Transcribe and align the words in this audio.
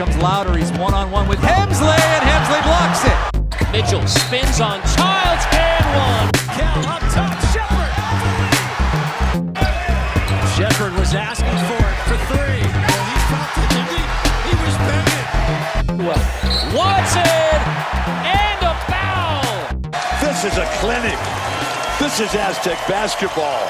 comes 0.00 0.16
Louder. 0.16 0.56
He's 0.56 0.72
one 0.78 0.94
on 0.94 1.10
one 1.10 1.28
with 1.28 1.40
Hemsley, 1.40 1.92
and 1.92 2.24
Hemsley 2.24 2.62
blocks 2.64 3.04
it. 3.04 3.12
Mitchell 3.70 4.06
spins 4.06 4.58
on 4.58 4.80
Childs 4.96 5.44
and 5.52 5.84
one. 5.92 6.32
Cal 6.56 6.80
up 6.88 7.04
top, 7.12 7.36
Shepard. 7.52 7.92
Shepard 10.56 10.94
was 10.98 11.12
asking 11.14 11.52
for 11.68 11.84
it 11.84 11.98
for 12.08 12.16
three. 12.32 12.64
Well, 12.64 13.04
he 13.12 13.16
felt 13.28 13.52
it, 13.60 13.68
didn't 13.76 13.92
he? 13.92 14.00
He 14.48 14.54
was 14.64 14.74
begging. 14.88 15.26
Well, 16.08 16.22
Watson 16.72 17.60
and 18.24 18.60
a 18.64 18.74
foul. 18.88 19.44
This 20.22 20.44
is 20.48 20.56
a 20.56 20.64
clinic. 20.80 21.20
This 21.98 22.20
is 22.20 22.34
Aztec 22.34 22.78
basketball. 22.88 23.68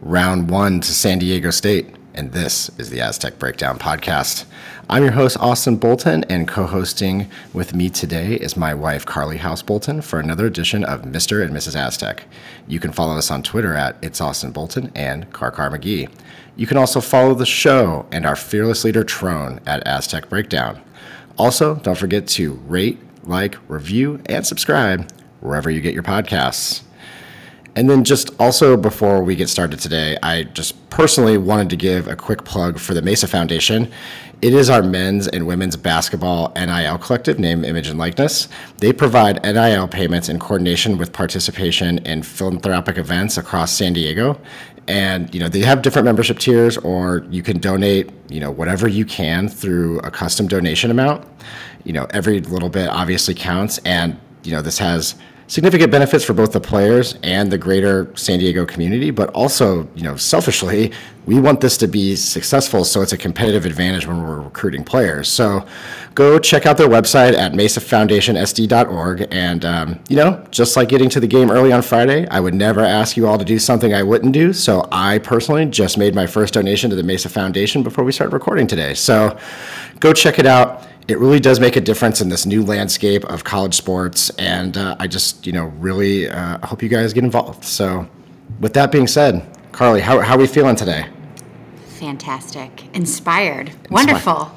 round 0.00 0.50
one 0.50 0.80
to 0.80 0.90
San 0.90 1.20
Diego 1.20 1.50
State, 1.50 1.94
and 2.16 2.32
this 2.32 2.70
is 2.78 2.90
the 2.90 3.00
Aztec 3.00 3.38
Breakdown 3.38 3.78
Podcast. 3.78 4.46
I'm 4.88 5.02
your 5.02 5.12
host, 5.12 5.36
Austin 5.38 5.76
Bolton, 5.76 6.24
and 6.24 6.48
co 6.48 6.64
hosting 6.64 7.30
with 7.52 7.74
me 7.74 7.90
today 7.90 8.34
is 8.34 8.56
my 8.56 8.72
wife, 8.72 9.04
Carly 9.04 9.36
House 9.36 9.62
Bolton, 9.62 10.00
for 10.00 10.18
another 10.18 10.46
edition 10.46 10.82
of 10.82 11.02
Mr. 11.02 11.44
and 11.44 11.54
Mrs. 11.54 11.76
Aztec. 11.76 12.24
You 12.66 12.80
can 12.80 12.92
follow 12.92 13.16
us 13.16 13.30
on 13.30 13.42
Twitter 13.42 13.74
at 13.74 13.96
It's 14.00 14.20
Austin 14.20 14.50
Bolton 14.50 14.90
and 14.94 15.30
Car 15.32 15.50
Car 15.50 15.70
McGee. 15.70 16.08
You 16.56 16.66
can 16.66 16.78
also 16.78 17.02
follow 17.02 17.34
the 17.34 17.46
show 17.46 18.06
and 18.10 18.24
our 18.24 18.36
fearless 18.36 18.82
leader, 18.82 19.04
Trone, 19.04 19.60
at 19.66 19.86
Aztec 19.86 20.30
Breakdown. 20.30 20.80
Also, 21.36 21.74
don't 21.76 21.98
forget 21.98 22.26
to 22.28 22.54
rate, 22.66 22.98
like, 23.24 23.56
review, 23.68 24.22
and 24.26 24.46
subscribe 24.46 25.10
wherever 25.40 25.70
you 25.70 25.82
get 25.82 25.92
your 25.92 26.02
podcasts. 26.02 26.82
And 27.76 27.90
then, 27.90 28.04
just 28.04 28.30
also 28.40 28.74
before 28.74 29.22
we 29.22 29.36
get 29.36 29.50
started 29.50 29.78
today, 29.78 30.16
I 30.22 30.44
just 30.44 30.88
personally 30.88 31.36
wanted 31.36 31.68
to 31.68 31.76
give 31.76 32.08
a 32.08 32.16
quick 32.16 32.42
plug 32.44 32.78
for 32.78 32.94
the 32.94 33.02
Mesa 33.02 33.28
Foundation. 33.28 33.92
It 34.40 34.54
is 34.54 34.70
our 34.70 34.82
men's 34.82 35.28
and 35.28 35.46
women's 35.46 35.76
basketball 35.76 36.54
NIL 36.56 36.96
collective, 36.96 37.38
name, 37.38 37.66
image, 37.66 37.88
and 37.88 37.98
likeness. 37.98 38.48
They 38.78 38.94
provide 38.94 39.42
NIL 39.42 39.88
payments 39.88 40.30
in 40.30 40.38
coordination 40.38 40.96
with 40.96 41.12
participation 41.12 41.98
in 41.98 42.22
philanthropic 42.22 42.96
events 42.96 43.36
across 43.36 43.72
San 43.72 43.92
Diego. 43.92 44.40
And 44.88 45.32
you 45.34 45.40
know 45.40 45.50
they 45.50 45.60
have 45.60 45.82
different 45.82 46.06
membership 46.06 46.38
tiers, 46.38 46.78
or 46.78 47.26
you 47.28 47.42
can 47.42 47.58
donate, 47.58 48.10
you 48.30 48.40
know, 48.40 48.50
whatever 48.50 48.88
you 48.88 49.04
can 49.04 49.48
through 49.50 49.98
a 49.98 50.10
custom 50.10 50.48
donation 50.48 50.90
amount. 50.90 51.26
You 51.84 51.92
know, 51.92 52.06
every 52.14 52.40
little 52.40 52.70
bit 52.70 52.88
obviously 52.88 53.34
counts, 53.34 53.76
and 53.84 54.18
you 54.44 54.52
know 54.52 54.62
this 54.62 54.78
has 54.78 55.14
significant 55.48 55.92
benefits 55.92 56.24
for 56.24 56.32
both 56.32 56.52
the 56.52 56.60
players 56.60 57.16
and 57.22 57.50
the 57.50 57.58
greater 57.58 58.10
San 58.16 58.38
Diego 58.38 58.66
community, 58.66 59.10
but 59.10 59.30
also, 59.30 59.88
you 59.94 60.02
know, 60.02 60.16
selfishly, 60.16 60.92
we 61.26 61.40
want 61.40 61.60
this 61.60 61.76
to 61.76 61.88
be 61.88 62.14
successful 62.16 62.84
so 62.84 63.02
it's 63.02 63.12
a 63.12 63.18
competitive 63.18 63.66
advantage 63.66 64.06
when 64.06 64.22
we're 64.22 64.40
recruiting 64.40 64.84
players. 64.84 65.28
So 65.28 65.66
go 66.14 66.38
check 66.38 66.66
out 66.66 66.76
their 66.76 66.88
website 66.88 67.34
at 67.34 67.52
mesafoundationsd.org. 67.52 69.28
And, 69.30 69.64
um, 69.64 70.00
you 70.08 70.16
know, 70.16 70.44
just 70.50 70.76
like 70.76 70.88
getting 70.88 71.08
to 71.10 71.20
the 71.20 71.26
game 71.26 71.50
early 71.50 71.72
on 71.72 71.82
Friday, 71.82 72.28
I 72.28 72.40
would 72.40 72.54
never 72.54 72.80
ask 72.80 73.16
you 73.16 73.26
all 73.26 73.38
to 73.38 73.44
do 73.44 73.58
something 73.58 73.92
I 73.92 74.02
wouldn't 74.02 74.32
do. 74.32 74.52
So 74.52 74.88
I 74.92 75.18
personally 75.18 75.66
just 75.66 75.98
made 75.98 76.14
my 76.14 76.26
first 76.26 76.54
donation 76.54 76.90
to 76.90 76.96
the 76.96 77.02
Mesa 77.02 77.28
Foundation 77.28 77.82
before 77.82 78.04
we 78.04 78.12
started 78.12 78.32
recording 78.32 78.66
today. 78.66 78.94
So 78.94 79.36
go 80.00 80.12
check 80.12 80.38
it 80.38 80.46
out 80.46 80.86
it 81.08 81.18
really 81.18 81.38
does 81.38 81.60
make 81.60 81.76
a 81.76 81.80
difference 81.80 82.20
in 82.20 82.28
this 82.28 82.46
new 82.46 82.64
landscape 82.64 83.24
of 83.26 83.44
college 83.44 83.74
sports, 83.74 84.30
and 84.30 84.76
uh, 84.76 84.96
I 84.98 85.06
just, 85.06 85.46
you 85.46 85.52
know, 85.52 85.66
really 85.78 86.28
uh, 86.28 86.64
hope 86.66 86.82
you 86.82 86.88
guys 86.88 87.12
get 87.12 87.24
involved. 87.24 87.64
So, 87.64 88.08
with 88.60 88.72
that 88.74 88.90
being 88.90 89.06
said, 89.06 89.46
Carly, 89.72 90.00
how, 90.00 90.20
how 90.20 90.34
are 90.34 90.38
we 90.38 90.46
feeling 90.46 90.74
today? 90.74 91.06
Fantastic, 91.98 92.84
inspired, 92.94 93.72
wonderful. 93.90 94.50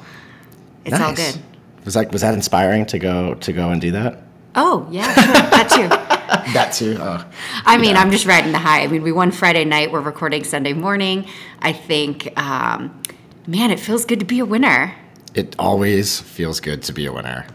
It's 0.84 0.98
all 0.98 1.14
good. 1.14 1.36
Was 1.84 1.94
that 1.94 2.12
was 2.12 2.20
that 2.20 2.34
inspiring 2.34 2.84
to 2.86 2.98
go 2.98 3.34
to 3.34 3.52
go 3.52 3.70
and 3.70 3.80
do 3.80 3.92
that? 3.92 4.22
Oh 4.54 4.86
yeah, 4.90 5.14
sure. 5.14 5.32
that 5.32 5.70
too. 5.70 6.06
That 6.52 6.72
too. 6.72 6.96
Oh. 7.00 7.24
I 7.64 7.76
mean, 7.76 7.96
I'm 7.96 8.12
just 8.12 8.24
riding 8.24 8.52
the 8.52 8.58
high. 8.58 8.82
I 8.82 8.86
mean, 8.86 9.02
we 9.02 9.10
won 9.10 9.32
Friday 9.32 9.64
night. 9.64 9.90
We're 9.90 10.00
recording 10.00 10.44
Sunday 10.44 10.72
morning. 10.72 11.26
I 11.60 11.72
think, 11.72 12.32
um, 12.38 13.02
man, 13.48 13.72
it 13.72 13.80
feels 13.80 14.04
good 14.04 14.20
to 14.20 14.24
be 14.24 14.38
a 14.38 14.44
winner. 14.44 14.94
It 15.34 15.54
always 15.58 16.20
feels 16.20 16.60
good 16.60 16.82
to 16.82 16.92
be 16.92 17.06
a 17.06 17.12
winner. 17.12 17.46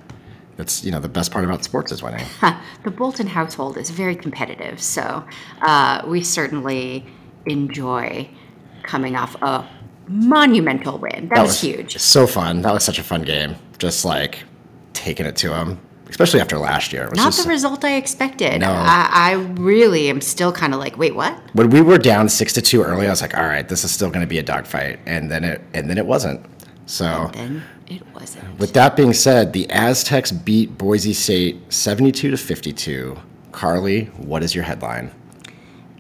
That's 0.58 0.84
you 0.86 0.92
know 0.92 1.00
the 1.00 1.10
best 1.10 1.32
part 1.32 1.44
about 1.44 1.64
sports 1.64 1.92
is 1.92 2.02
winning. 2.02 2.26
The 2.84 2.92
Bolton 2.92 3.26
household 3.28 3.78
is 3.78 3.90
very 3.90 4.16
competitive, 4.16 4.80
so 4.80 5.26
uh, 5.62 6.04
we 6.08 6.22
certainly 6.24 7.04
enjoy 7.48 8.30
coming 8.84 9.16
off 9.16 9.36
a 9.42 9.68
monumental 10.08 11.00
win. 11.00 11.30
that 11.34 11.42
was 11.42 11.60
huge. 11.60 11.98
So 11.98 12.28
fun. 12.28 12.62
That 12.62 12.74
was 12.74 12.84
such 12.84 13.00
a 13.00 13.04
fun 13.04 13.24
game. 13.24 13.56
Just 13.80 14.06
like 14.06 14.44
taking 14.94 15.26
it 15.26 15.36
to 15.38 15.50
them, 15.50 15.80
especially 16.10 16.40
after 16.40 16.58
last 16.60 16.94
year. 16.94 17.10
Was 17.10 17.18
Not 17.18 17.26
just, 17.34 17.44
the 17.44 17.50
result 17.50 17.84
I 17.84 17.96
expected. 17.96 18.62
No. 18.62 18.70
I, 18.72 19.10
I 19.12 19.32
really 19.60 20.10
am 20.10 20.22
still 20.22 20.52
kind 20.52 20.74
of 20.74 20.80
like, 20.80 20.96
wait, 20.98 21.16
what? 21.16 21.38
when 21.54 21.72
we 21.72 21.82
were 21.82 21.98
down 21.98 22.30
six 22.30 22.54
to 22.54 22.62
two 22.62 22.84
early, 22.84 23.08
I 23.08 23.10
was 23.10 23.22
like, 23.22 23.36
all 23.36 23.46
right, 23.46 23.68
this 23.68 23.84
is 23.84 23.92
still 23.92 24.10
going 24.10 24.22
to 24.22 24.28
be 24.28 24.38
a 24.38 24.44
dogfight, 24.44 25.00
and 25.06 25.32
then 25.32 25.44
it 25.44 25.62
and 25.74 25.90
then 25.90 25.98
it 25.98 26.06
wasn't. 26.06 26.46
So, 26.86 27.32
Then 27.34 27.64
it 27.88 28.04
wasn't. 28.14 28.60
with 28.60 28.74
that 28.74 28.96
being 28.96 29.14
said, 29.14 29.54
the 29.54 29.70
Aztecs 29.70 30.32
beat 30.32 30.78
Boise 30.78 31.14
State 31.14 31.74
seventy-two 31.74 32.32
to 32.32 32.38
fifty-two. 32.38 33.18
Carly, 33.52 34.06
what 34.18 34.44
is 34.44 34.54
your 34.54 34.66
headline? 34.66 35.12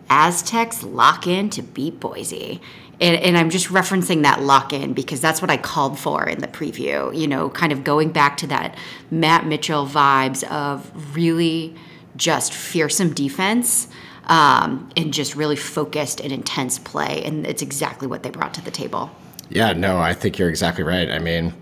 Aztecs 0.09 0.84
lock 0.84 1.25
in 1.25 1.50
to 1.51 1.63
beat 1.63 2.00
Boise. 2.00 2.62
And, 3.01 3.18
and 3.22 3.38
I'm 3.38 3.50
just 3.50 3.68
referencing 3.68 4.23
that 4.23 4.41
lock 4.41 4.72
in 4.72 4.94
because 4.94 5.19
that's 5.19 5.41
what 5.41 5.51
I 5.51 5.57
called 5.57 6.00
for 6.00 6.28
in 6.29 6.40
the 6.40 6.47
preview. 6.47 7.17
You 7.17 7.28
know, 7.28 7.50
kind 7.50 7.73
of 7.73 7.84
going 7.84 8.12
back 8.12 8.38
to 8.38 8.47
that 8.47 8.78
Matt 9.12 9.46
Mitchell 9.46 9.85
vibes 9.85 10.44
of 10.50 11.16
really 11.16 11.75
just 12.16 12.53
fearsome 12.53 13.13
defense 13.13 13.88
um, 14.25 14.90
and 14.96 15.13
just 15.13 15.35
really 15.35 15.57
focused 15.57 16.22
and 16.22 16.31
intense 16.31 16.79
play. 16.79 17.23
And 17.25 17.46
it's 17.46 17.62
exactly 17.62 18.07
what 18.07 18.23
they 18.23 18.29
brought 18.29 18.53
to 18.53 18.62
the 18.63 18.72
table. 18.72 19.09
Yeah, 19.50 19.73
no, 19.73 20.00
I 20.00 20.13
think 20.13 20.39
you're 20.39 20.50
exactly 20.50 20.83
right. 20.83 21.09
I 21.09 21.19
mean, 21.19 21.53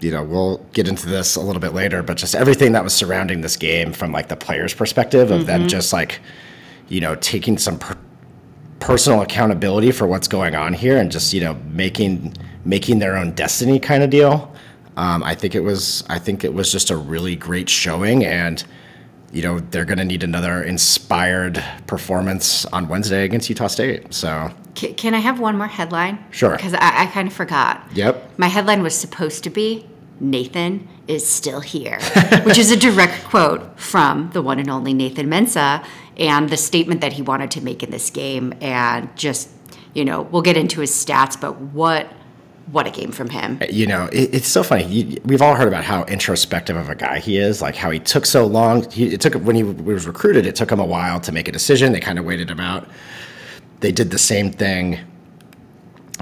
you 0.00 0.10
know, 0.10 0.24
we'll 0.24 0.58
get 0.72 0.88
into 0.88 1.06
this 1.06 1.36
a 1.36 1.40
little 1.40 1.60
bit 1.60 1.72
later, 1.72 2.02
but 2.02 2.16
just 2.16 2.34
everything 2.34 2.72
that 2.72 2.82
was 2.82 2.92
surrounding 2.92 3.40
this 3.40 3.56
game 3.56 3.92
from 3.92 4.10
like 4.12 4.28
the 4.28 4.36
players' 4.36 4.74
perspective 4.74 5.30
of 5.30 5.46
them 5.46 5.68
just 5.68 5.92
like, 5.92 6.20
you 6.88 7.00
know, 7.00 7.14
taking 7.16 7.56
some 7.58 7.78
per- 7.78 7.96
personal 8.80 9.22
accountability 9.22 9.92
for 9.92 10.08
what's 10.08 10.26
going 10.26 10.56
on 10.56 10.72
here 10.72 10.98
and 10.98 11.12
just 11.12 11.32
you 11.32 11.40
know 11.40 11.54
making 11.70 12.34
making 12.64 12.98
their 12.98 13.16
own 13.16 13.30
destiny 13.32 13.78
kind 13.78 14.02
of 14.02 14.10
deal. 14.10 14.52
Um, 14.96 15.22
I 15.22 15.36
think 15.36 15.54
it 15.54 15.60
was 15.60 16.02
I 16.08 16.18
think 16.18 16.42
it 16.42 16.52
was 16.52 16.72
just 16.72 16.90
a 16.90 16.96
really 16.96 17.36
great 17.36 17.68
showing 17.68 18.24
and. 18.24 18.62
You 19.32 19.42
know 19.42 19.60
they're 19.60 19.84
going 19.86 19.98
to 19.98 20.04
need 20.04 20.22
another 20.22 20.62
inspired 20.62 21.62
performance 21.86 22.64
on 22.66 22.88
Wednesday 22.88 23.24
against 23.24 23.48
Utah 23.48 23.66
State. 23.68 24.12
So, 24.12 24.50
Can, 24.74 24.94
can 24.94 25.14
I 25.14 25.20
have 25.20 25.40
one 25.40 25.56
more 25.56 25.66
headline? 25.68 26.22
Sure. 26.30 26.54
Because 26.56 26.74
I, 26.74 27.04
I 27.04 27.06
kind 27.06 27.28
of 27.28 27.34
forgot. 27.34 27.82
yep, 27.94 28.38
My 28.38 28.48
headline 28.48 28.82
was 28.82 28.94
supposed 28.94 29.42
to 29.44 29.50
be 29.50 29.88
Nathan 30.20 30.86
is 31.08 31.26
still 31.26 31.60
here, 31.60 31.98
which 32.44 32.58
is 32.58 32.70
a 32.70 32.76
direct 32.76 33.24
quote 33.24 33.80
from 33.80 34.30
the 34.32 34.42
one 34.42 34.58
and 34.58 34.70
only 34.70 34.94
Nathan 34.94 35.26
Mensah 35.28 35.84
and 36.16 36.48
the 36.48 36.56
statement 36.56 37.00
that 37.00 37.14
he 37.14 37.22
wanted 37.22 37.50
to 37.52 37.60
make 37.64 37.82
in 37.82 37.90
this 37.90 38.10
game. 38.10 38.52
And 38.60 39.14
just, 39.16 39.48
you 39.94 40.04
know, 40.04 40.22
we'll 40.22 40.42
get 40.42 40.56
into 40.56 40.80
his 40.80 40.90
stats, 40.92 41.40
but 41.40 41.58
what 41.58 42.12
what 42.70 42.86
a 42.86 42.90
game 42.90 43.12
from 43.12 43.28
him. 43.28 43.60
you 43.70 43.86
know, 43.86 44.08
it, 44.12 44.34
it's 44.34 44.48
so 44.48 44.62
funny. 44.62 44.84
You, 44.84 45.20
we've 45.24 45.42
all 45.42 45.54
heard 45.54 45.68
about 45.68 45.84
how 45.84 46.04
introspective 46.04 46.76
of 46.76 46.88
a 46.88 46.94
guy 46.94 47.18
he 47.18 47.36
is, 47.36 47.60
like 47.60 47.76
how 47.76 47.90
he 47.90 47.98
took 47.98 48.24
so 48.24 48.46
long. 48.46 48.88
He, 48.90 49.12
it 49.12 49.20
took 49.20 49.34
when 49.34 49.56
he 49.56 49.62
was 49.62 50.06
recruited, 50.06 50.46
it 50.46 50.56
took 50.56 50.70
him 50.70 50.80
a 50.80 50.86
while 50.86 51.20
to 51.20 51.32
make 51.32 51.48
a 51.48 51.52
decision. 51.52 51.92
They 51.92 52.00
kind 52.00 52.18
of 52.18 52.24
waited 52.24 52.50
him 52.50 52.60
out. 52.60 52.88
They 53.80 53.92
did 53.92 54.10
the 54.10 54.18
same 54.18 54.52
thing 54.52 55.00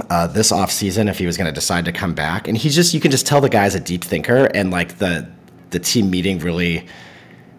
uh, 0.09 0.27
this 0.29 0.51
offseason 0.51 1.09
if 1.09 1.19
he 1.19 1.27
was 1.27 1.37
going 1.37 1.47
to 1.47 1.53
decide 1.53 1.85
to 1.85 1.93
come 1.93 2.15
back. 2.15 2.49
And 2.49 2.57
he's 2.57 2.75
just, 2.75 2.95
you 2.95 3.01
can 3.01 3.11
just 3.11 3.27
tell 3.27 3.41
the 3.41 3.49
guy's 3.49 3.75
a 3.75 3.81
deep 3.81 4.05
thinker. 4.05 4.47
And 4.55 4.71
like 4.71 4.99
the, 4.99 5.31
the 5.71 5.79
team 5.79 6.11
meeting 6.11 6.39
really, 6.39 6.87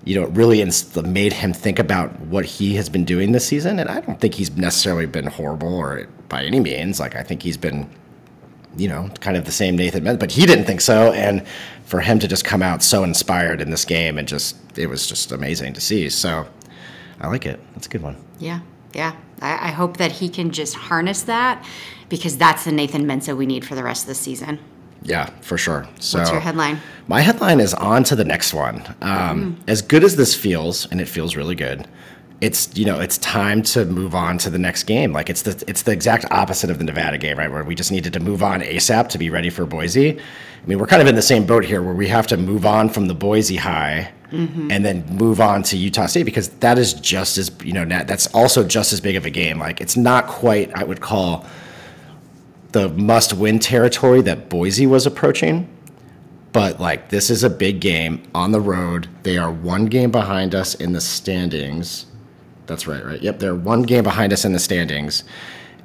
you 0.03 0.19
know, 0.19 0.27
really 0.27 0.61
ins- 0.61 0.95
made 1.03 1.33
him 1.33 1.53
think 1.53 1.77
about 1.77 2.19
what 2.21 2.45
he 2.45 2.75
has 2.75 2.89
been 2.89 3.05
doing 3.05 3.31
this 3.31 3.45
season. 3.45 3.79
And 3.79 3.89
I 3.89 4.01
don't 4.01 4.19
think 4.19 4.33
he's 4.33 4.55
necessarily 4.57 5.05
been 5.05 5.27
horrible 5.27 5.75
or 5.75 6.07
by 6.29 6.43
any 6.43 6.59
means. 6.59 6.99
Like, 6.99 7.15
I 7.15 7.23
think 7.23 7.43
he's 7.43 7.57
been 7.57 7.89
you 8.77 8.87
know, 8.87 9.09
kind 9.19 9.37
of 9.37 9.45
the 9.45 9.51
same 9.51 9.75
Nathan 9.75 10.03
Mensah, 10.03 10.19
but 10.19 10.31
he 10.31 10.45
didn't 10.45 10.65
think 10.65 10.81
so. 10.81 11.11
And 11.13 11.45
for 11.85 11.99
him 11.99 12.19
to 12.19 12.27
just 12.27 12.45
come 12.45 12.61
out 12.61 12.81
so 12.81 13.03
inspired 13.03 13.61
in 13.61 13.69
this 13.69 13.85
game 13.85 14.17
and 14.17 14.27
just, 14.27 14.55
it 14.77 14.87
was 14.87 15.07
just 15.07 15.31
amazing 15.31 15.73
to 15.73 15.81
see. 15.81 16.09
So 16.09 16.47
I 17.19 17.27
like 17.27 17.45
it. 17.45 17.59
That's 17.73 17.87
a 17.87 17.89
good 17.89 18.01
one. 18.01 18.17
Yeah, 18.39 18.61
yeah. 18.93 19.15
I, 19.41 19.67
I 19.67 19.71
hope 19.71 19.97
that 19.97 20.11
he 20.11 20.29
can 20.29 20.51
just 20.51 20.75
harness 20.75 21.23
that 21.23 21.65
because 22.09 22.37
that's 22.37 22.65
the 22.65 22.71
Nathan 22.71 23.05
Mensah 23.05 23.35
we 23.35 23.45
need 23.45 23.65
for 23.65 23.75
the 23.75 23.83
rest 23.83 24.03
of 24.03 24.07
the 24.07 24.15
season. 24.15 24.59
Yeah, 25.03 25.29
for 25.41 25.57
sure. 25.57 25.87
So 25.99 26.19
What's 26.19 26.31
your 26.31 26.39
headline? 26.39 26.79
My 27.07 27.21
headline 27.21 27.59
is 27.59 27.73
on 27.73 28.03
to 28.05 28.15
the 28.15 28.23
next 28.23 28.53
one. 28.53 28.83
Um, 29.01 29.59
As 29.67 29.81
good 29.81 30.03
as 30.03 30.15
this 30.15 30.35
feels, 30.35 30.85
and 30.91 31.01
it 31.01 31.07
feels 31.07 31.35
really 31.35 31.55
good, 31.55 31.87
it's 32.41 32.75
you 32.75 32.85
know 32.85 32.99
it's 32.99 33.19
time 33.19 33.61
to 33.61 33.85
move 33.85 34.15
on 34.15 34.39
to 34.39 34.49
the 34.49 34.57
next 34.57 34.83
game. 34.83 35.13
Like 35.13 35.29
it's 35.29 35.43
the 35.43 35.63
it's 35.67 35.83
the 35.83 35.91
exact 35.91 36.25
opposite 36.31 36.71
of 36.71 36.79
the 36.79 36.83
Nevada 36.83 37.17
game, 37.19 37.37
right? 37.37 37.51
Where 37.51 37.63
we 37.63 37.75
just 37.75 37.91
needed 37.91 38.13
to 38.13 38.19
move 38.19 38.41
on 38.41 38.61
ASAP 38.61 39.09
to 39.09 39.17
be 39.19 39.29
ready 39.29 39.51
for 39.51 39.65
Boise. 39.65 40.19
I 40.19 40.67
mean, 40.67 40.79
we're 40.79 40.87
kind 40.87 41.01
of 41.01 41.07
in 41.07 41.15
the 41.15 41.21
same 41.21 41.45
boat 41.45 41.63
here, 41.63 41.81
where 41.81 41.93
we 41.93 42.07
have 42.07 42.27
to 42.27 42.37
move 42.37 42.65
on 42.65 42.89
from 42.89 43.07
the 43.07 43.13
Boise 43.13 43.57
high 43.57 44.11
mm-hmm. 44.31 44.71
and 44.71 44.83
then 44.83 45.05
move 45.15 45.39
on 45.39 45.61
to 45.63 45.77
Utah 45.77 46.07
State 46.07 46.23
because 46.23 46.49
that 46.49 46.79
is 46.79 46.93
just 46.95 47.37
as 47.37 47.51
you 47.63 47.73
know 47.73 47.85
that's 47.85 48.27
also 48.33 48.63
just 48.63 48.91
as 48.91 48.99
big 48.99 49.15
of 49.15 49.25
a 49.25 49.29
game. 49.29 49.59
Like 49.59 49.79
it's 49.79 49.95
not 49.95 50.25
quite 50.25 50.75
I 50.75 50.83
would 50.83 50.99
call 50.99 51.45
the 52.71 52.89
must-win 52.89 53.59
territory 53.59 54.21
that 54.21 54.49
Boise 54.49 54.87
was 54.87 55.05
approaching 55.05 55.67
but 56.53 56.79
like 56.79 57.09
this 57.09 57.29
is 57.29 57.43
a 57.43 57.49
big 57.49 57.79
game 57.79 58.23
on 58.35 58.51
the 58.51 58.59
road. 58.59 59.07
They 59.23 59.37
are 59.37 59.51
one 59.51 59.85
game 59.85 60.11
behind 60.11 60.53
us 60.53 60.75
in 60.75 60.93
the 60.93 61.01
standings. 61.01 62.05
That's 62.71 62.87
right, 62.87 63.05
right? 63.05 63.21
Yep, 63.21 63.39
they're 63.39 63.53
one 63.53 63.81
game 63.81 64.05
behind 64.05 64.31
us 64.31 64.45
in 64.45 64.53
the 64.53 64.59
standings. 64.59 65.25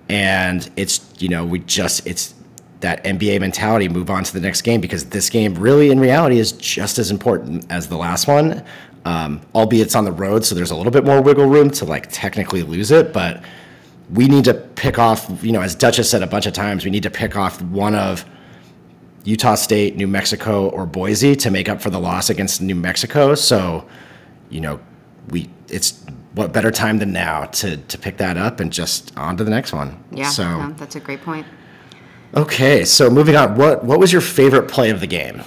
And 0.08 0.70
it's, 0.76 1.04
you 1.18 1.28
know, 1.28 1.44
we 1.44 1.58
just 1.58 2.06
it's 2.06 2.32
that 2.78 3.02
NBA 3.02 3.40
mentality 3.40 3.88
move 3.88 4.08
on 4.08 4.22
to 4.22 4.32
the 4.32 4.38
next 4.38 4.62
game 4.62 4.80
because 4.80 5.06
this 5.06 5.28
game 5.28 5.56
really 5.56 5.90
in 5.90 5.98
reality 5.98 6.38
is 6.38 6.52
just 6.52 7.00
as 7.00 7.10
important 7.10 7.66
as 7.72 7.88
the 7.88 7.96
last 7.96 8.28
one. 8.28 8.62
Um, 9.04 9.40
albeit 9.52 9.86
it's 9.86 9.96
on 9.96 10.04
the 10.04 10.12
road, 10.12 10.44
so 10.44 10.54
there's 10.54 10.70
a 10.70 10.76
little 10.76 10.92
bit 10.92 11.04
more 11.04 11.20
wiggle 11.20 11.46
room 11.46 11.70
to 11.70 11.84
like 11.84 12.08
technically 12.12 12.62
lose 12.62 12.92
it, 12.92 13.12
but 13.12 13.42
we 14.12 14.28
need 14.28 14.44
to 14.44 14.54
pick 14.54 14.96
off, 14.96 15.28
you 15.42 15.50
know, 15.50 15.62
as 15.62 15.74
Duchess 15.74 16.08
said 16.08 16.22
a 16.22 16.26
bunch 16.28 16.46
of 16.46 16.52
times, 16.52 16.84
we 16.84 16.92
need 16.92 17.02
to 17.02 17.10
pick 17.10 17.36
off 17.36 17.60
one 17.62 17.96
of 17.96 18.24
Utah 19.24 19.56
State, 19.56 19.96
New 19.96 20.06
Mexico, 20.06 20.68
or 20.68 20.86
Boise 20.86 21.34
to 21.34 21.50
make 21.50 21.68
up 21.68 21.82
for 21.82 21.90
the 21.90 21.98
loss 21.98 22.30
against 22.30 22.62
New 22.62 22.76
Mexico. 22.76 23.34
So, 23.34 23.88
you 24.50 24.60
know, 24.60 24.78
we 25.30 25.50
it's 25.68 26.04
what 26.36 26.52
better 26.52 26.70
time 26.70 26.98
than 26.98 27.12
now 27.12 27.46
to 27.46 27.76
to 27.76 27.98
pick 27.98 28.16
that 28.18 28.36
up 28.36 28.60
and 28.60 28.72
just 28.72 29.12
on 29.18 29.36
to 29.38 29.42
the 29.44 29.50
next 29.50 29.72
one. 29.72 30.02
Yeah, 30.12 30.28
So 30.30 30.44
no, 30.68 30.72
that's 30.74 30.94
a 30.94 31.00
great 31.00 31.22
point. 31.22 31.46
okay, 32.34 32.84
so 32.84 33.10
moving 33.10 33.34
on. 33.36 33.56
What 33.56 33.84
what 33.84 33.98
was 33.98 34.12
your 34.12 34.20
favorite 34.22 34.68
play 34.68 34.90
of 34.90 35.00
the 35.00 35.06
game? 35.08 35.42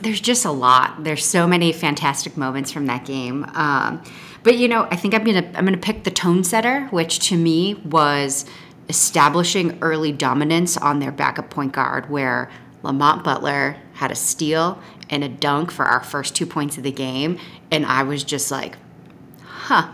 There's 0.00 0.20
just 0.20 0.44
a 0.44 0.50
lot. 0.50 1.02
There's 1.04 1.24
so 1.24 1.46
many 1.46 1.72
fantastic 1.72 2.36
moments 2.36 2.70
from 2.70 2.86
that 2.86 3.04
game. 3.04 3.44
Um, 3.54 4.02
but 4.44 4.56
you 4.56 4.68
know, 4.68 4.86
I 4.90 4.96
think 4.96 5.12
I'm 5.14 5.24
gonna 5.24 5.50
I'm 5.54 5.64
gonna 5.64 5.76
pick 5.76 6.04
the 6.04 6.10
tone 6.10 6.44
setter, 6.44 6.86
which 6.90 7.18
to 7.28 7.36
me 7.36 7.74
was 7.84 8.46
establishing 8.88 9.76
early 9.82 10.12
dominance 10.12 10.76
on 10.76 10.98
their 11.00 11.12
backup 11.12 11.50
point 11.50 11.72
guard, 11.72 12.08
where 12.08 12.50
Lamont 12.82 13.22
Butler 13.24 13.76
had 13.94 14.10
a 14.10 14.14
steal 14.14 14.80
and 15.10 15.24
a 15.24 15.28
dunk 15.28 15.70
for 15.70 15.84
our 15.84 16.02
first 16.02 16.34
two 16.36 16.46
points 16.46 16.78
of 16.78 16.84
the 16.84 16.92
game, 16.92 17.38
and 17.70 17.84
I 17.84 18.02
was 18.04 18.22
just 18.24 18.50
like, 18.50 18.76
huh, 19.42 19.90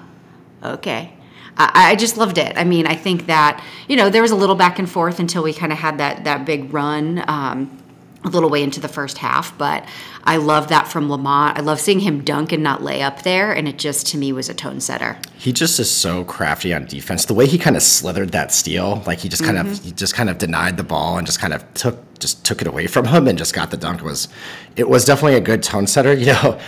okay. 0.65 1.13
I, 1.57 1.93
I 1.93 1.97
just 1.97 2.17
loved 2.17 2.39
it. 2.39 2.57
I 2.57 2.65
mean, 2.65 2.87
I 2.87 2.95
think 2.95 3.27
that 3.27 3.65
you 3.89 3.97
know 3.97 4.11
there 4.11 4.23
was 4.23 4.31
a 4.31 4.37
little 4.37 4.57
back 4.57 4.79
and 4.79 4.91
forth 4.91 5.21
until 5.21 5.43
we 5.43 5.53
kind 5.53 5.73
of 5.73 5.79
had 5.79 5.99
that 5.99 6.25
that 6.25 6.45
big 6.45 6.73
run. 6.73 7.23
Um, 7.29 7.81
a 8.25 8.29
little 8.29 8.49
way 8.49 8.63
into 8.63 8.81
the 8.81 8.89
first 8.89 9.19
half, 9.19 9.57
but 9.59 9.87
I 10.25 10.39
love 10.39 10.69
that 10.69 10.89
from 10.89 11.11
Lamont. 11.11 11.59
I 11.59 11.61
love 11.61 11.79
seeing 11.79 12.01
him 12.01 12.25
dunk 12.25 12.53
and 12.53 12.63
not 12.63 12.83
lay 12.83 13.03
up 13.03 13.23
there, 13.23 13.53
and 13.53 13.69
it 13.69 13.79
just 13.79 14.07
to 14.09 14.19
me 14.19 14.33
was 14.33 14.49
a 14.49 14.55
tone 14.55 14.81
setter. 14.81 15.19
He 15.37 15.53
just 15.53 15.79
is 15.79 15.91
so 15.91 16.25
crafty 16.25 16.73
on 16.73 16.87
defense. 16.87 17.27
The 17.27 17.35
way 17.35 17.47
he 17.47 17.59
kind 17.59 17.77
of 17.77 17.83
slithered 17.83 18.31
that 18.31 18.51
steal, 18.51 19.03
like 19.07 19.19
he 19.19 19.29
just 19.29 19.45
kind 19.45 19.59
of 19.59 19.85
he 19.85 19.93
just 19.93 20.15
kind 20.15 20.31
of 20.31 20.39
denied 20.39 20.79
the 20.79 20.85
ball 20.85 21.19
and 21.19 21.27
just 21.27 21.39
kind 21.39 21.53
of 21.53 21.75
took 21.75 22.19
just 22.19 22.45
took 22.47 22.63
it 22.63 22.67
away 22.67 22.87
from 22.87 23.05
him 23.05 23.29
and 23.29 23.37
just 23.37 23.53
got 23.53 23.71
the 23.71 23.77
dunk 23.77 24.03
was 24.03 24.29
it 24.77 24.89
was 24.89 25.05
definitely 25.05 25.37
a 25.37 25.43
good 25.43 25.63
tone 25.63 25.87
setter. 25.87 26.15
You 26.15 26.33
know, 26.33 26.59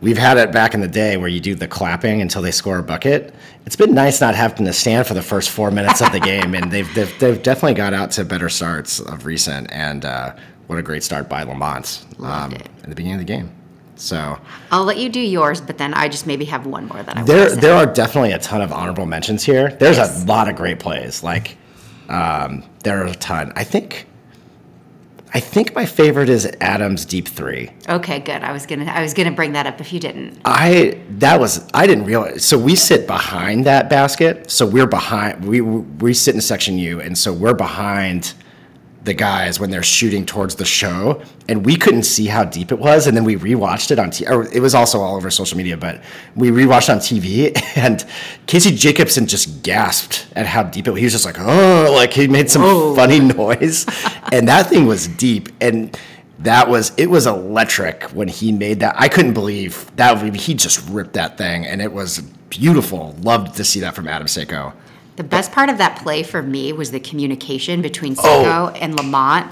we've 0.00 0.18
had 0.18 0.36
it 0.38 0.52
back 0.52 0.74
in 0.74 0.80
the 0.80 0.88
day 0.88 1.16
where 1.16 1.28
you 1.28 1.40
do 1.40 1.54
the 1.54 1.68
clapping 1.68 2.20
until 2.20 2.42
they 2.42 2.50
score 2.50 2.78
a 2.78 2.82
bucket. 2.82 3.34
It's 3.66 3.76
been 3.76 3.94
nice 3.94 4.20
not 4.20 4.34
having 4.34 4.64
to 4.66 4.72
stand 4.72 5.06
for 5.06 5.14
the 5.14 5.22
first 5.22 5.50
four 5.50 5.70
minutes 5.70 6.00
of 6.00 6.12
the 6.12 6.20
game, 6.32 6.54
and 6.54 6.70
they've 6.70 6.92
they've, 6.94 7.18
they've 7.18 7.42
definitely 7.42 7.74
got 7.74 7.92
out 7.94 8.10
to 8.12 8.24
better 8.24 8.48
starts 8.48 9.00
of 9.00 9.26
recent. 9.26 9.70
And 9.72 10.04
uh, 10.04 10.34
what 10.66 10.78
a 10.78 10.82
great 10.82 11.02
start 11.02 11.28
by 11.28 11.42
Lamont 11.42 12.04
um, 12.20 12.54
at 12.54 12.82
the 12.88 12.94
beginning 12.94 13.14
of 13.14 13.18
the 13.20 13.24
game. 13.24 13.50
So 13.96 14.38
I'll 14.70 14.84
let 14.84 14.98
you 14.98 15.08
do 15.08 15.18
yours, 15.20 15.60
but 15.60 15.76
then 15.76 15.92
I 15.92 16.08
just 16.08 16.24
maybe 16.26 16.44
have 16.44 16.66
one 16.66 16.86
more 16.86 17.02
that 17.02 17.16
I 17.18 17.22
there 17.24 17.38
want 17.40 17.54
to 17.54 17.56
there 17.60 17.74
are 17.74 17.86
definitely 17.86 18.30
a 18.32 18.38
ton 18.38 18.60
of 18.62 18.72
honorable 18.72 19.06
mentions 19.06 19.42
here. 19.42 19.70
There's 19.80 19.96
Yes. 19.96 20.22
a 20.22 20.26
lot 20.26 20.48
of 20.48 20.54
great 20.54 20.78
plays. 20.78 21.22
Like 21.24 21.56
um, 22.08 22.62
there 22.84 23.02
are 23.02 23.06
a 23.06 23.14
ton. 23.14 23.52
I 23.56 23.64
think 23.64 24.06
I 25.34 25.40
think 25.40 25.74
my 25.74 25.84
favorite 25.84 26.28
is 26.28 26.50
Adams 26.60 27.04
deep 27.04 27.28
three. 27.28 27.70
Okay, 27.88 28.18
good. 28.20 28.42
I 28.42 28.52
was 28.52 28.66
gonna 28.66 28.86
I 28.86 29.02
was 29.02 29.12
gonna 29.14 29.32
bring 29.32 29.52
that 29.52 29.66
up 29.66 29.80
if 29.80 29.92
you 29.92 30.00
didn't. 30.00 30.40
I 30.44 31.00
that 31.18 31.38
was 31.38 31.68
I 31.74 31.86
didn't 31.86 32.04
realize. 32.04 32.44
So 32.44 32.58
we 32.58 32.74
sit 32.74 33.06
behind 33.06 33.66
that 33.66 33.90
basket. 33.90 34.50
So 34.50 34.66
we're 34.66 34.86
behind. 34.86 35.44
We 35.44 35.60
we 35.60 36.14
sit 36.14 36.34
in 36.34 36.40
section 36.40 36.78
U, 36.78 37.00
and 37.00 37.16
so 37.16 37.32
we're 37.32 37.54
behind 37.54 38.34
the 39.04 39.14
guys 39.14 39.60
when 39.60 39.70
they're 39.70 39.82
shooting 39.82 40.26
towards 40.26 40.56
the 40.56 40.64
show, 40.64 41.22
and 41.48 41.64
we 41.64 41.76
couldn't 41.76 42.02
see 42.02 42.26
how 42.26 42.44
deep 42.44 42.72
it 42.72 42.78
was. 42.78 43.06
And 43.06 43.16
then 43.16 43.24
we 43.24 43.36
rewatched 43.36 43.90
it 43.90 43.98
on 43.98 44.10
TV. 44.10 44.30
Or 44.30 44.44
it 44.52 44.60
was 44.60 44.74
also 44.74 45.00
all 45.00 45.16
over 45.16 45.30
social 45.30 45.56
media, 45.56 45.76
but 45.76 46.02
we 46.34 46.50
rewatched 46.50 46.92
on 46.92 46.98
TV, 46.98 47.52
and 47.76 48.04
Casey 48.46 48.74
Jacobsen 48.74 49.26
just 49.26 49.62
gasped 49.62 50.26
at 50.34 50.46
how 50.46 50.62
deep 50.62 50.88
it 50.88 50.90
was. 50.90 50.98
He 50.98 51.04
was 51.04 51.12
just 51.12 51.24
like, 51.24 51.38
oh, 51.38 51.92
like 51.94 52.12
he 52.12 52.28
made 52.28 52.50
some 52.50 52.62
oh. 52.62 52.94
funny 52.94 53.20
noise, 53.34 53.86
and 54.32 54.48
that 54.48 54.66
thing 54.68 54.86
was 54.86 55.08
deep 55.08 55.48
and 55.60 55.96
that 56.40 56.68
was 56.68 56.92
it 56.96 57.10
was 57.10 57.26
electric 57.26 58.04
when 58.10 58.28
he 58.28 58.52
made 58.52 58.80
that 58.80 58.94
i 58.98 59.08
couldn't 59.08 59.34
believe 59.34 59.90
that 59.96 60.34
he 60.36 60.54
just 60.54 60.88
ripped 60.88 61.14
that 61.14 61.36
thing 61.36 61.66
and 61.66 61.82
it 61.82 61.92
was 61.92 62.20
beautiful 62.48 63.14
loved 63.20 63.56
to 63.56 63.64
see 63.64 63.80
that 63.80 63.94
from 63.94 64.06
adam 64.06 64.26
seiko 64.26 64.72
The 65.18 65.24
best 65.24 65.50
part 65.50 65.68
of 65.68 65.78
that 65.78 65.98
play 66.00 66.22
for 66.22 66.42
me 66.42 66.72
was 66.72 66.92
the 66.92 67.00
communication 67.00 67.82
between 67.82 68.14
Oh. 68.18 68.22
Seiko 68.22 68.78
and 68.80 68.96
Lamont 68.96 69.50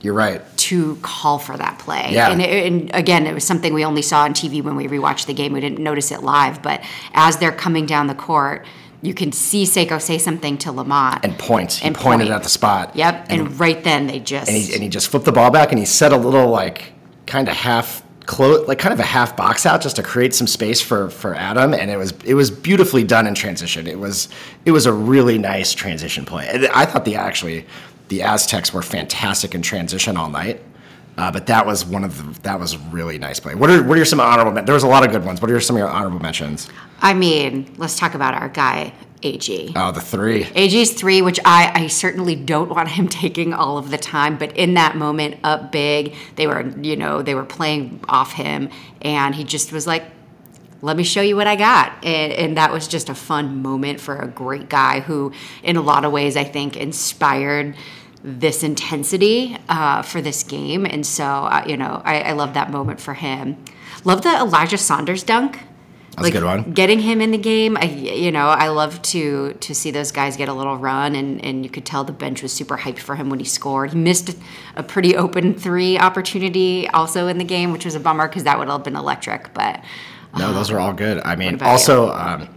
you're 0.00 0.14
right 0.14 0.40
to 0.58 0.94
call 1.02 1.40
for 1.40 1.56
that 1.56 1.80
play. 1.80 2.10
Yeah. 2.12 2.30
And, 2.30 2.40
it, 2.40 2.66
and 2.72 2.94
again, 2.94 3.26
it 3.26 3.34
was 3.34 3.42
something 3.42 3.74
we 3.74 3.84
only 3.84 4.00
saw 4.02 4.22
on 4.22 4.32
TV 4.32 4.62
when 4.62 4.76
we 4.76 4.86
rewatched 4.86 5.26
the 5.26 5.34
game. 5.34 5.52
We 5.52 5.60
didn't 5.60 5.80
notice 5.80 6.12
it 6.12 6.22
live, 6.22 6.62
but 6.62 6.84
as 7.14 7.38
they're 7.38 7.50
coming 7.50 7.84
down 7.84 8.06
the 8.06 8.14
court, 8.14 8.64
you 9.02 9.12
can 9.12 9.32
see 9.32 9.64
Seiko 9.64 10.00
say 10.00 10.16
something 10.18 10.56
to 10.58 10.70
Lamont. 10.70 11.24
and 11.24 11.36
points 11.36 11.78
he 11.78 11.86
And 11.88 11.96
pointed 11.96 12.28
point. 12.28 12.36
at 12.36 12.42
the 12.44 12.48
spot 12.48 12.94
Yep, 12.94 13.26
and, 13.30 13.58
right 13.58 13.82
then 13.82 14.06
they 14.06 14.20
just 14.20 14.48
and 14.48 14.56
he, 14.56 14.72
and 14.72 14.82
he 14.84 14.88
just 14.88 15.08
flipped 15.08 15.26
the 15.26 15.32
ball 15.32 15.50
back 15.50 15.70
and 15.72 15.80
he 15.80 15.84
said 15.84 16.12
a 16.12 16.16
little 16.16 16.46
like 16.48 16.92
kind 17.26 17.48
of 17.48 17.56
half 17.56 18.02
close 18.28 18.68
like 18.68 18.78
kind 18.78 18.92
of 18.92 19.00
a 19.00 19.04
half 19.04 19.34
box 19.36 19.64
out 19.64 19.80
just 19.80 19.96
to 19.96 20.02
create 20.02 20.34
some 20.34 20.46
space 20.46 20.82
for 20.82 21.08
for 21.08 21.34
Adam 21.34 21.72
and 21.72 21.90
it 21.90 21.96
was 21.96 22.12
it 22.26 22.34
was 22.34 22.50
beautifully 22.50 23.02
done 23.02 23.26
in 23.26 23.34
transition 23.34 23.86
it 23.86 23.98
was 23.98 24.28
it 24.66 24.70
was 24.70 24.84
a 24.84 24.92
really 24.92 25.38
nice 25.38 25.72
transition 25.72 26.26
play 26.26 26.68
I 26.74 26.84
thought 26.84 27.06
the 27.06 27.16
actually 27.16 27.64
the 28.08 28.22
Aztecs 28.22 28.72
were 28.72 28.82
fantastic 28.82 29.54
in 29.54 29.62
transition 29.62 30.18
all 30.18 30.28
night 30.28 30.60
uh, 31.16 31.32
but 31.32 31.46
that 31.46 31.64
was 31.64 31.86
one 31.86 32.04
of 32.04 32.18
the 32.18 32.40
that 32.42 32.60
was 32.60 32.74
a 32.74 32.78
really 32.90 33.18
nice 33.18 33.40
play. 33.40 33.56
What 33.56 33.70
are 33.70 33.82
what 33.82 33.98
are 33.98 34.04
some 34.04 34.20
honorable 34.20 34.62
there 34.62 34.74
was 34.74 34.84
a 34.84 34.88
lot 34.88 35.04
of 35.04 35.10
good 35.10 35.24
ones. 35.24 35.42
What 35.42 35.50
are 35.50 35.58
some 35.58 35.74
of 35.74 35.80
your 35.80 35.88
honorable 35.88 36.20
mentions? 36.20 36.68
I 37.00 37.12
mean, 37.12 37.74
let's 37.76 37.98
talk 37.98 38.14
about 38.14 38.34
our 38.34 38.48
guy 38.48 38.92
AG. 39.22 39.72
oh 39.76 39.92
the 39.92 40.00
three 40.00 40.44
AG's 40.54 40.92
three, 40.92 41.22
which 41.22 41.40
I, 41.44 41.72
I 41.74 41.86
certainly 41.88 42.36
don't 42.36 42.68
want 42.68 42.88
him 42.88 43.08
taking 43.08 43.52
all 43.52 43.78
of 43.78 43.90
the 43.90 43.98
time, 43.98 44.38
but 44.38 44.56
in 44.56 44.74
that 44.74 44.96
moment, 44.96 45.40
up 45.44 45.72
big, 45.72 46.14
they 46.36 46.46
were, 46.46 46.68
you 46.80 46.96
know, 46.96 47.22
they 47.22 47.34
were 47.34 47.44
playing 47.44 48.04
off 48.08 48.32
him, 48.32 48.70
and 49.02 49.34
he 49.34 49.44
just 49.44 49.72
was 49.72 49.86
like, 49.86 50.04
let 50.80 50.96
me 50.96 51.02
show 51.02 51.20
you 51.20 51.34
what 51.34 51.46
I 51.46 51.56
got. 51.56 52.04
And, 52.04 52.32
and 52.32 52.56
that 52.56 52.72
was 52.72 52.86
just 52.86 53.08
a 53.08 53.14
fun 53.14 53.62
moment 53.62 54.00
for 54.00 54.16
a 54.16 54.28
great 54.28 54.68
guy 54.68 55.00
who, 55.00 55.32
in 55.62 55.76
a 55.76 55.82
lot 55.82 56.04
of 56.04 56.12
ways, 56.12 56.36
I 56.36 56.44
think 56.44 56.76
inspired 56.76 57.74
this 58.22 58.62
intensity 58.62 59.56
uh, 59.68 60.02
for 60.02 60.20
this 60.20 60.42
game. 60.42 60.86
And 60.86 61.04
so, 61.04 61.24
uh, 61.24 61.64
you 61.66 61.76
know, 61.76 62.02
I, 62.04 62.20
I 62.20 62.32
love 62.32 62.54
that 62.54 62.70
moment 62.70 63.00
for 63.00 63.14
him. 63.14 63.62
Love 64.04 64.22
the 64.22 64.30
Elijah 64.36 64.78
Saunders 64.78 65.22
dunk. 65.22 65.58
That's 66.22 66.28
a 66.28 66.38
good 66.38 66.44
one. 66.44 66.72
Getting 66.72 66.98
him 67.00 67.20
in 67.20 67.30
the 67.30 67.38
game, 67.38 67.76
I, 67.76 67.84
you 67.84 68.30
know, 68.30 68.48
I 68.48 68.68
love 68.68 69.00
to 69.02 69.52
to 69.54 69.74
see 69.74 69.90
those 69.90 70.12
guys 70.12 70.36
get 70.36 70.48
a 70.48 70.52
little 70.54 70.76
run, 70.76 71.14
and 71.14 71.44
and 71.44 71.64
you 71.64 71.70
could 71.70 71.84
tell 71.86 72.04
the 72.04 72.12
bench 72.12 72.42
was 72.42 72.52
super 72.52 72.76
hyped 72.76 72.98
for 73.00 73.16
him 73.16 73.30
when 73.30 73.38
he 73.38 73.44
scored. 73.44 73.92
He 73.92 73.98
missed 73.98 74.36
a 74.76 74.82
pretty 74.82 75.16
open 75.16 75.54
three 75.54 75.98
opportunity 75.98 76.88
also 76.88 77.26
in 77.28 77.38
the 77.38 77.44
game, 77.44 77.72
which 77.72 77.84
was 77.84 77.94
a 77.94 78.00
bummer 78.00 78.28
because 78.28 78.44
that 78.44 78.58
would 78.58 78.68
have 78.68 78.84
been 78.84 78.96
electric. 78.96 79.54
But 79.54 79.82
No, 80.36 80.52
those 80.52 80.70
are 80.70 80.78
all 80.78 80.92
good. 80.92 81.20
I 81.24 81.36
mean, 81.36 81.60
also, 81.62 82.10
um, 82.12 82.48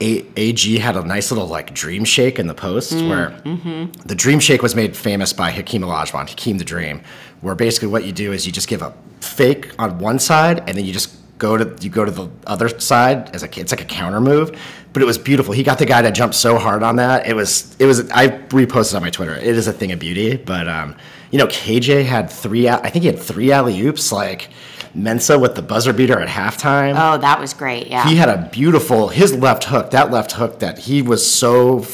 a- 0.00 0.24
AG 0.36 0.78
had 0.78 0.96
a 0.96 1.02
nice 1.04 1.30
little 1.30 1.46
like 1.46 1.74
dream 1.74 2.04
shake 2.04 2.38
in 2.38 2.46
the 2.46 2.54
post 2.54 2.92
Mm, 2.92 3.08
where 3.08 3.30
mm-hmm. 3.44 3.92
the 4.06 4.14
dream 4.14 4.40
shake 4.40 4.62
was 4.62 4.74
made 4.74 4.96
famous 4.96 5.32
by 5.32 5.50
Hakeem 5.50 5.82
Olajuwon, 5.82 6.28
Hakeem 6.28 6.58
the 6.58 6.64
Dream, 6.64 7.00
where 7.40 7.54
basically 7.54 7.88
what 7.88 8.04
you 8.04 8.12
do 8.12 8.32
is 8.32 8.46
you 8.46 8.52
just 8.52 8.68
give 8.68 8.82
a 8.82 8.92
fake 9.20 9.70
on 9.78 9.98
one 9.98 10.18
side 10.18 10.58
and 10.66 10.76
then 10.76 10.84
you 10.84 10.92
just 10.92 11.16
go 11.38 11.56
to 11.56 11.84
you 11.84 11.90
go 11.90 12.04
to 12.04 12.10
the 12.10 12.28
other 12.46 12.68
side 12.80 13.34
as 13.34 13.42
a 13.42 13.60
it's 13.60 13.72
like 13.72 13.82
a 13.82 13.86
counter 13.86 14.20
move. 14.20 14.58
But 14.92 15.02
it 15.02 15.06
was 15.06 15.18
beautiful. 15.18 15.52
He 15.52 15.62
got 15.62 15.78
the 15.78 15.86
guy 15.86 16.00
to 16.02 16.10
jump 16.10 16.32
so 16.32 16.58
hard 16.58 16.82
on 16.82 16.96
that. 16.96 17.26
It 17.26 17.34
was 17.34 17.76
it 17.78 17.86
was 17.86 18.10
I 18.10 18.28
reposted 18.28 18.96
on 18.96 19.02
my 19.02 19.10
Twitter. 19.10 19.34
It 19.34 19.44
is 19.44 19.66
a 19.66 19.72
thing 19.72 19.92
of 19.92 19.98
beauty. 19.98 20.36
But 20.36 20.68
um, 20.68 20.96
you 21.30 21.38
know, 21.38 21.46
KJ 21.46 22.04
had 22.04 22.30
three. 22.30 22.68
I 22.68 22.88
think 22.90 23.02
he 23.02 23.08
had 23.08 23.18
three 23.18 23.52
alley 23.52 23.78
oops. 23.80 24.10
Like 24.12 24.48
Mensah 24.96 25.40
with 25.40 25.54
the 25.54 25.62
buzzer 25.62 25.92
beater 25.92 26.18
at 26.18 26.28
halftime. 26.28 26.94
Oh, 26.96 27.18
that 27.18 27.38
was 27.38 27.52
great. 27.52 27.88
Yeah. 27.88 28.08
He 28.08 28.16
had 28.16 28.28
a 28.30 28.48
beautiful 28.50 29.08
his 29.08 29.34
left 29.34 29.64
hook. 29.64 29.90
That 29.90 30.10
left 30.10 30.32
hook 30.32 30.60
that 30.60 30.78
he 30.78 31.02
was 31.02 31.30
so 31.30 31.84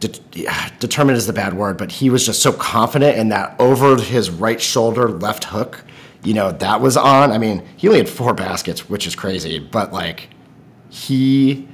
de- 0.00 0.48
determined 0.78 1.18
is 1.18 1.26
the 1.26 1.32
bad 1.32 1.54
word, 1.54 1.76
but 1.76 1.92
he 1.92 2.10
was 2.10 2.24
just 2.24 2.42
so 2.42 2.52
confident 2.52 3.18
in 3.18 3.28
that 3.28 3.54
over 3.58 3.96
his 4.00 4.30
right 4.30 4.60
shoulder 4.60 5.08
left 5.08 5.44
hook. 5.44 5.84
You 6.22 6.34
know 6.34 6.52
that 6.52 6.80
was 6.80 6.96
on. 6.96 7.30
I 7.30 7.38
mean, 7.38 7.66
he 7.76 7.88
only 7.88 8.00
had 8.00 8.08
four 8.08 8.34
baskets, 8.34 8.88
which 8.88 9.06
is 9.06 9.14
crazy, 9.14 9.58
but 9.58 9.92
like 9.92 10.28
he 10.88 11.68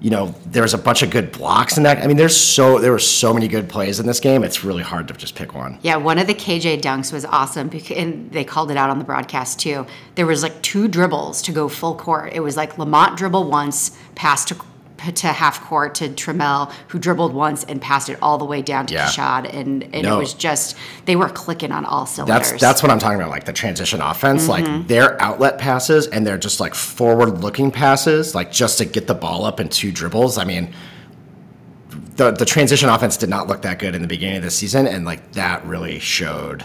you 0.00 0.10
know, 0.10 0.32
there 0.46 0.62
was 0.62 0.74
a 0.74 0.78
bunch 0.78 1.02
of 1.02 1.10
good 1.10 1.32
blocks 1.32 1.76
in 1.76 1.82
that. 1.82 2.02
I 2.02 2.06
mean, 2.06 2.16
there's 2.16 2.36
so 2.36 2.78
there 2.78 2.92
were 2.92 3.00
so 3.00 3.34
many 3.34 3.48
good 3.48 3.68
plays 3.68 3.98
in 3.98 4.06
this 4.06 4.20
game. 4.20 4.44
It's 4.44 4.62
really 4.62 4.82
hard 4.82 5.08
to 5.08 5.14
just 5.14 5.34
pick 5.34 5.54
one. 5.54 5.78
Yeah, 5.82 5.96
one 5.96 6.18
of 6.18 6.26
the 6.26 6.34
KJ 6.34 6.80
dunks 6.80 7.12
was 7.12 7.24
awesome, 7.24 7.68
because, 7.68 7.96
and 7.96 8.30
they 8.30 8.44
called 8.44 8.70
it 8.70 8.76
out 8.76 8.90
on 8.90 8.98
the 8.98 9.04
broadcast 9.04 9.58
too. 9.58 9.86
There 10.14 10.26
was 10.26 10.42
like 10.42 10.60
two 10.62 10.86
dribbles 10.86 11.42
to 11.42 11.52
go 11.52 11.68
full 11.68 11.96
court. 11.96 12.32
It 12.32 12.40
was 12.40 12.56
like 12.56 12.78
Lamont 12.78 13.16
dribble 13.16 13.50
once, 13.50 13.96
pass 14.14 14.44
to 14.46 14.54
to 14.98 15.28
half 15.28 15.62
court 15.62 15.94
to 15.96 16.08
Trammell, 16.08 16.72
who 16.88 16.98
dribbled 16.98 17.32
once 17.32 17.64
and 17.64 17.80
passed 17.80 18.08
it 18.08 18.18
all 18.20 18.36
the 18.38 18.44
way 18.44 18.62
down 18.62 18.86
to 18.86 18.94
Yeah. 18.94 19.06
Keshad, 19.06 19.54
and, 19.54 19.84
and 19.94 20.02
No. 20.02 20.16
it 20.16 20.18
was 20.18 20.34
just 20.34 20.76
they 21.04 21.16
were 21.16 21.28
clicking 21.28 21.72
on 21.72 21.84
all 21.84 22.04
cylinders. 22.06 22.50
That's 22.50 22.60
that's 22.60 22.82
what 22.82 22.90
I'm 22.90 22.98
talking 22.98 23.18
about, 23.18 23.30
like 23.30 23.44
the 23.44 23.52
transition 23.52 24.00
offense, 24.00 24.48
like 24.48 24.64
mm-hmm. 24.64 24.86
their 24.86 25.20
outlet 25.22 25.58
passes 25.58 26.06
and 26.08 26.26
they're 26.26 26.38
just 26.38 26.60
like 26.60 26.74
forward 26.74 27.42
looking 27.42 27.70
passes, 27.70 28.34
like 28.34 28.50
just 28.50 28.78
to 28.78 28.84
get 28.84 29.06
the 29.06 29.14
ball 29.14 29.44
up 29.44 29.60
in 29.60 29.68
two 29.68 29.92
dribbles. 29.92 30.36
I 30.36 30.44
mean, 30.44 30.74
the 32.16 32.32
the 32.32 32.44
transition 32.44 32.88
offense 32.88 33.16
did 33.16 33.28
not 33.28 33.46
look 33.46 33.62
that 33.62 33.78
good 33.78 33.94
in 33.94 34.02
the 34.02 34.08
beginning 34.08 34.38
of 34.38 34.42
the 34.42 34.50
season, 34.50 34.86
and 34.86 35.04
like 35.04 35.32
that 35.32 35.64
really 35.64 35.98
showed. 35.98 36.64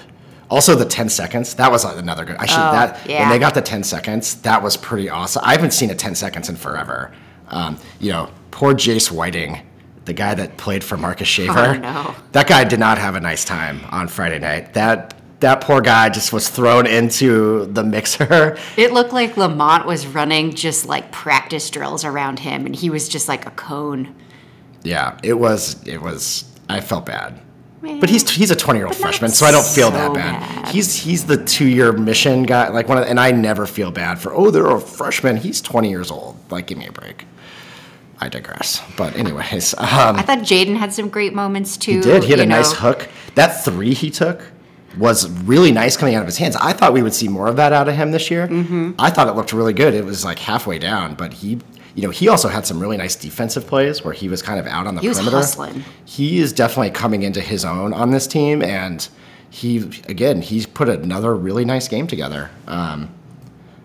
Also, 0.50 0.75
the 0.75 0.86
10 0.86 1.10
seconds 1.10 1.56
that 1.56 1.72
was 1.72 1.84
another 1.84 2.25
good. 2.25 2.36
I 2.36 2.46
should 2.46 2.60
oh, 2.60 2.72
that 2.74 3.08
when 3.08 3.30
they 3.30 3.40
got 3.40 3.54
the 3.54 3.62
10 3.62 3.84
seconds, 3.84 4.42
that 4.42 4.62
was 4.62 4.78
pretty 4.78 5.10
awesome. 5.10 5.42
I 5.46 5.54
haven't 5.54 5.72
seen 5.72 5.90
a 5.90 5.96
10 5.96 6.16
seconds 6.16 6.50
in 6.50 6.56
forever. 6.56 7.12
Um, 7.53 7.77
you 8.00 8.12
know, 8.12 8.29
poor 8.51 8.74
Jace 8.74 9.12
Whiting, 9.12 9.60
the 10.05 10.13
guy 10.13 10.36
that 10.36 10.57
played 10.57 10.83
for 10.83 10.98
Marcus 10.98 11.27
Shaver. 11.27 11.60
Oh, 11.60 11.74
no. 11.74 12.15
That 12.33 12.48
guy 12.48 12.63
did 12.63 12.79
not 12.79 12.98
have 12.98 13.15
a 13.15 13.19
nice 13.19 13.45
time 13.45 13.81
on 13.89 14.07
Friday 14.07 14.39
night. 14.39 14.74
That 14.74 15.13
that 15.39 15.60
poor 15.60 15.81
guy 15.81 16.07
just 16.07 16.31
was 16.31 16.48
thrown 16.50 16.88
into 16.88 17.65
the 17.65 17.83
mixer. 17.83 18.57
It 18.77 18.93
looked 18.93 19.12
like 19.13 19.36
Lamont 19.38 19.86
was 19.86 20.07
running 20.07 20.53
just 20.53 20.86
like 20.86 21.12
practice 21.12 21.69
drills 21.69 22.03
around 22.05 22.39
him, 22.39 22.65
and 22.65 22.75
he 22.75 22.89
was 22.89 23.07
just 23.07 23.27
like 23.27 23.45
a 23.45 23.51
cone. 23.51 24.15
Yeah, 24.83 25.17
it 25.22 25.33
was 25.33 25.86
it 25.88 26.01
was. 26.01 26.45
I 26.69 26.81
felt 26.81 27.05
bad. 27.05 27.39
But 27.84 28.10
he's 28.10 28.30
he's 28.30 28.50
a 28.50 28.56
20 28.56 28.80
year 28.80 28.88
old 28.88 28.96
freshman, 28.96 29.32
so 29.32 29.46
I 29.46 29.52
don't 29.52 29.66
feel 29.66 29.92
that 29.92 30.13
bad. 30.13 30.40
bad. 30.40 30.68
He's 30.70 30.96
he's 30.96 31.25
the 31.25 31.44
two 31.44 31.68
year 31.68 31.92
mission 31.92 32.44
guy, 32.44 32.70
like 32.70 32.88
one 32.88 32.98
of, 32.98 33.06
and 33.06 33.20
I 33.20 33.32
never 33.32 33.66
feel 33.66 33.92
bad 33.92 34.20
for 34.20 34.34
oh 34.34 34.52
they're 34.52 34.68
a 34.68 34.80
freshman. 34.80 35.36
He's 35.38 35.62
20 35.62 35.90
years 35.90 36.10
old. 36.10 36.38
Like 36.50 36.68
give 36.68 36.78
me 36.78 36.88
a 36.88 36.92
break. 36.92 37.25
I 38.20 38.30
digress. 38.30 38.82
But 38.96 39.18
anyways, 39.18 39.74
um, 39.78 40.16
I 40.16 40.22
thought 40.22 40.40
Jaedon 40.40 40.78
had 40.78 40.94
some 40.94 41.10
great 41.10 41.34
moments 41.34 41.75
too. 41.75 41.96
He 41.96 42.02
did. 42.02 42.24
He 42.24 42.32
had 42.32 42.40
a 42.40 42.44
you 42.44 42.50
nice 42.50 42.72
hook. 42.72 43.10
That 43.36 43.66
three 43.66 43.94
he 43.94 44.10
took 44.10 44.42
was 44.98 45.30
really 45.42 45.72
nice 45.72 45.98
coming 45.98 46.16
out 46.16 46.22
of 46.22 46.28
his 46.28 46.38
hands. 46.38 46.56
I 46.56 46.72
thought 46.72 46.94
we 46.94 47.02
would 47.04 47.13
see 47.13 47.28
more 47.28 47.48
of 47.48 47.58
that 47.58 47.74
out 47.74 47.90
of 47.90 47.96
him 47.96 48.12
this 48.12 48.32
year. 48.32 48.48
Mm-hmm. 48.48 48.92
I 49.00 49.10
thought 49.10 49.28
it 49.28 49.34
looked 49.34 49.52
really 49.52 49.74
good. 49.74 49.94
It 49.94 50.06
was 50.06 50.24
like 50.24 50.40
halfway 50.40 50.80
down, 50.80 51.16
but 51.16 51.34
he, 51.34 51.60
you 51.95 52.01
know, 52.03 52.09
he 52.09 52.27
also 52.27 52.47
had 52.47 52.65
some 52.65 52.79
really 52.79 52.97
nice 52.97 53.15
defensive 53.15 53.67
plays 53.67 54.03
where 54.03 54.13
he 54.13 54.27
was 54.27 54.41
kind 54.41 54.59
of 54.59 54.65
out 54.67 54.88
on 54.88 54.95
the 54.95 55.01
He 55.01 55.09
perimeter. 55.09 55.38
hustling. 55.38 55.83
He 56.05 56.39
is 56.39 56.51
definitely 56.53 56.91
coming 56.91 57.23
into 57.23 57.39
his 57.41 57.63
own 57.65 57.93
on 57.93 58.12
this 58.12 58.25
team, 58.27 58.62
and 58.63 59.07
he 59.50 59.77
again 60.07 60.41
he's 60.41 60.65
put 60.65 60.89
another 60.89 61.35
really 61.35 61.65
nice 61.65 61.88
game 61.88 62.07
together. 62.07 62.50
Um, 62.67 63.13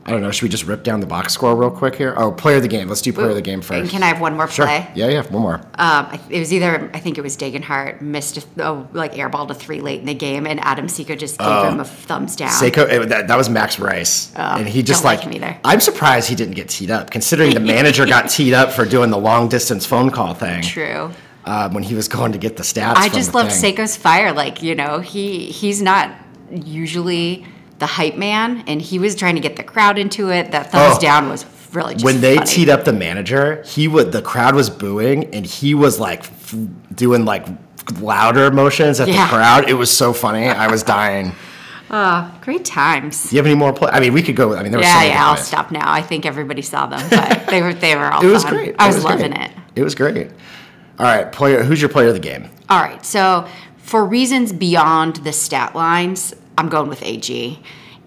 I 0.08 0.12
don't 0.12 0.22
know. 0.22 0.30
Should 0.30 0.42
we 0.44 0.48
just 0.48 0.64
rip 0.66 0.82
down 0.82 1.00
the 1.00 1.06
box 1.06 1.34
score 1.34 1.54
real 1.54 1.70
quick 1.70 1.94
here? 1.96 2.14
Oh, 2.16 2.32
player 2.32 2.56
of 2.56 2.62
the 2.62 2.68
game. 2.68 2.88
Let's 2.88 3.02
do 3.02 3.12
player 3.12 3.28
of 3.28 3.34
the 3.34 3.42
game 3.42 3.60
first. 3.60 3.80
And 3.82 3.90
can 3.90 4.02
I 4.02 4.06
have 4.06 4.20
one 4.20 4.36
more 4.36 4.48
Sure. 4.48 4.64
play? 4.66 4.88
Yeah, 4.94 5.08
yeah. 5.08 5.22
One 5.22 5.42
more. 5.42 5.60
Um, 5.74 6.18
it 6.30 6.38
was 6.38 6.52
either 6.52 6.90
I 6.94 6.98
think 6.98 7.18
it 7.18 7.20
was 7.20 7.36
Degenhart 7.36 8.00
missed 8.00 8.38
a, 8.38 8.64
oh, 8.64 8.88
like 8.94 9.14
airball 9.14 9.46
to 9.48 9.54
three 9.54 9.80
late 9.80 10.00
in 10.00 10.06
the 10.06 10.14
game, 10.14 10.46
and 10.46 10.58
Adam 10.60 10.86
Seiko 10.86 11.16
just 11.18 11.38
gave 11.38 11.46
Oh. 11.48 11.68
him 11.68 11.78
a 11.80 11.84
thumbs 11.84 12.34
down. 12.36 12.48
Seiko, 12.50 12.88
it- 12.90 13.08
that, 13.10 13.28
that 13.28 13.36
was 13.36 13.48
Max 13.50 13.78
Rice, 13.78 14.32
and 14.34 14.66
he 14.66 14.82
just 14.82 15.04
like 15.04 15.18
like, 15.18 15.26
him 15.26 15.34
either. 15.34 15.56
I'm 15.64 15.80
surprised 15.80 16.28
he 16.28 16.34
didn't 16.34 16.54
get 16.54 16.68
teed 16.70 16.90
up, 16.90 17.10
considering 17.10 17.52
the 17.54 17.60
manager 17.60 18.06
got 18.06 18.30
teed 18.30 18.54
up 18.54 18.72
for 18.72 18.84
doing 18.86 19.10
the 19.10 19.18
long 19.18 19.48
distance 19.48 19.84
phone 19.86 20.10
call 20.10 20.32
thing 20.34 20.62
True. 20.62 21.10
uh, 21.44 21.68
when 21.70 21.82
he 21.82 21.94
was 21.94 22.08
going 22.08 22.32
to 22.32 22.38
get 22.38 22.56
the 22.56 22.62
stats. 22.62 22.94
I 22.96 23.08
just 23.10 23.34
love 23.34 23.52
thing. 23.52 23.74
Seiko's 23.76 23.96
fire. 23.96 24.32
Like 24.32 24.62
you 24.62 24.74
know, 24.74 25.00
he 25.00 25.46
he's 25.46 25.80
not 25.82 26.10
usually 26.50 27.44
the 27.78 27.87
hype 27.87 28.16
man, 28.16 28.64
and 28.66 28.80
he 28.82 28.99
was 28.99 29.14
trying 29.14 29.35
to 29.37 29.40
get 29.40 29.56
the 29.56 29.62
crowd 29.62 29.99
into 29.99 30.30
it. 30.30 30.50
That 30.52 30.73
thumbs 30.73 30.97
Oh. 30.97 31.00
down 31.00 31.28
was 31.28 31.44
really 31.73 31.94
just 31.94 32.04
When 32.04 32.20
they 32.20 32.37
funny. 32.37 32.47
teed 32.47 32.68
up 32.68 32.85
the 32.85 32.92
manager, 32.92 33.62
he 33.66 33.87
would 33.88 34.12
the 34.12 34.23
crowd 34.23 34.54
was 34.54 34.70
booing, 34.70 35.32
and 35.35 35.44
he 35.47 35.75
was 35.75 35.99
like 36.00 36.20
f- 36.25 36.54
doing 36.94 37.25
like 37.25 37.47
louder 38.00 38.50
motions 38.50 39.00
at 39.00 39.08
Yeah. 39.08 39.26
the 39.26 39.35
crowd. 39.37 39.68
It 39.68 39.75
was 39.75 39.90
so 39.90 40.12
funny. 40.12 40.49
I 40.49 40.66
was 40.68 40.82
dying. 40.82 41.32
Ah, 41.90 42.32
great 42.42 42.66
times. 42.66 43.30
Do 43.30 43.35
you 43.37 43.38
have 43.38 43.47
any 43.47 43.54
more 43.54 43.73
play? 43.73 43.88
I 43.90 43.99
mean, 44.00 44.12
we 44.12 44.20
could 44.23 44.37
go. 44.37 44.54
I 44.54 44.62
mean, 44.62 44.73
there 44.73 44.78
were 44.78 44.85
so 44.85 44.90
Yeah, 44.90 44.97
many 44.99 45.08
yeah. 45.08 45.26
I'll 45.30 45.37
stop 45.38 45.70
now. 45.70 45.90
I 45.90 46.02
think 46.02 46.26
everybody 46.26 46.61
saw 46.61 46.85
them, 46.87 47.00
but 47.08 47.47
they 47.50 47.62
were 47.62 47.73
they 47.73 47.97
were 47.97 48.12
all. 48.12 48.23
It 48.23 48.26
was 48.30 48.42
fun. 48.42 48.52
great. 48.52 48.75
I 48.78 48.90
It 48.90 48.94
was, 48.94 49.04
loving 49.04 49.30
great. 49.30 49.44
it. 49.47 49.50
It 49.76 49.82
was 49.85 49.94
great. 49.94 50.28
All 50.99 51.06
right, 51.06 51.32
player. 51.32 51.62
Who's 51.62 51.80
your 51.80 51.88
player 51.88 52.08
of 52.08 52.12
the 52.14 52.20
game? 52.20 52.50
All 52.68 52.78
right. 52.80 53.02
So 53.06 53.47
for 53.78 54.04
reasons 54.04 54.52
beyond 54.52 55.16
the 55.25 55.32
stat 55.32 55.75
lines, 55.75 56.35
I'm 56.58 56.68
going 56.68 56.88
with 56.88 57.02
AG. 57.04 57.58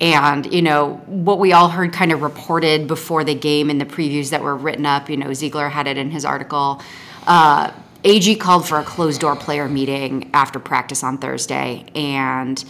And, 0.01 0.51
you 0.51 0.61
know, 0.61 0.95
what 1.05 1.39
we 1.39 1.53
all 1.53 1.69
heard 1.69 1.93
kind 1.93 2.11
of 2.11 2.21
reported 2.21 2.87
before 2.87 3.23
the 3.23 3.35
game 3.35 3.69
in 3.69 3.77
the 3.77 3.85
previews 3.85 4.31
that 4.31 4.41
were 4.41 4.55
written 4.55 4.85
up, 4.85 5.09
you 5.09 5.15
know, 5.15 5.27
Zeigler 5.27 5.71
had 5.71 5.87
it 5.87 5.97
in 5.97 6.11
his 6.11 6.25
article. 6.25 6.81
Uh, 7.25 7.71
AG 8.03 8.35
called 8.37 8.67
for 8.67 8.79
a 8.79 8.83
closed 8.83 9.21
door 9.21 9.35
player 9.35 9.69
meeting 9.69 10.29
after 10.33 10.59
practice 10.59 11.03
on 11.03 11.17
Thursday 11.17 11.85
and 11.95 12.65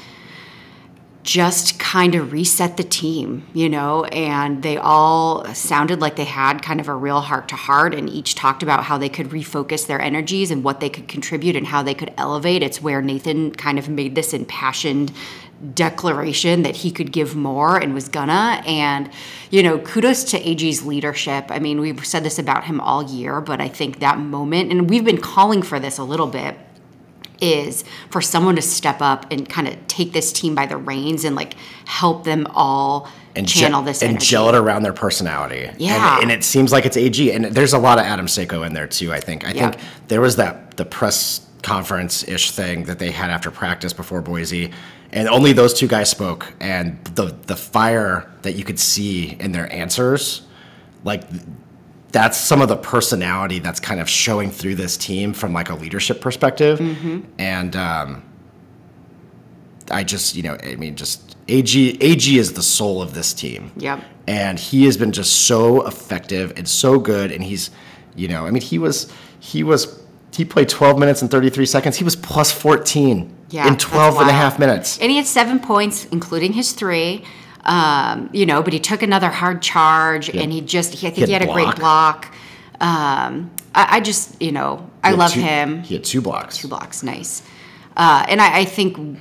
just 1.23 1.79
kind 1.79 2.15
of 2.15 2.31
reset 2.31 2.77
the 2.77 2.83
team, 2.83 3.47
you 3.53 3.69
know, 3.69 4.03
and 4.05 4.63
they 4.63 4.77
all 4.77 5.45
sounded 5.53 6.01
like 6.01 6.15
they 6.15 6.25
had 6.25 6.61
kind 6.61 6.79
of 6.79 6.87
a 6.87 6.95
real 6.95 7.21
heart 7.21 7.47
to 7.47 7.55
heart 7.55 7.93
and 7.93 8.09
each 8.09 8.35
talked 8.35 8.63
about 8.63 8.83
how 8.83 8.97
they 8.97 9.09
could 9.09 9.27
refocus 9.27 9.87
their 9.87 10.01
energies 10.01 10.51
and 10.51 10.63
what 10.63 10.79
they 10.79 10.89
could 10.89 11.07
contribute 11.07 11.55
and 11.55 11.67
how 11.67 11.81
they 11.83 11.93
could 11.93 12.11
elevate. 12.17 12.63
It's 12.63 12.81
where 12.81 13.01
Nathan 13.01 13.51
kind 13.51 13.79
of 13.79 13.87
made 13.87 14.15
this 14.15 14.33
impassioned 14.33 15.11
declaration 15.73 16.63
that 16.63 16.75
he 16.77 16.91
could 16.91 17.11
give 17.11 17.35
more 17.35 17.77
and 17.77 17.93
was 17.93 18.07
gonna. 18.09 18.61
And, 18.65 19.09
you 19.49 19.61
know, 19.63 19.77
kudos 19.79 20.23
to 20.25 20.37
AG's 20.39 20.85
leadership. 20.85 21.45
I 21.49 21.59
mean, 21.59 21.79
we've 21.79 22.03
said 22.05 22.23
this 22.23 22.39
about 22.39 22.63
him 22.65 22.79
all 22.81 23.03
year, 23.03 23.41
but 23.41 23.61
I 23.61 23.67
think 23.67 23.99
that 23.99 24.19
moment, 24.19 24.71
and 24.71 24.89
we've 24.89 25.05
been 25.05 25.19
calling 25.21 25.61
for 25.61 25.79
this 25.79 25.97
a 25.97 26.03
little 26.03 26.27
bit 26.27 26.57
is 27.39 27.83
for 28.11 28.21
someone 28.21 28.55
to 28.55 28.61
step 28.61 29.01
up 29.01 29.25
and 29.31 29.49
kind 29.49 29.67
of 29.67 29.75
take 29.87 30.13
this 30.13 30.31
team 30.31 30.53
by 30.53 30.67
the 30.67 30.77
reins 30.77 31.23
and 31.25 31.35
like 31.35 31.55
help 31.85 32.23
them 32.23 32.45
all 32.51 33.07
and 33.35 33.47
channel 33.47 33.81
ge- 33.81 33.85
this 33.85 34.01
and 34.03 34.11
energy. 34.11 34.25
gel 34.27 34.49
it 34.49 34.55
around 34.55 34.83
their 34.83 34.93
personality. 34.93 35.67
Yeah. 35.79 36.15
and, 36.15 36.23
and 36.23 36.31
it 36.31 36.43
seems 36.43 36.71
like 36.71 36.85
it's 36.85 36.97
AG, 36.97 37.31
and 37.31 37.45
there's 37.45 37.73
a 37.73 37.79
lot 37.79 37.97
of 37.97 38.05
Adam 38.05 38.27
Seiko 38.27 38.65
in 38.65 38.73
there 38.73 38.87
too. 38.87 39.11
I 39.11 39.19
think. 39.19 39.43
I 39.47 39.51
Yeah. 39.53 39.71
think 39.71 39.83
there 40.07 40.21
was 40.21 40.35
that 40.35 40.77
the 40.77 40.85
press 40.85 41.41
conference 41.63 42.27
ish 42.27 42.51
thing 42.51 42.83
that 42.85 42.99
they 42.99 43.11
had 43.11 43.29
after 43.29 43.51
practice 43.51 43.93
before 43.93 44.21
Boise, 44.21 44.71
and 45.11 45.27
only 45.27 45.53
those 45.53 45.73
two 45.73 45.87
guys 45.87 46.09
spoke, 46.09 46.53
and 46.59 47.03
the 47.15 47.35
the 47.47 47.55
fire 47.55 48.29
that 48.41 48.53
you 48.53 48.63
could 48.63 48.79
see 48.79 49.37
in 49.39 49.51
their 49.51 49.71
answers, 49.73 50.41
like. 51.03 51.23
That's 52.13 52.37
some 52.37 52.61
of 52.61 52.67
the 52.67 52.75
personality 52.75 53.59
that's 53.59 53.79
kind 53.79 54.01
of 54.01 54.09
showing 54.09 54.51
through 54.51 54.75
this 54.75 54.97
team 54.97 55.31
from 55.31 55.53
like 55.53 55.69
a 55.69 55.75
leadership 55.75 56.19
perspective, 56.19 56.77
Mm-hmm. 56.77 57.21
and 57.39 57.73
um, 57.77 58.23
I 59.89 60.03
just, 60.03 60.35
you 60.35 60.43
know, 60.43 60.57
I 60.61 60.75
mean, 60.75 60.97
just 60.97 61.37
AG, 61.47 61.97
AG 62.01 62.37
is 62.37 62.51
the 62.51 62.61
soul 62.63 63.01
of 63.01 63.13
this 63.13 63.33
team. 63.33 63.71
Yep. 63.77 64.03
And 64.27 64.59
he 64.59 64.83
has 64.85 64.97
been 64.97 65.13
just 65.13 65.47
so 65.47 65.87
effective 65.87 66.51
and 66.57 66.67
so 66.67 66.99
good. 66.99 67.31
And 67.31 67.41
he's, 67.43 67.71
you 68.15 68.27
know, 68.27 68.45
I 68.45 68.51
mean, 68.51 68.61
he 68.61 68.77
was, 68.77 69.11
he 69.39 69.63
was, 69.63 70.00
he 70.33 70.45
played 70.45 70.69
12 70.69 70.97
minutes 70.97 71.21
and 71.21 71.29
33 71.29 71.65
seconds. 71.65 71.97
He 71.97 72.03
was 72.03 72.15
plus 72.15 72.51
14 72.51 73.33
Yeah, 73.49 73.67
in 73.67 73.77
12 73.77 74.17
and 74.17 74.29
a 74.29 74.33
half 74.33 74.59
minutes. 74.59 74.97
And 74.99 75.11
he 75.11 75.17
had 75.17 75.25
seven 75.25 75.59
points, 75.59 76.05
including 76.05 76.53
his 76.53 76.71
three. 76.71 77.23
Um, 77.65 78.29
you 78.33 78.45
know, 78.45 78.63
but 78.63 78.73
he 78.73 78.79
took 78.79 79.03
another 79.03 79.29
hard 79.29 79.61
charge, 79.61 80.29
and 80.29 80.51
he 80.51 80.61
just, 80.61 80.93
he, 80.95 81.07
I 81.07 81.11
think 81.11 81.27
he 81.27 81.33
had 81.33 81.41
had, 81.41 81.49
a 81.51 81.53
great 81.53 81.75
block. 81.75 82.31
block. 82.31 82.35
Um, 82.79 83.51
I, 83.75 83.97
I 83.97 83.99
just, 83.99 84.41
you 84.41 84.51
know, 84.51 84.89
I 85.03 85.11
love 85.11 85.31
two- 85.33 85.41
him. 85.41 85.83
He 85.83 85.93
had 85.93 86.03
two 86.03 86.21
blocks. 86.21 86.57
Two 86.57 86.67
blocks, 86.67 87.03
nice. 87.03 87.43
Uh, 87.95 88.25
and 88.27 88.41
I, 88.41 88.59
I 88.59 88.65
think 88.65 89.19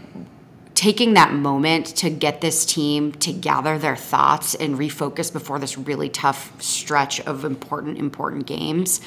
taking 0.75 1.15
that 1.15 1.35
moment 1.35 1.85
to 1.85 2.09
get 2.09 2.41
this 2.41 2.65
team 2.65 3.13
to 3.13 3.33
gather 3.33 3.77
their 3.79 3.97
thoughts 3.97 4.55
and 4.55 4.79
refocus 4.79 5.31
before 5.31 5.59
this 5.59 5.77
really 5.77 6.09
tough 6.09 6.51
stretch 6.63 7.21
of 7.21 7.45
important, 7.45 7.99
important 7.99 8.47
games. 8.47 9.03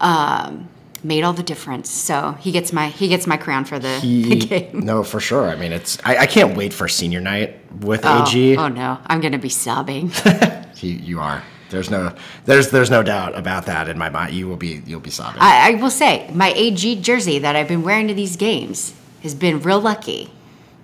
Um, 0.00 0.68
made 1.04 1.22
all 1.24 1.32
the 1.32 1.42
difference. 1.42 1.90
So 1.90 2.32
he 2.40 2.52
gets 2.52 2.72
my 2.72 2.88
he 2.88 3.08
gets 3.08 3.26
my 3.26 3.36
crown 3.36 3.64
for 3.64 3.78
the, 3.78 3.98
the 4.02 4.36
game. 4.36 4.80
no, 4.80 5.02
for 5.02 5.20
sure. 5.20 5.48
I 5.48 5.56
mean, 5.56 5.72
it's 5.72 5.98
I, 6.04 6.18
I 6.18 6.26
can't 6.26 6.56
wait 6.56 6.72
for 6.72 6.88
senior 6.88 7.20
night 7.20 7.58
with 7.82 8.04
AG. 8.04 8.56
Oh, 8.56 8.64
oh 8.64 8.68
no, 8.68 8.98
I'm 9.06 9.20
gonna 9.20 9.38
be 9.38 9.48
sobbing. 9.50 10.10
You, 10.82 10.90
you 10.90 11.20
are. 11.20 11.42
There's 11.70 11.90
no 11.90 12.14
there's 12.44 12.70
there's 12.70 12.90
no 12.90 13.02
doubt 13.02 13.34
about 13.34 13.64
that 13.64 13.88
in 13.88 13.96
my 13.96 14.10
mind. 14.10 14.34
You 14.34 14.46
will 14.46 14.58
be 14.58 14.82
you'll 14.86 15.00
be 15.00 15.08
sobbing. 15.10 15.40
I, 15.40 15.70
I 15.72 15.80
will 15.80 15.88
say 15.90 16.30
my 16.34 16.52
AG 16.52 16.96
jersey 17.00 17.38
that 17.38 17.56
I've 17.56 17.66
been 17.66 17.82
wearing 17.82 18.08
to 18.08 18.14
these 18.14 18.36
games 18.36 18.92
has 19.22 19.34
been 19.34 19.60
real 19.62 19.80
lucky. 19.80 20.30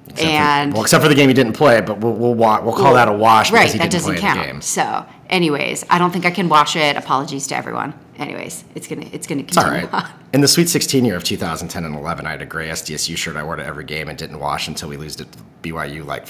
Except 0.09 0.21
for- 0.21 0.26
and 0.26 0.73
well, 0.73 0.83
except 0.83 1.02
for 1.02 1.09
the 1.11 1.14
game 1.14 1.28
he 1.28 1.35
didn't 1.35 1.52
play, 1.52 1.83
but 1.83 1.99
we'll 1.99 2.14
we'll, 2.14 2.35
we'll 2.35 2.73
call 2.75 2.95
that 2.95 3.07
a 3.09 3.12
wash 3.12 3.50
because 3.50 3.64
right, 3.64 3.73
he 3.73 3.78
that 3.78 3.90
didn't 3.90 3.92
doesn't 3.92 4.12
play 4.14 4.21
count. 4.21 4.40
the 4.40 4.47
game. 4.47 4.61
So, 4.62 5.07
anyways, 5.28 5.85
I 5.90 5.99
don't 5.99 6.11
think 6.11 6.25
I 6.25 6.31
can 6.31 6.49
wash 6.49 6.75
it. 6.75 6.97
Apologies 6.97 7.47
to 7.49 7.57
everyone. 7.57 7.92
Anyways, 8.19 8.64
it's 8.75 8.87
gonna 8.87 9.07
it's 9.12 9.26
gonna 9.26 9.42
It's 9.42 9.57
all 9.57 9.64
continue 9.64 9.87
right. 9.90 10.04
on. 10.04 10.11
In 10.33 10.40
the 10.42 10.49
Sweet 10.49 10.69
16 10.69 11.04
year 11.04 11.16
of 11.16 11.25
2010 11.25 11.85
and 11.85 11.95
11, 11.95 12.26
I 12.26 12.31
had 12.33 12.42
a 12.42 12.47
gray 12.47 12.69
SDSU 12.69 13.16
shirt 13.16 13.37
I 13.37 13.42
wore 13.42 13.57
to 13.57 13.64
every 13.64 13.85
game 13.85 14.09
and 14.09 14.19
didn't 14.19 14.38
wash 14.38 14.69
until 14.69 14.88
we 14.88 14.97
lost 14.97 15.19
to 15.19 15.26
BYU 15.62 16.04
like 16.04 16.26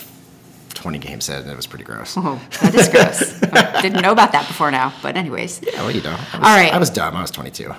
20 0.75 0.99
games 0.99 1.29
in, 1.29 1.37
and 1.43 1.51
it 1.51 1.57
was 1.57 1.67
pretty 1.67 1.85
gross. 1.85 2.15
Oh, 2.17 2.41
that 2.63 2.75
is 2.75 2.89
gross. 2.89 3.43
I 3.53 3.83
didn't 3.83 4.01
know 4.03 4.13
about 4.13 4.33
that 4.33 4.47
before 4.49 4.71
now, 4.71 4.93
but 5.03 5.17
anyways, 5.17 5.61
Yeah, 5.63 5.83
well, 5.83 5.91
you 5.91 6.03
know. 6.03 6.11
I 6.11 6.39
was, 6.39 6.49
All 6.49 6.57
right. 6.57 6.73
I 6.73 6.79
was 6.79 6.91
dumb. 6.91 7.15
I 7.17 7.21
was 7.21 7.31
22. 7.31 7.73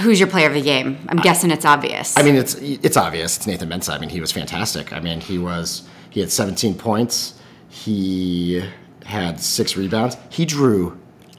who's 0.00 0.18
your 0.18 0.28
player 0.28 0.48
of 0.48 0.54
the 0.54 0.60
game? 0.62 0.98
I'm 1.08 1.18
guessing 1.18 1.50
it's 1.50 1.64
obvious. 1.64 2.16
I 2.18 2.22
mean, 2.22 2.34
it's 2.34 2.54
it's 2.56 2.96
obvious. 2.96 3.36
It's 3.36 3.46
Nathan 3.46 3.68
Mensah. 3.68 3.94
I 3.94 3.98
mean, 3.98 4.10
he 4.10 4.20
was 4.20 4.32
fantastic. 4.32 4.92
I 4.92 5.00
mean, 5.00 5.20
he 5.20 5.38
was 5.38 5.86
he 6.10 6.20
had 6.20 6.30
17 6.32 6.74
points. 6.74 7.34
He 7.68 8.62
had 9.06 9.40
six 9.40 9.76
rebounds. 9.76 10.16
He 10.30 10.44
drew 10.44 10.98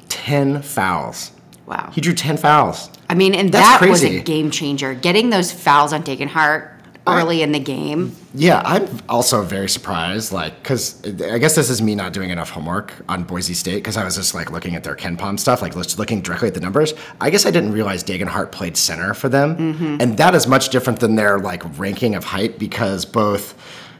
10 0.09 0.61
fouls. 0.61 1.31
Wow. 1.65 1.91
He 1.93 2.01
drew 2.01 2.13
10 2.13 2.37
fouls. 2.37 2.89
I 3.09 3.15
mean, 3.15 3.33
and 3.35 3.51
That's 3.51 3.79
that 3.79 3.89
was 3.89 4.01
crazy. 4.01 4.17
a 4.17 4.23
game 4.23 4.51
changer. 4.51 4.93
Getting 4.93 5.29
those 5.29 5.51
fouls 5.51 5.93
on 5.93 6.03
Degenhart 6.03 6.71
early 7.05 7.41
in 7.41 7.51
the 7.51 7.59
game. 7.59 8.15
Yeah, 8.33 8.61
I'm 8.63 8.87
also 9.09 9.43
very 9.43 9.67
surprised, 9.67 10.31
like, 10.31 10.63
because 10.63 11.03
I 11.05 11.37
guess 11.37 11.53
this 11.53 11.69
is 11.69 11.81
me 11.81 11.95
not 11.95 12.13
doing 12.13 12.29
enough 12.29 12.49
homework 12.49 12.93
on 13.09 13.23
Boise 13.23 13.53
State, 13.53 13.75
because 13.75 13.97
I 13.97 14.05
was 14.05 14.15
just 14.15 14.33
like 14.33 14.51
looking 14.51 14.75
at 14.75 14.85
their 14.85 14.95
KenPom 14.95 15.37
stuff, 15.37 15.61
like 15.61 15.73
just 15.73 15.99
looking 15.99 16.21
directly 16.21 16.47
at 16.47 16.53
the 16.53 16.61
numbers. 16.61 16.93
I 17.19 17.29
guess 17.29 17.45
I 17.45 17.51
didn't 17.51 17.73
realize 17.73 18.03
Degenhart 18.05 18.51
played 18.51 18.77
center 18.77 19.13
for 19.13 19.27
them, 19.27 19.55
mm-hmm. 19.57 19.97
and 19.99 20.17
that 20.17 20.33
is 20.33 20.47
much 20.47 20.69
different 20.69 21.01
than 21.01 21.15
their 21.15 21.39
like 21.39 21.77
ranking 21.77 22.15
of 22.15 22.23
height, 22.23 22.57
because 22.57 23.03
both 23.03 23.53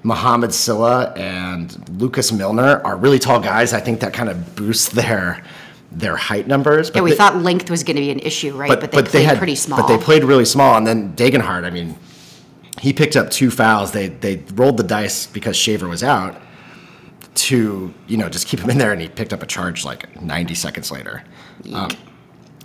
Mohamed 0.03 0.53
Sylla 0.53 1.13
and 1.17 1.99
Lukas 1.99 2.31
Milner 2.31 2.81
are 2.85 2.95
really 2.95 3.19
tall 3.19 3.41
guys. 3.41 3.73
I 3.73 3.81
think 3.81 3.99
that 3.99 4.13
kind 4.13 4.29
of 4.29 4.55
boosts 4.55 4.89
their 4.89 5.43
their 5.93 6.15
height 6.15 6.47
numbers. 6.47 6.91
Yeah, 6.93 7.01
we 7.01 7.11
they- 7.11 7.15
thought 7.15 7.37
length 7.37 7.69
was 7.69 7.83
going 7.83 7.95
to 7.95 8.01
be 8.01 8.09
an 8.09 8.19
issue, 8.19 8.55
right? 8.55 8.67
But, 8.67 8.81
they 8.91 9.03
played 9.03 9.37
pretty 9.37 9.55
small. 9.55 9.79
but 9.79 9.87
they 9.87 9.97
played 9.97 10.23
really 10.23 10.45
small, 10.45 10.75
and 10.75 10.85
then 10.85 11.15
Degenhart. 11.15 11.63
I 11.65 11.69
mean, 11.69 11.95
he 12.79 12.93
picked 12.93 13.15
up 13.15 13.29
two 13.29 13.51
fouls. 13.51 13.91
They 13.91 14.07
they 14.07 14.43
rolled 14.53 14.77
the 14.77 14.83
dice 14.83 15.27
because 15.27 15.55
Shaver 15.55 15.87
was 15.87 16.03
out 16.03 16.35
to 17.35 17.93
you 18.07 18.17
know 18.17 18.29
just 18.29 18.47
keep 18.47 18.59
him 18.59 18.69
in 18.69 18.77
there, 18.77 18.91
and 18.91 19.01
he 19.01 19.07
picked 19.07 19.33
up 19.33 19.43
a 19.43 19.45
charge 19.47 19.85
like 19.85 20.21
90 20.21 20.55
seconds 20.55 20.91
later. 20.91 21.23
Um, 21.73 21.89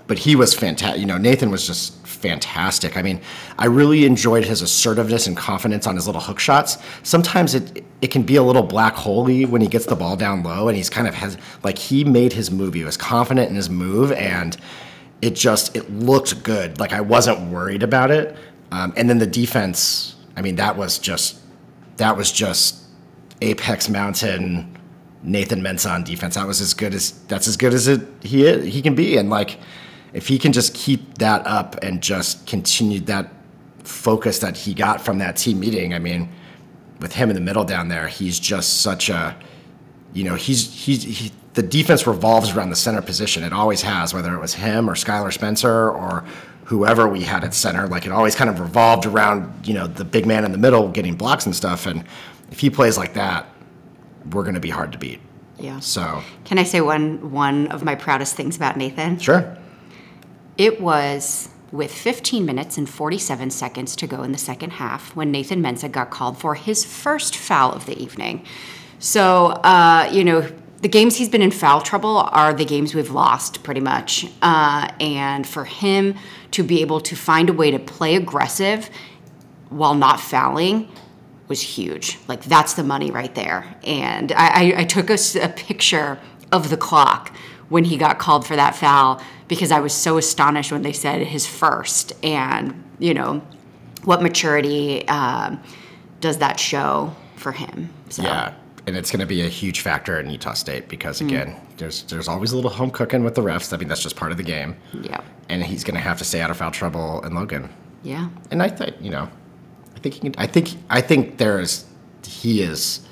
but 0.09 0.19
he 0.19 0.35
was 0.35 0.55
fantastic. 0.55 1.01
You 1.01 1.07
know, 1.07 1.19
Nathan 1.19 1.51
was 1.51 1.67
just 1.67 1.95
fantastic. 2.07 2.97
I 2.97 3.03
mean, 3.03 3.21
I 3.59 3.67
really 3.67 4.05
enjoyed 4.05 4.45
his 4.45 4.63
assertiveness 4.63 5.29
and 5.29 5.37
confidence 5.37 5.87
on 5.87 5.95
his 5.95 6.07
little 6.07 6.23
hook 6.23 6.41
shots. 6.41 6.79
Sometimes 7.05 7.55
it 7.55 7.85
it 8.01 8.11
can 8.11 8.23
be 8.23 8.37
a 8.37 8.43
little 8.43 8.63
black 8.63 8.95
holey 8.95 9.47
when 9.47 9.61
he 9.61 9.69
gets 9.69 9.87
the 9.87 9.95
ball 9.95 10.17
down 10.17 10.43
low, 10.43 10.67
and 10.67 10.77
he's 10.77 10.91
kind 10.91 11.07
of 11.07 11.15
has 11.15 11.37
like 11.63 11.79
he 11.79 12.03
made 12.03 12.33
his 12.33 12.51
move. 12.51 12.75
He 12.75 12.83
was 12.83 12.97
confident 12.97 13.51
in 13.51 13.55
his 13.55 13.71
move, 13.71 14.11
and 14.13 14.57
it 15.23 15.37
just 15.37 15.77
it 15.77 15.89
looked 15.91 16.43
good. 16.43 16.81
Like 16.81 16.93
I 16.93 17.03
wasn't 17.03 17.53
worried 17.53 17.83
about 17.83 18.11
it. 18.11 18.37
Um, 18.73 18.93
and 18.97 19.09
then 19.09 19.19
the 19.19 19.27
defense. 19.27 20.17
I 20.37 20.43
mean, 20.43 20.57
that 20.57 20.77
was 20.77 20.99
just 20.99 21.41
that 21.99 22.17
was 22.17 22.33
just 22.33 22.85
apex 23.41 23.89
mountain 23.89 24.77
Nathan 25.23 25.61
Mensah 25.61 25.91
on 25.91 26.05
defense. 26.05 26.37
That 26.37 26.47
was 26.47 26.61
as 26.61 26.75
good 26.75 26.95
as 26.95 27.13
that's 27.27 27.47
as 27.47 27.57
good 27.57 27.75
as 27.75 27.89
it 27.89 28.01
he 28.23 28.47
is, 28.47 28.73
he 28.73 28.81
can 28.81 28.95
be. 28.95 29.17
And 29.17 29.29
like 29.31 29.59
if 30.13 30.29
he 30.29 30.39
can 30.39 30.53
just 30.53 30.75
keep 30.75 31.19
that 31.19 31.47
up 31.47 31.77
and 31.83 32.03
just 32.03 32.47
continue 32.47 33.01
that 33.01 33.31
focus 33.85 34.39
that 34.41 34.57
he 34.57 34.75
got 34.75 35.01
from 35.01 35.19
that 35.19 35.37
team 35.37 35.61
meeting, 35.61 35.95
I 35.95 35.99
mean, 35.99 36.29
with 37.01 37.13
him 37.15 37.31
in 37.31 37.35
the 37.35 37.41
middle 37.41 37.65
down 37.65 37.89
there, 37.89 38.09
he's 38.09 38.39
just 38.39 38.81
such 38.81 39.09
a 39.09 39.37
you 40.15 40.25
know, 40.25 40.35
he's 40.35 40.73
he's 40.73 41.03
he, 41.03 41.33
the 41.55 41.63
defense 41.63 42.07
revolves 42.07 42.55
around 42.57 42.71
the 42.71 42.77
center 42.77 43.03
position. 43.03 43.43
It 43.43 43.53
always 43.53 43.83
has, 43.83 44.15
whether 44.15 44.35
it 44.35 44.41
was 44.41 44.55
him 44.55 44.89
or 44.89 44.95
Skylar 44.95 45.33
Spencer 45.33 45.91
or 45.91 46.25
whoever 46.65 47.09
we 47.09 47.23
had 47.23 47.45
at 47.45 47.53
center. 47.55 47.87
Like 47.87 48.07
it 48.07 48.13
always 48.13 48.35
kind 48.35 48.49
of 48.51 48.59
revolved 48.61 49.07
around, 49.07 49.67
you 49.67 49.75
know, 49.75 49.87
the 49.87 50.05
big 50.05 50.27
man 50.27 50.45
in 50.45 50.53
the 50.53 50.59
middle 50.59 50.89
getting 50.89 51.15
blocks 51.15 51.47
and 51.47 51.55
stuff. 51.55 51.87
And 51.87 52.05
if 52.51 52.61
he 52.61 52.71
plays 52.71 52.97
like 52.97 53.15
that, 53.15 53.47
we're 54.33 54.43
going 54.43 54.55
to 54.55 54.61
be 54.61 54.71
hard 54.71 54.93
to 54.93 54.99
beat. 54.99 55.21
yeah. 55.59 55.79
So 55.81 56.23
Can 56.45 56.59
I 56.59 56.63
say 56.65 56.81
one 56.81 57.31
one 57.33 57.69
of 57.69 57.85
my 57.85 57.95
proudest 57.95 58.35
things 58.35 58.57
about 58.57 58.77
Nathan? 58.77 59.19
sure, 59.19 59.57
It 60.59 60.81
was 60.81 61.49
with 61.71 61.93
15 61.93 62.45
minutes 62.45 62.77
and 62.77 62.89
47 62.89 63.51
seconds 63.51 63.95
to 63.97 64.07
go 64.07 64.25
in 64.25 64.33
the 64.33 64.39
second 64.39 64.73
half 64.73 65.15
when 65.15 65.31
Nathan 65.31 65.63
Mensah 65.63 65.91
got 65.91 66.11
called 66.11 66.37
for 66.37 66.57
his 66.57 66.85
first 66.85 67.37
foul 67.37 67.73
of 67.73 67.87
the 67.87 67.97
evening. 68.03 68.45
So, 68.99 69.47
uh, 69.47 70.11
you 70.13 70.25
know, 70.25 70.51
the 70.81 70.89
games 70.89 71.17
he's 71.17 71.29
been 71.29 71.43
in 71.43 71.53
foul 71.53 71.81
trouble 71.81 72.17
are 72.17 72.53
the 72.53 72.65
games 72.65 72.95
we've 72.95 73.11
lost 73.11 73.63
pretty 73.63 73.81
much. 73.81 74.27
Uh, 74.43 74.89
and 75.01 75.47
for 75.47 75.65
him 75.65 76.17
to 76.53 76.65
be 76.65 76.81
able 76.81 77.01
to 77.03 77.15
find 77.15 77.49
a 77.49 77.53
way 77.53 77.71
to 77.71 77.79
play 77.79 78.17
aggressive 78.17 78.91
while 79.69 79.95
not 79.95 80.19
fouling 80.19 80.89
was 81.47 81.61
huge. 81.61 82.19
Like 82.27 82.43
that's 82.43 82.75
the 82.75 82.85
money 82.85 83.13
right 83.13 83.35
there. 83.35 83.77
And 83.85 84.33
I, 84.33 84.49
I, 84.49 84.81
I 84.81 84.85
took 84.85 85.11
a, 85.11 85.19
a 85.41 85.49
picture 85.49 86.19
of 86.51 86.71
the 86.71 86.77
clock 86.77 87.35
when 87.69 87.85
he 87.85 87.97
got 87.97 88.19
called 88.19 88.47
for 88.47 88.57
that 88.57 88.75
foul 88.75 89.23
because 89.49 89.73
I 89.73 89.81
was 89.81 89.93
so 89.93 90.19
astonished 90.19 90.71
when 90.71 90.83
they 90.83 90.93
said 90.93 91.27
his 91.27 91.47
first. 91.47 92.13
And 92.25 92.85
you 92.99 93.15
know, 93.15 93.43
what 94.05 94.23
maturity 94.23 95.07
um, 95.09 95.61
does 96.21 96.39
that 96.39 96.61
show 96.61 97.15
for 97.37 97.53
him? 97.53 97.91
So, 98.11 98.23
yeah. 98.23 98.55
And 98.87 98.97
it's 98.97 99.11
going 99.11 99.21
to 99.21 99.27
be 99.27 99.43
a 99.43 99.49
huge 99.49 99.81
factor 99.81 100.19
in 100.19 100.31
Utah 100.31 100.55
State 100.55 100.89
because 100.89 101.21
again, 101.21 101.55
there's 101.77 102.05
there's 102.05 102.27
always 102.27 102.53
a 102.53 102.57
little 102.57 102.71
home 102.71 102.91
cooking 102.91 103.23
with 103.23 103.35
the 103.35 103.43
refs. 103.43 103.73
I 103.73 103.77
mean, 103.77 103.89
that's 103.89 104.03
just 104.03 104.17
part 104.17 104.33
of 104.33 104.39
the 104.39 104.45
game. 104.45 104.77
Yeah. 104.95 105.21
And 105.51 105.63
he's 105.63 105.85
going 105.85 105.97
to 105.97 106.01
have 106.01 106.17
to 106.19 106.25
stay 106.25 106.41
out 106.41 106.51
of 106.51 106.57
foul 106.57 106.71
trouble 106.71 107.23
and 107.23 107.35
Logan. 107.35 107.69
Yeah. 108.03 108.29
and 108.51 108.63
I 108.63 108.69
think 108.69 108.97
you 109.01 109.11
know, 109.11 109.29
I 109.95 109.99
think 109.99 110.15
he 110.15 110.21
can. 110.21 110.35
I 110.39 110.47
think 110.47 110.71
I 110.89 111.01
think 111.03 111.37
there's 111.37 111.85
he 112.25 112.63
is 112.63 113.07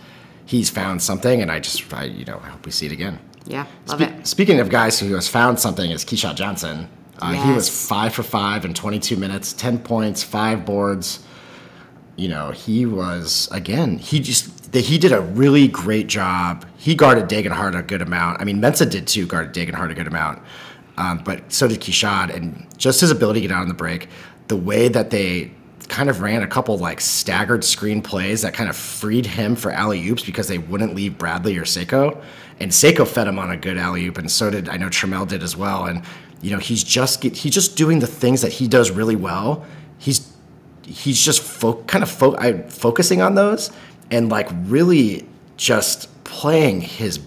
he's 0.47 0.71
found 0.71 1.03
something, 1.03 1.43
and 1.43 1.51
I 1.51 1.61
just 1.61 1.93
I 1.93 2.05
you 2.05 2.25
know 2.25 2.41
I 2.43 2.49
hope 2.49 2.65
we 2.65 2.73
see 2.73 2.87
it 2.87 2.93
again. 2.93 3.19
Yeah. 3.47 3.67
Love 3.87 4.01
Spe- 4.01 4.09
it. 4.09 4.27
Speaking 4.27 4.61
of 4.61 4.69
guys 4.69 4.99
who 4.99 5.15
has 5.15 5.29
found 5.29 5.59
something, 5.61 5.91
is 5.91 6.05
Keshad 6.05 6.35
Johnson. 6.37 6.89
Uh, 7.21 7.33
He 7.33 7.53
was 7.53 7.69
five 7.69 8.15
for 8.15 8.23
five 8.23 8.65
in 8.65 8.75
22 8.75 9.17
minutes, 9.17 9.53
10 9.53 9.79
points, 9.79 10.23
five 10.23 10.67
boards. 10.67 11.21
You 12.17 12.29
know, 12.29 12.51
he 12.51 12.87
was 12.87 13.49
again. 13.53 13.99
He 13.99 14.21
just 14.21 14.75
he 14.75 14.99
did 14.99 15.13
a 15.13 15.21
really 15.21 15.69
great 15.69 16.07
job. 16.07 16.67
He 16.77 16.95
guarded 16.95 17.29
Degenhart 17.29 17.79
a 17.79 17.83
good 17.83 18.03
amount. 18.03 18.41
I 18.41 18.45
mean, 18.45 18.61
Mensah 18.61 18.91
did 18.91 19.07
too, 19.07 19.27
guarded 19.27 19.55
Degenhart 19.55 19.91
a 19.91 19.95
good 19.95 20.07
amount. 20.07 20.43
Um, 20.99 21.19
but 21.25 21.53
so 21.53 21.69
did 21.69 21.81
Keshad, 21.81 22.35
and 22.35 22.67
just 22.79 23.01
his 23.03 23.11
ability 23.11 23.43
to 23.43 23.49
get 23.49 23.55
out 23.55 23.63
on 23.63 23.69
the 23.69 23.75
break, 23.75 24.09
the 24.49 24.57
way 24.57 24.89
that 24.89 25.11
they 25.11 25.53
kind 25.89 26.11
of 26.11 26.21
ran 26.21 26.43
a 26.43 26.47
couple 26.47 26.77
like 26.79 27.01
staggered 27.01 27.65
screen 27.65 28.03
plays 28.03 28.43
that 28.43 28.55
kind 28.55 28.69
of 28.69 28.77
freed 28.77 29.27
him 29.27 29.57
for 29.57 29.71
alley 29.71 30.07
oops 30.09 30.25
because 30.25 30.49
they 30.49 30.59
wouldn't 30.59 30.95
leave 30.95 31.19
Bradley 31.19 31.57
or 31.57 31.65
Seiko, 31.65 32.23
and 32.61 32.71
Seiko 32.71 33.07
fed 33.07 33.29
him 33.29 33.39
on 33.39 33.51
a 33.51 33.57
good 33.57 33.79
alley 33.79 34.07
oop, 34.07 34.19
and 34.19 34.31
so 34.31 34.51
did 34.51 34.69
I 34.69 34.77
know 34.77 34.89
Trammell 34.89 35.29
did 35.29 35.43
as 35.43 35.57
well. 35.57 35.87
And 35.87 36.03
you 36.43 36.51
know 36.51 36.59
he's 36.59 36.85
just 36.85 37.23
he's 37.23 37.53
just 37.53 37.77
doing 37.77 37.99
the 38.01 38.07
things 38.07 38.43
that 38.43 38.53
he 38.53 38.69
does 38.69 38.91
really 38.91 39.17
well. 39.17 39.65
He's 39.99 40.33
he's 40.87 41.21
just 41.21 41.43
fo- 41.43 41.83
kind 41.85 42.03
of 42.03 42.11
fo- 42.11 42.37
I, 42.37 42.63
focusing 42.69 43.21
on 43.21 43.35
those 43.35 43.71
and 44.11 44.29
like 44.29 44.49
really 44.65 45.29
just 45.57 46.09
playing 46.25 46.81
his 46.81 47.21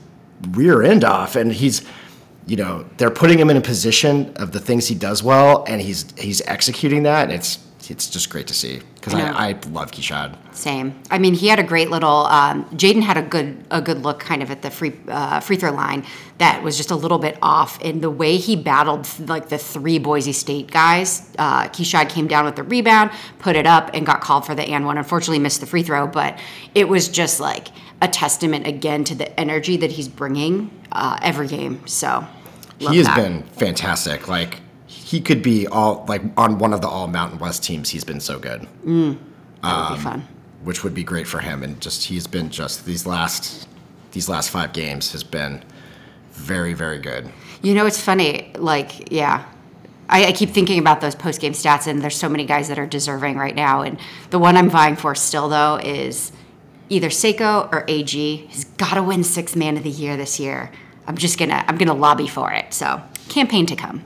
rear 0.52 0.82
end 0.82 1.04
off 1.04 1.36
and 1.36 1.52
he's 1.52 1.84
you 2.48 2.56
know 2.56 2.86
they're 2.98 3.12
putting 3.12 3.38
him 3.38 3.50
in 3.50 3.58
a 3.58 3.62
position 3.62 4.34
of 4.38 4.52
the 4.54 4.60
things 4.60 4.88
he 4.88 4.96
does 4.96 5.22
well 5.22 5.66
and 5.68 5.82
he's 5.82 6.06
he's 6.18 6.42
executing 6.42 7.04
that 7.04 7.24
and 7.24 7.34
it's 7.34 7.60
it's 7.90 8.08
just 8.08 8.30
great 8.30 8.48
to 8.48 8.54
see 8.54 8.82
because 8.96 9.14
I. 9.14 9.22
I, 9.22 9.48
I 9.50 9.52
love 9.70 9.92
Keshad. 9.92 10.38
Same. 10.56 11.02
I 11.10 11.18
mean, 11.18 11.34
he 11.34 11.48
had 11.48 11.60
a 11.60 11.64
great 11.64 11.90
little. 11.90 12.26
Um, 12.28 12.66
Jaedon 12.72 13.02
had 13.02 13.18
a 13.18 13.22
good 13.22 13.64
a 13.72 13.82
good 13.82 14.04
look, 14.04 14.20
kind 14.20 14.44
of 14.44 14.52
at 14.52 14.62
the 14.62 14.70
free 14.70 14.94
uh, 15.08 15.40
free 15.40 15.56
throw 15.56 15.72
line 15.72 16.06
that 16.38 16.64
was 16.64 16.78
just 16.78 16.92
a 16.92 16.96
little 16.96 17.20
bit 17.20 17.38
off. 17.42 17.80
And 17.84 18.02
the 18.02 18.10
way 18.10 18.38
he 18.38 18.56
battled 18.56 19.08
like 19.28 19.50
the 19.50 19.58
three 19.58 20.00
Boise 20.00 20.34
State 20.34 20.72
guys, 20.72 21.30
uh, 21.38 21.68
Keshad 21.70 22.10
came 22.10 22.28
down 22.28 22.46
with 22.46 22.56
the 22.56 22.64
rebound, 22.64 23.12
put 23.40 23.56
it 23.56 23.68
up, 23.68 23.92
and 23.94 24.06
got 24.06 24.22
called 24.22 24.46
for 24.46 24.56
the 24.56 24.64
and 24.64 24.86
one. 24.86 24.98
Unfortunately, 24.98 25.40
missed 25.40 25.60
the 25.60 25.68
free 25.68 25.84
throw, 25.84 26.08
but 26.08 26.40
it 26.76 26.88
was 26.88 27.10
just 27.10 27.40
like 27.40 27.70
a 28.02 28.08
testament 28.08 28.66
again 28.66 29.04
to 29.04 29.16
the 29.16 29.40
energy 29.40 29.78
that 29.78 29.92
he's 29.92 30.08
bringing 30.08 30.72
uh, 30.92 31.18
every 31.22 31.48
game. 31.48 31.86
So 31.88 32.26
love 32.80 32.92
he 32.92 32.98
has 32.98 33.08
that. 33.08 33.16
been 33.16 33.44
fantastic. 33.44 34.28
Like 34.28 34.60
he 34.92 35.22
could 35.22 35.42
be 35.44 35.68
all 35.68 36.04
like 36.08 36.22
on 36.36 36.58
one 36.58 36.74
of 36.74 36.82
the 36.82 36.88
all 36.88 37.08
Mountain 37.08 37.38
West 37.40 37.64
teams. 37.64 37.90
He's 37.90 38.04
been 38.04 38.20
so 38.20 38.40
good, 38.40 38.62
That 38.64 38.88
would 38.94 39.18
Um, 39.64 39.94
be 39.96 40.00
fun. 40.02 40.28
which 40.64 40.84
would 40.84 40.96
be 40.96 41.04
great 41.04 41.28
for 41.28 41.40
him. 41.40 41.62
And 41.64 41.80
just 41.80 42.06
he's 42.06 42.26
been 42.28 42.50
just 42.50 42.86
these 42.86 43.06
last 43.06 43.68
these 44.14 44.28
last 44.28 44.50
five 44.50 44.74
games 44.74 45.12
has 45.12 45.24
been 45.24 45.64
very 46.34 46.74
very 46.74 46.98
good. 47.00 47.30
You 47.62 47.74
know, 47.76 47.86
it's 47.86 48.02
funny. 48.02 48.52
Like, 48.56 49.12
yeah, 49.12 49.44
I, 50.10 50.28
I 50.28 50.32
keep 50.32 50.50
thinking 50.52 50.80
about 50.80 51.02
those 51.02 51.14
post 51.14 51.40
game 51.42 51.54
stats, 51.54 51.86
and 51.88 52.02
there's 52.02 52.16
so 52.16 52.30
many 52.30 52.46
guys 52.46 52.68
that 52.70 52.80
are 52.80 52.88
deserving 52.88 53.38
right 53.38 53.54
now. 53.56 53.82
And 53.82 54.00
the 54.32 54.40
one 54.40 54.58
I'm 54.58 54.70
vying 54.70 54.96
for 54.96 55.14
still, 55.14 55.50
though, 55.50 55.76
is 55.84 56.32
either 56.90 57.10
Seiko 57.10 57.72
or 57.72 57.84
AG. 57.88 58.10
He's 58.50 58.64
got 58.64 58.94
to 58.96 59.04
win 59.04 59.24
Sixth 59.24 59.56
Man 59.56 59.78
of 59.78 59.84
the 59.84 59.90
Year 59.90 60.18
this 60.18 60.40
year. 60.40 60.72
I'm 61.06 61.18
just 61.18 61.38
gonna, 61.38 61.64
I'm 61.68 61.78
gonna 61.78 61.94
lobby 61.94 62.28
for 62.28 62.52
it. 62.54 62.74
So, 62.74 63.02
campaign 63.28 63.66
to 63.68 63.76
come. 63.76 64.04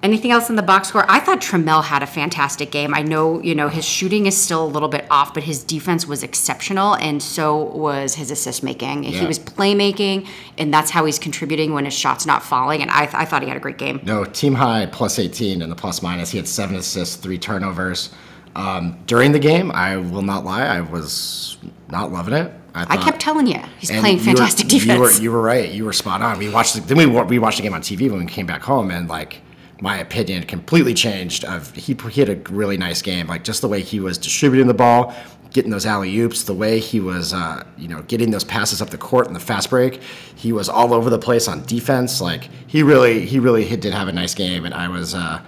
Anything 0.00 0.30
else 0.30 0.48
in 0.48 0.54
the 0.54 0.62
box 0.62 0.88
score? 0.88 1.04
I 1.08 1.18
thought 1.18 1.40
Trammell 1.40 1.82
had 1.82 2.04
a 2.04 2.06
fantastic 2.06 2.70
game. 2.70 2.94
I 2.94 3.02
know, 3.02 3.42
you 3.42 3.52
know, 3.52 3.68
his 3.68 3.84
shooting 3.84 4.26
is 4.26 4.40
still 4.40 4.64
a 4.64 4.66
little 4.68 4.88
bit 4.88 5.04
off, 5.10 5.34
but 5.34 5.42
his 5.42 5.64
defense 5.64 6.06
was 6.06 6.22
exceptional, 6.22 6.94
and 6.96 7.20
so 7.20 7.64
was 7.64 8.14
his 8.14 8.30
assist 8.30 8.62
making. 8.62 9.02
He 9.02 9.26
was 9.26 9.40
playmaking, 9.40 10.28
and 10.56 10.72
that's 10.72 10.90
how 10.92 11.04
he's 11.04 11.18
contributing 11.18 11.72
when 11.74 11.84
his 11.84 11.94
shot's 11.94 12.26
not 12.26 12.44
falling. 12.44 12.80
And 12.80 12.92
I, 12.92 13.06
th- 13.06 13.14
I 13.16 13.24
thought 13.24 13.42
he 13.42 13.48
had 13.48 13.56
a 13.56 13.60
great 13.60 13.76
game. 13.78 14.00
No, 14.04 14.24
team 14.24 14.54
high 14.54 14.86
plus 14.86 15.18
18 15.18 15.62
in 15.62 15.68
the 15.68 15.74
plus 15.74 16.00
minus. 16.00 16.30
He 16.30 16.38
had 16.38 16.46
seven 16.46 16.76
assists, 16.76 17.16
three 17.16 17.38
turnovers. 17.38 18.10
Um, 18.54 18.98
during 19.06 19.32
the 19.32 19.38
game, 19.40 19.72
I 19.72 19.96
will 19.96 20.22
not 20.22 20.44
lie, 20.44 20.64
I 20.64 20.80
was 20.80 21.58
not 21.90 22.12
loving 22.12 22.34
it. 22.34 22.52
I 22.74 22.84
thought- 22.84 23.04
kept 23.04 23.20
telling 23.20 23.48
you, 23.48 23.60
he's 23.80 23.90
and 23.90 23.98
playing 23.98 24.18
you 24.18 24.22
were- 24.30 24.36
fantastic 24.36 24.72
You 24.72 24.78
were, 25.00 25.06
defense. 25.06 25.20
you 25.20 25.32
were 25.32 25.42
right. 25.42 25.68
You 25.70 25.84
were 25.84 25.92
spot 25.92 26.22
on. 26.22 26.38
We 26.38 26.48
watched. 26.50 26.74
The, 26.76 26.80
then 26.82 26.96
we 26.98 27.06
we 27.06 27.40
watched 27.40 27.56
the 27.56 27.64
game 27.64 27.74
on 27.74 27.80
TV 27.80 28.08
when 28.08 28.20
we 28.20 28.26
came 28.26 28.46
back 28.46 28.62
home, 28.62 28.92
and 28.92 29.08
like 29.08 29.40
my 29.80 29.98
opinion 29.98 30.42
completely 30.44 30.94
changed. 30.94 31.44
Of 31.44 31.74
he 31.74 31.96
he 32.10 32.20
had 32.20 32.28
a 32.28 32.36
really 32.50 32.76
nice 32.76 33.02
game. 33.02 33.26
Like 33.26 33.44
just 33.44 33.60
the 33.60 33.68
way 33.68 33.80
he 33.80 34.00
was 34.00 34.18
distributing 34.18 34.66
the 34.66 34.74
ball, 34.74 35.14
getting 35.52 35.70
those 35.70 35.86
alley 35.86 36.16
oops, 36.18 36.44
the 36.44 36.54
way 36.54 36.80
he 36.80 37.00
was 37.00 37.32
uh, 37.32 37.64
you 37.76 37.88
know 37.88 38.02
getting 38.02 38.30
those 38.30 38.44
passes 38.44 38.82
up 38.82 38.90
the 38.90 38.98
court 38.98 39.26
in 39.26 39.34
the 39.34 39.40
fast 39.40 39.70
break. 39.70 40.00
He 40.34 40.52
was 40.52 40.68
all 40.68 40.92
over 40.94 41.10
the 41.10 41.18
place 41.18 41.48
on 41.48 41.64
defense. 41.64 42.20
Like 42.20 42.48
he 42.66 42.82
really 42.82 43.24
he 43.24 43.38
really 43.38 43.64
did 43.76 43.92
have 43.92 44.08
a 44.08 44.12
nice 44.12 44.34
game, 44.34 44.64
and 44.64 44.74
I 44.74 44.88
was 44.88 45.14
uh, 45.14 45.42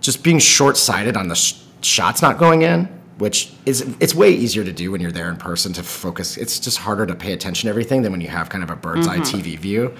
just 0.00 0.22
being 0.22 0.38
short 0.38 0.76
sighted 0.76 1.16
on 1.16 1.28
the 1.28 1.36
sh- 1.36 1.60
shots 1.82 2.22
not 2.22 2.38
going 2.38 2.62
in 2.62 3.00
which 3.20 3.52
is 3.66 3.82
it's 4.00 4.14
way 4.14 4.32
easier 4.32 4.64
to 4.64 4.72
do 4.72 4.90
when 4.90 5.00
you're 5.00 5.12
there 5.12 5.28
in 5.28 5.36
person 5.36 5.74
to 5.74 5.82
focus. 5.82 6.38
It's 6.38 6.58
just 6.58 6.78
harder 6.78 7.04
to 7.04 7.14
pay 7.14 7.34
attention 7.34 7.66
to 7.66 7.70
everything 7.70 8.00
than 8.00 8.12
when 8.12 8.22
you 8.22 8.28
have 8.28 8.48
kind 8.48 8.64
of 8.64 8.70
a 8.70 8.76
bird's 8.76 9.06
eye 9.06 9.18
TV 9.18 9.58
view. 9.58 9.94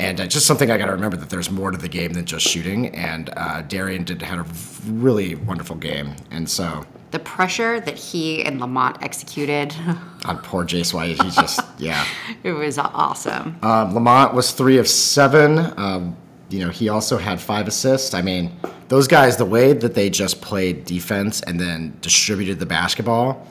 And 0.00 0.20
uh, 0.20 0.26
just 0.26 0.46
something 0.46 0.70
I 0.70 0.78
got 0.78 0.86
to 0.86 0.92
remember 0.92 1.16
that 1.16 1.30
there's 1.30 1.50
more 1.50 1.70
to 1.70 1.78
the 1.78 1.88
game 1.88 2.12
than 2.12 2.24
just 2.24 2.46
shooting. 2.46 2.94
And 2.94 3.30
uh, 3.36 3.62
Darrion 3.62 4.04
did 4.04 4.22
had 4.22 4.38
a 4.38 4.46
really 4.88 5.34
wonderful 5.36 5.76
game. 5.76 6.14
And 6.30 6.48
so 6.48 6.84
the 7.10 7.20
pressure 7.20 7.78
that 7.78 7.96
he 7.96 8.44
and 8.44 8.60
Lamont 8.60 9.00
executed, 9.00 9.72
on 10.24 10.38
poor 10.38 10.64
Jace 10.64 10.92
White, 10.92 11.22
he 11.22 11.30
just 11.30 11.60
yeah. 11.78 12.04
it 12.42 12.52
was 12.52 12.76
awesome. 12.76 13.56
Um, 13.62 13.94
Lamont 13.94 14.34
was 14.34 14.50
three 14.50 14.78
of 14.78 14.88
seven. 14.88 15.58
Um, 15.78 16.16
you 16.50 16.58
know, 16.58 16.70
he 16.70 16.88
also 16.88 17.16
had 17.16 17.40
five 17.40 17.68
assists. 17.68 18.14
I 18.14 18.22
mean, 18.22 18.52
those 18.88 19.08
guys, 19.08 19.36
the 19.36 19.44
way 19.44 19.72
that 19.72 19.94
they 19.94 20.10
just 20.10 20.40
played 20.40 20.84
defense 20.84 21.40
and 21.42 21.58
then 21.58 21.96
distributed 22.00 22.58
the 22.58 22.66
basketball, 22.66 23.46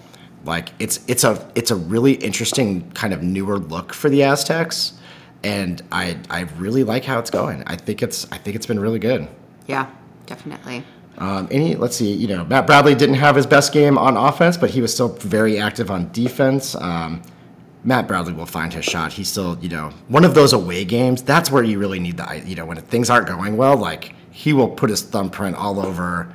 like 0.45 0.69
it's 0.79 0.99
it's 1.07 1.23
a 1.23 1.49
it's 1.55 1.71
a 1.71 1.75
really 1.75 2.13
interesting 2.13 2.91
kind 2.91 3.13
of 3.13 3.23
newer 3.23 3.59
look 3.59 3.93
for 3.93 4.09
the 4.09 4.23
Aztecs, 4.23 4.93
and 5.43 5.81
I 5.91 6.17
I 6.29 6.41
really 6.57 6.83
like 6.83 7.05
how 7.05 7.19
it's 7.19 7.29
going. 7.29 7.63
I 7.67 7.75
think 7.75 8.01
it's 8.01 8.31
I 8.31 8.37
think 8.37 8.55
it's 8.55 8.65
been 8.65 8.79
really 8.79 8.99
good. 8.99 9.27
Yeah, 9.67 9.89
definitely. 10.25 10.83
Um, 11.17 11.47
any, 11.51 11.75
let's 11.75 11.95
see, 11.95 12.11
you 12.11 12.27
know, 12.27 12.43
Matt 12.45 12.65
Bradley 12.65 12.95
didn't 12.95 13.15
have 13.15 13.35
his 13.35 13.45
best 13.45 13.71
game 13.71 13.99
on 13.99 14.17
offense, 14.17 14.57
but 14.57 14.71
he 14.71 14.81
was 14.81 14.91
still 14.91 15.09
very 15.09 15.59
active 15.59 15.91
on 15.91 16.11
defense. 16.11 16.73
Um, 16.75 17.21
Matt 17.83 18.07
Bradley 18.07 18.33
will 18.33 18.47
find 18.47 18.73
his 18.73 18.85
shot. 18.85 19.13
He's 19.13 19.29
still, 19.29 19.57
you 19.61 19.69
know, 19.69 19.91
one 20.07 20.25
of 20.25 20.33
those 20.33 20.53
away 20.53 20.85
games. 20.85 21.21
That's 21.21 21.51
where 21.51 21.63
you 21.63 21.77
really 21.77 21.99
need 21.99 22.17
the, 22.17 22.41
you 22.45 22.55
know, 22.55 22.65
when 22.65 22.77
things 22.77 23.09
aren't 23.09 23.27
going 23.27 23.57
well, 23.57 23.77
like 23.77 24.15
he 24.31 24.53
will 24.53 24.69
put 24.69 24.89
his 24.89 25.01
thumbprint 25.03 25.55
all 25.55 25.79
over, 25.79 26.33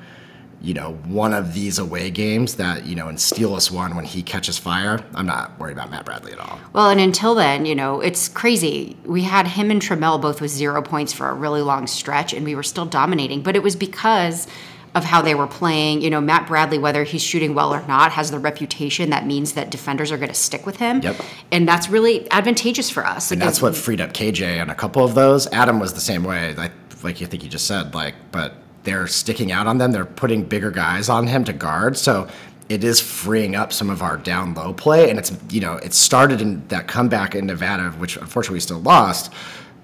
you 0.61 0.75
know, 0.75 0.95
one 1.07 1.33
of 1.33 1.55
these 1.55 1.79
away 1.79 2.11
games 2.11 2.57
that, 2.57 2.85
you 2.85 2.97
know, 2.97 3.09
and 3.09 3.21
steal 3.21 3.55
us 3.55 3.71
one 3.71 3.95
when 3.95 4.05
he 4.05 4.23
catches 4.23 4.59
fire. 4.59 5.05
I'm 5.15 5.27
not 5.27 5.59
worried 5.59 5.73
about 5.73 5.91
Matt 5.91 6.05
Bradley 6.05 6.33
at 6.33 6.41
all. 6.41 6.59
Well, 6.73 6.91
and 6.91 7.01
until 7.01 7.35
then, 7.35 7.65
you 7.65 7.75
know, 7.75 8.01
it's 8.01 8.29
crazy. 8.29 8.97
We 9.05 9.23
had 9.23 9.47
him 9.47 9.71
and 9.71 9.81
Trammell 9.81 10.21
both 10.21 10.41
with 10.41 10.51
zero 10.51 10.83
points 10.83 11.13
for 11.13 11.29
a 11.29 11.35
really 11.35 11.63
long 11.63 11.87
stretch, 11.87 12.33
and 12.33 12.45
we 12.45 12.55
were 12.55 12.63
still 12.63 12.87
dominating. 12.87 13.43
But 13.43 13.57
it 13.57 13.63
was 13.63 13.77
because 13.77 14.47
of 14.95 15.05
how 15.05 15.23
they 15.23 15.35
were 15.35 15.47
playing. 15.47 16.01
You 16.01 16.11
know, 16.11 16.21
Matt 16.21 16.49
Bradley, 16.49 16.79
whether 16.79 17.05
he's 17.05 17.23
shooting 17.23 17.55
well 17.55 17.73
or 17.73 17.87
not, 17.87 18.13
has 18.13 18.31
the 18.31 18.39
reputation 18.39 19.11
that 19.11 19.27
means 19.27 19.53
that 19.53 19.71
defenders 19.71 20.11
are 20.11 20.17
going 20.17 20.31
to 20.31 20.35
stick 20.35 20.67
with 20.67 20.77
him. 20.77 21.01
Yep. 21.03 21.17
And 21.53 21.69
that's 21.69 21.89
really 21.89 22.29
advantageous 22.33 22.91
for 22.91 23.07
us. 23.07 23.31
And 23.31 23.41
that's 23.41 23.63
what 23.63 23.77
freed 23.77 24.01
up 24.01 24.13
KJ 24.13 24.61
on 24.61 24.71
a 24.71 24.75
couple 24.75 25.05
of 25.05 25.15
those. 25.15 25.47
Adam 25.49 25.79
was 25.79 25.95
the 25.95 26.01
same 26.01 26.25
way, 26.25 26.55
like 26.55 26.73
like 27.03 27.21
you 27.21 27.27
think 27.27 27.43
you 27.43 27.49
just 27.49 27.67
said, 27.67 27.95
like, 27.95 28.15
but 28.33 28.55
they're 28.89 29.07
sticking 29.07 29.53
out 29.53 29.67
on 29.67 29.79
them. 29.79 29.93
They're 29.93 30.05
putting 30.05 30.43
bigger 30.43 30.71
guys 30.71 31.09
on 31.09 31.27
him 31.27 31.45
to 31.45 31.53
guard, 31.53 31.97
so 31.97 32.29
it 32.69 32.83
is 32.85 33.01
freeing 33.01 33.55
up 33.55 33.73
some 33.73 33.91
of 33.91 34.03
our 34.03 34.17
down 34.17 34.55
low 34.55 34.73
play. 34.73 35.11
And 35.11 35.19
it's 35.19 35.33
you 35.51 35.61
know 35.61 35.75
it 35.75 35.93
started 35.95 36.41
in 36.41 36.67
that 36.69 36.89
comeback 36.89 37.35
in 37.35 37.47
Nevada, 37.47 37.91
which 37.93 38.17
unfortunately 38.17 38.57
we 38.57 38.61
still 38.61 38.81
lost, 38.81 39.33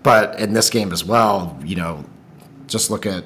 but 0.03 0.39
in 0.41 0.53
this 0.55 0.71
game 0.71 0.93
as 0.93 1.05
well, 1.05 1.59
you 1.65 1.77
know, 1.77 2.05
just 2.67 2.91
look 2.91 3.07
at 3.07 3.25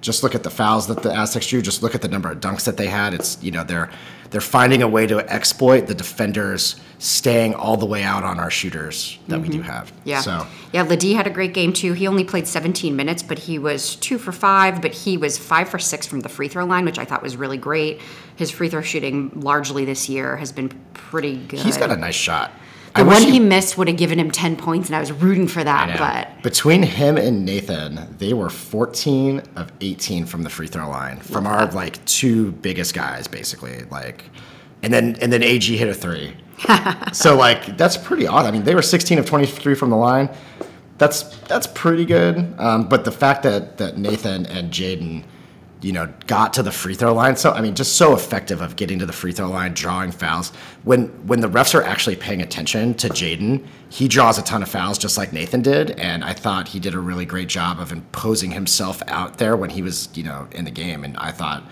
just 0.00 0.22
look 0.22 0.34
at 0.34 0.42
the 0.42 0.50
fouls 0.50 0.86
that 0.88 1.02
the 1.02 1.12
Aztecs 1.12 1.48
drew. 1.48 1.62
Just 1.62 1.82
look 1.82 1.94
at 1.94 2.02
the 2.02 2.08
number 2.08 2.30
of 2.30 2.40
dunks 2.40 2.64
that 2.64 2.76
they 2.76 2.86
had. 2.86 3.14
It's 3.14 3.42
you 3.42 3.50
know 3.50 3.64
they're 3.64 3.90
they're 4.30 4.40
finding 4.40 4.82
a 4.82 4.88
way 4.88 5.06
to 5.06 5.18
exploit 5.30 5.86
the 5.86 5.94
defenders 5.94 6.80
staying 6.98 7.54
all 7.54 7.76
the 7.76 7.86
way 7.86 8.02
out 8.02 8.24
on 8.24 8.38
our 8.38 8.50
shooters 8.50 9.18
that 9.28 9.40
we 9.40 9.48
do 9.48 9.60
have. 9.62 9.92
Mm-hmm. 9.92 10.08
Yeah. 10.08 10.20
So 10.20 10.46
Yeah, 10.72 10.82
LeDee 10.82 11.14
had 11.14 11.26
a 11.26 11.30
great 11.30 11.54
game 11.54 11.72
too. 11.72 11.92
He 11.92 12.06
only 12.06 12.24
played 12.24 12.46
17 12.46 12.96
minutes, 12.96 13.22
but 13.22 13.38
he 13.38 13.58
was 13.58 13.96
two 13.96 14.18
for 14.18 14.32
five, 14.32 14.80
but 14.80 14.92
he 14.92 15.16
was 15.16 15.36
five 15.38 15.68
for 15.68 15.78
six 15.78 16.06
from 16.06 16.20
the 16.20 16.28
free 16.28 16.48
throw 16.48 16.64
line, 16.64 16.84
which 16.84 16.98
I 16.98 17.04
thought 17.04 17.22
was 17.22 17.36
really 17.36 17.58
great. 17.58 18.00
His 18.36 18.50
free 18.50 18.68
throw 18.68 18.82
shooting 18.82 19.30
largely 19.34 19.84
this 19.84 20.08
year 20.08 20.36
has 20.36 20.52
been 20.52 20.70
pretty 20.94 21.36
good. 21.36 21.60
he's 21.60 21.76
got 21.76 21.90
a 21.90 21.96
nice 21.96 22.14
shot. 22.14 22.52
The 22.96 23.02
I 23.02 23.06
one 23.06 23.22
he 23.22 23.38
missed 23.38 23.76
would 23.76 23.88
have 23.88 23.96
given 23.96 24.18
him 24.18 24.30
10 24.30 24.56
points, 24.56 24.88
and 24.88 24.96
I 24.96 25.00
was 25.00 25.12
rooting 25.12 25.48
for 25.48 25.62
that, 25.62 25.98
but 25.98 26.42
between 26.42 26.82
him 26.82 27.16
and 27.16 27.44
Nathan, 27.44 28.16
they 28.18 28.32
were 28.32 28.48
14 28.48 29.42
of 29.56 29.70
18 29.80 30.24
from 30.26 30.42
the 30.42 30.50
free 30.50 30.66
throw 30.66 30.88
line 30.88 31.18
from 31.20 31.46
our 31.46 31.66
like 31.72 32.02
two 32.06 32.52
biggest 32.52 32.94
guys, 32.94 33.28
basically. 33.28 33.84
Like, 33.90 34.24
and 34.82 34.92
then 34.92 35.16
and 35.20 35.32
then 35.32 35.42
AG 35.42 35.76
hit 35.76 35.88
a 35.88 35.94
three. 35.94 36.36
so 37.12 37.36
like 37.36 37.76
that's 37.76 37.96
pretty 37.96 38.26
odd. 38.26 38.46
I 38.46 38.50
mean, 38.50 38.64
they 38.64 38.74
were 38.74 38.82
16 38.82 39.18
of 39.18 39.26
23 39.26 39.74
from 39.74 39.90
the 39.90 39.96
line. 39.96 40.34
That's 40.98 41.24
that's 41.40 41.66
pretty 41.66 42.06
good. 42.06 42.54
Um, 42.58 42.88
but 42.88 43.04
the 43.04 43.12
fact 43.12 43.42
that 43.42 43.76
that 43.78 43.98
Nathan 43.98 44.46
and 44.46 44.72
Jaedon, 44.72 45.24
you 45.82 45.92
know, 45.92 46.12
got 46.26 46.54
to 46.54 46.62
the 46.62 46.72
free 46.72 46.94
throw 46.94 47.12
line. 47.12 47.36
So 47.36 47.52
I 47.52 47.60
mean, 47.60 47.74
just 47.74 47.96
so 47.96 48.14
effective 48.14 48.60
of 48.60 48.76
getting 48.76 48.98
to 49.00 49.06
the 49.06 49.12
free 49.12 49.32
throw 49.32 49.50
line, 49.50 49.74
drawing 49.74 50.10
fouls. 50.10 50.50
When 50.84 51.08
when 51.26 51.40
the 51.40 51.48
refs 51.48 51.74
are 51.74 51.82
actually 51.82 52.16
paying 52.16 52.40
attention 52.40 52.94
to 52.94 53.08
Jaedon, 53.08 53.64
he 53.88 54.08
draws 54.08 54.38
a 54.38 54.42
ton 54.42 54.62
of 54.62 54.68
fouls 54.68 54.98
just 54.98 55.18
like 55.18 55.32
Nathan 55.32 55.62
did, 55.62 55.92
and 55.92 56.24
I 56.24 56.32
thought 56.32 56.68
he 56.68 56.80
did 56.80 56.94
a 56.94 56.98
really 56.98 57.26
great 57.26 57.48
job 57.48 57.78
of 57.78 57.92
imposing 57.92 58.52
himself 58.52 59.02
out 59.08 59.38
there 59.38 59.56
when 59.56 59.70
he 59.70 59.82
was 59.82 60.08
you 60.14 60.22
know 60.22 60.48
in 60.52 60.64
the 60.64 60.70
game, 60.70 61.04
and 61.04 61.16
I 61.18 61.30
thought 61.30 61.62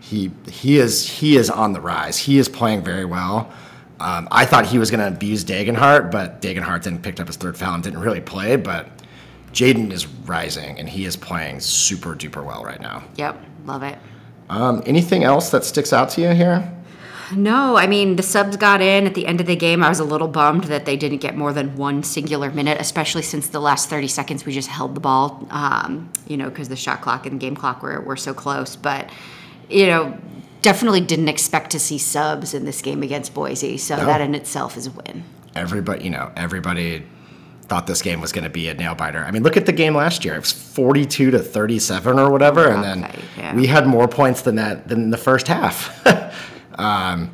he 0.00 0.30
he 0.50 0.78
is 0.78 1.08
he 1.08 1.36
is 1.36 1.50
on 1.50 1.72
the 1.72 1.80
rise. 1.80 2.18
He 2.18 2.38
is 2.38 2.48
playing 2.48 2.82
very 2.82 3.04
well. 3.04 3.52
Um, 4.00 4.28
I 4.30 4.46
thought 4.46 4.64
he 4.64 4.78
was 4.78 4.90
going 4.90 5.00
to 5.00 5.14
abuse 5.14 5.44
Degenhart, 5.44 6.10
but 6.10 6.40
Degenhart 6.40 6.84
then 6.84 7.02
picked 7.02 7.20
up 7.20 7.26
his 7.26 7.36
third 7.36 7.58
foul 7.58 7.74
and 7.74 7.84
didn't 7.84 8.00
really 8.00 8.22
play. 8.22 8.56
But 8.56 8.88
Jaedon 9.52 9.92
is 9.92 10.06
rising, 10.06 10.78
and 10.78 10.88
he 10.88 11.04
is 11.04 11.16
playing 11.16 11.60
super 11.60 12.14
duper 12.14 12.44
well 12.44 12.62
right 12.64 12.80
now. 12.80 13.02
yep, 13.16 13.36
love 13.64 13.82
it. 13.82 13.98
Um, 14.48 14.82
anything 14.86 15.22
else 15.24 15.50
that 15.50 15.64
sticks 15.64 15.92
out 15.92 16.10
to 16.10 16.20
you 16.20 16.30
here? 16.30 16.72
No, 17.32 17.76
I 17.76 17.86
mean, 17.86 18.16
the 18.16 18.22
subs 18.24 18.56
got 18.56 18.80
in 18.80 19.06
at 19.06 19.14
the 19.14 19.26
end 19.26 19.40
of 19.40 19.46
the 19.46 19.54
game. 19.54 19.84
I 19.84 19.88
was 19.88 20.00
a 20.00 20.04
little 20.04 20.26
bummed 20.26 20.64
that 20.64 20.84
they 20.84 20.96
didn't 20.96 21.18
get 21.18 21.36
more 21.36 21.52
than 21.52 21.76
one 21.76 22.02
singular 22.02 22.50
minute, 22.50 22.80
especially 22.80 23.22
since 23.22 23.46
the 23.48 23.60
last 23.60 23.88
30 23.88 24.08
seconds 24.08 24.44
we 24.44 24.52
just 24.52 24.68
held 24.68 24.96
the 24.96 25.00
ball, 25.00 25.46
um, 25.50 26.10
you 26.26 26.36
know, 26.36 26.48
because 26.48 26.68
the 26.68 26.74
shot 26.74 27.00
clock 27.02 27.26
and 27.26 27.36
the 27.36 27.38
game 27.38 27.54
clock 27.54 27.82
were, 27.84 28.00
were 28.00 28.16
so 28.16 28.34
close. 28.34 28.74
But, 28.74 29.10
you 29.68 29.86
know, 29.86 30.18
definitely 30.62 31.00
didn't 31.02 31.28
expect 31.28 31.70
to 31.70 31.78
see 31.78 31.98
subs 31.98 32.52
in 32.52 32.64
this 32.64 32.82
game 32.82 33.04
against 33.04 33.32
Boise. 33.32 33.78
So 33.78 33.96
No. 33.96 34.06
that 34.06 34.20
in 34.20 34.34
itself 34.34 34.76
is 34.76 34.88
a 34.88 34.90
win. 34.90 35.22
Everybody, 35.54 36.02
you 36.02 36.10
know, 36.10 36.32
everybody 36.36 37.04
thought 37.70 37.86
this 37.86 38.02
game 38.02 38.20
was 38.20 38.32
going 38.32 38.42
to 38.42 38.50
be 38.50 38.68
a 38.68 38.74
nail 38.74 38.96
biter. 38.96 39.24
I 39.24 39.30
mean, 39.30 39.44
look 39.44 39.56
at 39.56 39.64
the 39.64 39.72
game 39.72 39.94
last 39.94 40.24
year. 40.24 40.34
It 40.34 40.40
was 40.40 40.50
42 40.50 41.30
to 41.30 41.38
37 41.38 42.18
or 42.18 42.28
whatever, 42.28 42.68
and 42.68 42.82
then 42.82 43.08
yeah. 43.38 43.54
we 43.54 43.68
had 43.68 43.86
more 43.86 44.08
points 44.08 44.42
than 44.42 44.56
that 44.56 44.88
than 44.88 45.10
the 45.10 45.16
first 45.16 45.46
half. 45.46 46.04
um, 46.80 47.30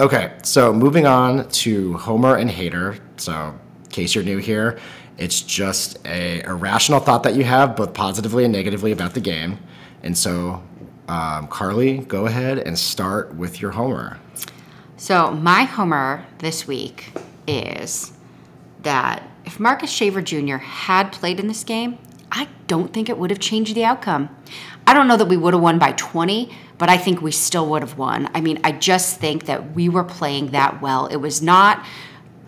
okay, 0.00 0.32
so 0.42 0.72
moving 0.72 1.06
on 1.06 1.48
to 1.50 1.94
Homer 1.98 2.34
and 2.34 2.50
Hater. 2.50 2.98
So, 3.16 3.54
in 3.84 3.90
case 3.90 4.16
you're 4.16 4.24
new 4.24 4.38
here, 4.38 4.80
It's 5.18 5.40
just 5.40 6.04
a 6.04 6.42
irrational 6.42 6.98
thought 6.98 7.22
that 7.22 7.36
you 7.36 7.44
have, 7.44 7.76
both 7.76 7.94
positively 7.94 8.42
and 8.42 8.52
negatively, 8.52 8.90
about 8.90 9.14
the 9.14 9.20
game. 9.20 9.60
And 10.02 10.18
so, 10.18 10.64
um, 11.06 11.46
Carly, 11.46 11.98
go 11.98 12.26
ahead 12.26 12.58
and 12.58 12.76
start 12.76 13.36
with 13.36 13.62
your 13.62 13.70
homer. 13.70 14.18
So 14.96 15.30
my 15.30 15.62
homer 15.62 16.26
this 16.38 16.66
week 16.66 17.12
is 17.46 18.12
that 18.82 19.22
if 19.44 19.60
Marcus 19.60 19.90
Shaver 19.90 20.22
Jr. 20.22 20.56
had 20.56 21.12
played 21.12 21.38
in 21.38 21.48
this 21.48 21.64
game, 21.64 21.98
I 22.32 22.48
don't 22.66 22.92
think 22.92 23.08
it 23.08 23.18
would 23.18 23.30
have 23.30 23.38
changed 23.38 23.74
the 23.74 23.84
outcome. 23.84 24.34
I 24.86 24.94
don't 24.94 25.08
know 25.08 25.16
that 25.16 25.26
we 25.26 25.36
would 25.36 25.54
have 25.54 25.62
won 25.62 25.78
by 25.78 25.92
20, 25.92 26.50
but 26.78 26.88
I 26.88 26.96
think 26.96 27.22
we 27.22 27.30
still 27.30 27.68
would 27.70 27.82
have 27.82 27.96
won. 27.96 28.28
I 28.34 28.40
mean, 28.40 28.58
I 28.64 28.72
just 28.72 29.20
think 29.20 29.46
that 29.46 29.74
we 29.74 29.88
were 29.88 30.04
playing 30.04 30.50
that 30.50 30.82
well. 30.82 31.06
It 31.06 31.16
was 31.16 31.40
not 31.40 31.84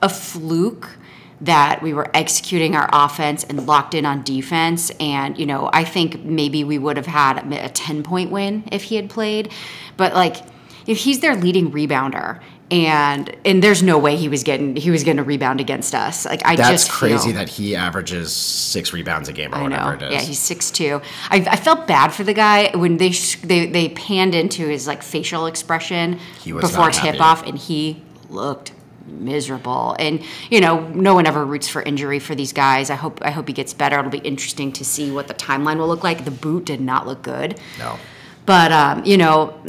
a 0.03 0.09
fluke 0.09 0.97
that 1.41 1.83
we 1.83 1.93
were 1.93 2.11
executing 2.15 2.75
our 2.75 2.89
offense 2.93 3.45
and 3.45 3.67
locked 3.67 3.95
in 3.95 4.07
on 4.07 4.23
defense. 4.23 4.91
And, 4.99 5.39
you 5.39 5.47
know, 5.47 5.71
I 5.73 5.85
think 5.85 6.25
maybe 6.25 6.65
we 6.65 6.79
would 6.79 6.97
have 6.97 7.07
had 7.07 7.53
a 7.53 7.69
10 7.69 8.03
point 8.03 8.31
win 8.31 8.65
if 8.73 8.85
he 8.85 8.97
had 8.97 9.11
played. 9.11 9.53
But, 9.97 10.15
like, 10.15 10.37
if 10.87 10.99
he's 10.99 11.21
their 11.21 11.37
leading 11.37 11.73
rebounder, 11.73 12.41
and 12.71 13.35
and 13.45 13.63
there's 13.63 13.83
no 13.83 13.97
way 13.97 14.17
he 14.17 14.29
was 14.29 14.43
getting 14.43 14.75
he 14.77 14.91
was 14.91 15.05
going 15.05 15.19
to 15.19 15.23
rebound 15.23 15.61
against 15.61 15.95
us. 15.95 16.25
Like 16.27 16.45
I 16.45 16.57
That's 16.57 16.85
just 16.85 16.91
crazy 16.91 17.29
feel- 17.29 17.35
that 17.39 17.49
he 17.49 17.77
averages 17.77 18.33
six 18.33 18.93
rebounds 18.93 19.29
a 19.29 19.33
game 19.33 19.53
or 19.55 19.59
I 19.59 19.63
whatever 19.63 19.97
know. 19.97 20.07
it 20.07 20.13
is. 20.13 20.13
Yeah, 20.15 20.21
he's 20.29 20.39
six 20.41 20.71
two. 20.71 21.01
I, 21.31 21.37
I 21.49 21.57
felt 21.57 21.87
bad 21.87 22.09
for 22.09 22.25
the 22.25 22.35
guy 22.35 22.77
when 22.77 22.97
they 22.97 23.13
sh- 23.13 23.41
they 23.43 23.67
they 23.67 23.91
panned 23.91 24.35
into 24.35 24.67
his 24.67 24.87
like 24.87 25.03
facial 25.03 25.47
expression 25.47 26.19
before 26.45 26.91
tip 26.91 27.21
off, 27.21 27.47
and 27.47 27.57
he 27.57 28.03
looked 28.29 28.73
miserable. 29.07 29.95
And 30.01 30.23
you 30.51 30.61
know, 30.61 30.89
no 30.89 31.15
one 31.15 31.27
ever 31.27 31.45
roots 31.45 31.69
for 31.69 31.83
injury 31.83 32.19
for 32.19 32.35
these 32.35 32.53
guys. 32.53 32.91
I 32.91 32.97
hope 32.97 33.21
I 33.23 33.31
hope 33.31 33.47
he 33.47 33.55
gets 33.55 33.73
better. 33.75 33.99
It'll 33.99 34.11
be 34.11 34.19
interesting 34.19 34.73
to 34.73 34.85
see 34.85 35.13
what 35.13 35.29
the 35.29 35.35
timeline 35.35 35.79
will 35.79 35.89
look 35.89 36.03
like. 36.03 36.25
The 36.25 36.31
boot 36.33 36.65
did 36.65 36.81
not 36.81 37.07
look 37.07 37.23
good, 37.23 37.61
no. 37.79 37.99
But 38.47 38.71
um, 38.73 39.05
you 39.05 39.17
know, 39.17 39.61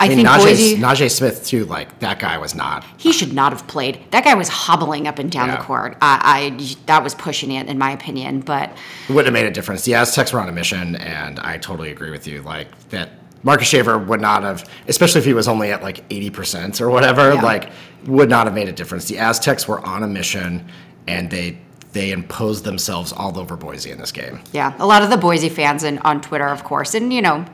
I, 0.00 0.06
I 0.06 0.08
mean, 0.08 0.16
think 0.16 0.28
Najee, 0.28 0.38
Boise 0.44 0.76
Naje 0.76 1.10
Smith, 1.10 1.46
too, 1.46 1.66
like, 1.66 1.98
that 2.00 2.18
guy 2.18 2.38
was 2.38 2.54
not. 2.54 2.84
he 2.96 3.12
should 3.12 3.32
not 3.34 3.52
have 3.52 3.66
played. 3.68 4.00
That 4.10 4.24
guy 4.24 4.34
was 4.34 4.48
hobbling 4.48 5.06
up 5.06 5.18
and 5.18 5.30
down 5.30 5.48
Yeah. 5.48 5.56
the 5.58 5.62
court. 5.62 5.96
I, 6.00 6.56
I 6.58 6.74
that 6.86 7.04
was 7.04 7.14
pushing 7.14 7.52
it 7.52 7.68
in 7.68 7.78
my 7.78 7.90
opinion, 7.92 8.40
but. 8.40 8.70
It 9.08 9.12
wouldn't 9.12 9.26
have 9.26 9.32
made 9.34 9.46
a 9.48 9.52
difference. 9.54 9.84
The 9.84 9.94
Aztecs 9.94 10.32
were 10.32 10.40
on 10.40 10.48
a 10.48 10.52
mission, 10.52 10.96
and 10.96 11.38
I 11.38 11.58
totally 11.58 11.90
agree 11.90 12.10
with 12.10 12.26
you. 12.26 12.40
Like 12.42 12.68
that, 12.88 13.10
Marcus 13.42 13.68
Shaver 13.68 13.98
would 13.98 14.22
not 14.22 14.42
have, 14.42 14.68
especially 14.88 15.18
if 15.20 15.26
he 15.26 15.34
was 15.34 15.46
only 15.46 15.70
at 15.70 15.82
like 15.82 16.02
eighty 16.10 16.30
percent 16.30 16.80
or 16.80 16.88
whatever. 16.90 17.34
Yeah. 17.34 17.42
Like, 17.42 17.70
would 18.06 18.30
not 18.30 18.46
have 18.46 18.54
made 18.54 18.68
a 18.68 18.72
difference. 18.72 19.04
The 19.06 19.18
Aztecs 19.18 19.68
were 19.68 19.80
on 19.86 20.02
a 20.02 20.06
mission, 20.08 20.66
and 21.06 21.30
they 21.30 21.58
they 21.92 22.10
imposed 22.10 22.64
themselves 22.64 23.12
all 23.12 23.38
over 23.38 23.56
Boise 23.56 23.90
in 23.90 23.98
this 23.98 24.12
game. 24.12 24.40
Yeah, 24.52 24.74
a 24.78 24.86
lot 24.86 25.02
of 25.02 25.10
the 25.10 25.16
Boise 25.18 25.50
fans 25.50 25.84
and 25.84 26.00
on 26.00 26.20
Twitter, 26.22 26.48
of 26.48 26.64
course, 26.64 26.94
and 26.94 27.12
you 27.12 27.20
know, 27.22 27.44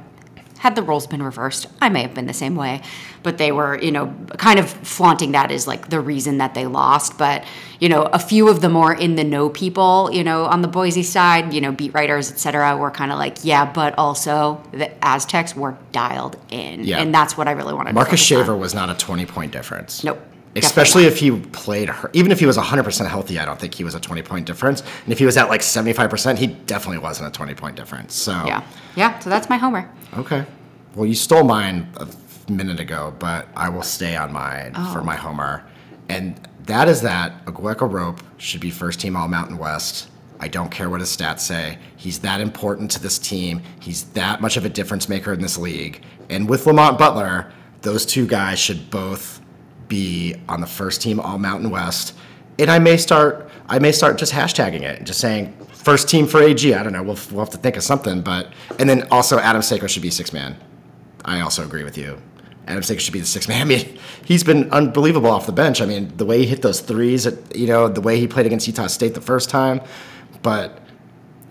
had 0.60 0.76
the 0.76 0.82
roles 0.82 1.06
been 1.06 1.22
reversed, 1.22 1.66
I 1.80 1.88
may 1.88 2.02
have 2.02 2.12
been 2.14 2.26
the 2.26 2.34
same 2.34 2.54
way, 2.54 2.82
but 3.22 3.38
they 3.38 3.50
were, 3.50 3.78
you 3.80 3.90
know, 3.90 4.14
kind 4.36 4.58
of 4.58 4.68
flaunting 4.68 5.32
that 5.32 5.50
as 5.50 5.66
like 5.66 5.88
the 5.88 6.00
reason 6.00 6.36
that 6.38 6.52
they 6.54 6.66
lost. 6.66 7.16
But 7.16 7.44
you 7.78 7.88
know, 7.88 8.02
a 8.12 8.18
few 8.18 8.48
of 8.50 8.60
the 8.60 8.68
more 8.68 8.92
in 8.92 9.16
the 9.16 9.24
know 9.24 9.48
people, 9.48 10.10
you 10.12 10.22
know, 10.22 10.44
on 10.44 10.60
the 10.60 10.68
Boise 10.68 11.02
side, 11.02 11.54
you 11.54 11.62
know, 11.62 11.72
beat 11.72 11.94
writers, 11.94 12.30
etc., 12.30 12.76
were 12.76 12.90
kind 12.90 13.10
of 13.10 13.18
like, 13.18 13.38
yeah, 13.42 13.64
but 13.72 13.94
also 13.96 14.62
the 14.72 14.90
Aztecs 15.02 15.56
were 15.56 15.78
dialed 15.92 16.36
in, 16.50 16.84
Yeah. 16.84 16.98
and 16.98 17.14
that's 17.14 17.38
what 17.38 17.48
I 17.48 17.52
really 17.52 17.72
wanted. 17.72 17.94
Marcus 17.94 18.20
to 18.20 18.26
Shaver 18.26 18.52
on. 18.52 18.60
was 18.60 18.74
not 18.74 18.90
a 18.90 18.94
twenty 18.94 19.24
point 19.24 19.52
difference. 19.52 20.04
Nope. 20.04 20.20
Especially 20.56 21.04
if 21.04 21.18
he 21.18 21.30
played, 21.30 21.88
her, 21.88 22.10
even 22.12 22.32
if 22.32 22.40
he 22.40 22.46
was 22.46 22.56
100% 22.58 23.06
healthy, 23.08 23.38
I 23.38 23.44
don't 23.44 23.58
think 23.60 23.72
he 23.74 23.84
was 23.84 23.94
a 23.94 24.00
20 24.00 24.22
point 24.22 24.46
difference. 24.46 24.82
And 25.04 25.12
if 25.12 25.18
he 25.18 25.24
was 25.24 25.36
at 25.36 25.48
like 25.48 25.60
75%, 25.60 26.38
he 26.38 26.48
definitely 26.48 26.98
wasn't 26.98 27.28
a 27.28 27.30
20 27.30 27.54
point 27.54 27.76
difference. 27.76 28.14
So. 28.14 28.32
Yeah, 28.46 28.64
yeah. 28.96 29.18
So 29.20 29.30
that's 29.30 29.48
my 29.48 29.56
homer. 29.56 29.88
Okay. 30.16 30.44
Well, 30.96 31.06
you 31.06 31.14
stole 31.14 31.44
mine 31.44 31.88
a 31.98 32.08
minute 32.50 32.80
ago, 32.80 33.14
but 33.20 33.46
I 33.54 33.68
will 33.68 33.82
stay 33.82 34.16
on 34.16 34.32
mine 34.32 34.72
Oh. 34.74 34.92
for 34.92 35.02
my 35.04 35.14
homer. 35.14 35.64
And 36.08 36.40
that 36.66 36.88
is 36.88 37.00
that 37.02 37.44
Aguek 37.46 37.76
Arop 37.76 38.18
should 38.38 38.60
be 38.60 38.70
first 38.70 39.00
team 39.00 39.14
All 39.14 39.28
Mountain 39.28 39.56
West. 39.56 40.08
I 40.40 40.48
don't 40.48 40.70
care 40.70 40.90
what 40.90 41.00
his 41.00 41.14
stats 41.16 41.40
say. 41.40 41.78
He's 41.96 42.18
that 42.20 42.40
important 42.40 42.90
to 42.92 43.00
this 43.00 43.18
team. 43.18 43.62
He's 43.78 44.04
that 44.14 44.40
much 44.40 44.56
of 44.56 44.64
a 44.64 44.68
difference 44.68 45.08
maker 45.08 45.32
in 45.32 45.40
this 45.40 45.56
league. 45.58 46.02
And 46.28 46.48
with 46.48 46.66
Lamont 46.66 46.98
Butler, 46.98 47.52
those 47.82 48.04
two 48.06 48.26
guys 48.26 48.58
should 48.58 48.90
both 48.90 49.39
be 49.90 50.37
on 50.48 50.62
the 50.62 50.66
first 50.66 51.03
team 51.03 51.20
All 51.20 51.37
Mountain 51.37 51.68
West. 51.68 52.14
And 52.59 52.70
I 52.70 52.79
may 52.79 52.96
start 52.96 53.50
I 53.68 53.79
may 53.79 53.92
start 53.92 54.16
just 54.16 54.33
hashtagging 54.33 54.83
it, 54.83 55.05
just 55.05 55.20
saying 55.20 55.53
first 55.72 56.09
team 56.09 56.26
for 56.26 56.42
AG. 56.42 56.74
I 56.74 56.83
don't 56.83 56.94
know. 56.94 57.03
We'll, 57.03 57.18
we'll 57.31 57.40
have 57.40 57.50
to 57.50 57.59
think 57.59 57.76
of 57.76 57.83
something, 57.83 58.22
but 58.22 58.53
and 58.79 58.88
then 58.88 59.07
also 59.11 59.38
Adam 59.38 59.61
Seiko 59.61 59.87
should 59.88 60.03
be 60.03 60.11
six 60.11 60.33
man. 60.33 60.57
I 61.24 61.40
also 61.40 61.62
agree 61.64 61.85
with 61.85 61.98
you. 61.98 62.18
Adam 62.66 62.83
Seiko 62.83 63.00
should 63.00 63.12
be 63.12 63.20
the 63.20 63.26
six 63.26 63.46
man. 63.48 63.61
I 63.62 63.64
mean, 63.64 63.98
he's 64.24 64.44
been 64.44 64.70
unbelievable 64.70 65.31
off 65.31 65.44
the 65.44 65.53
bench. 65.53 65.83
I 65.83 65.87
mean, 65.87 66.16
the 66.16 66.24
way 66.24 66.38
he 66.38 66.46
hit 66.46 66.62
those 66.62 66.81
threes, 66.81 67.26
at, 67.26 67.55
you 67.55 67.66
know, 67.66 67.88
the 67.88 68.00
way 68.00 68.18
he 68.18 68.26
played 68.26 68.46
against 68.46 68.66
Utah 68.66 68.87
State 68.87 69.14
the 69.14 69.20
first 69.20 69.50
time, 69.50 69.83
but 70.42 70.81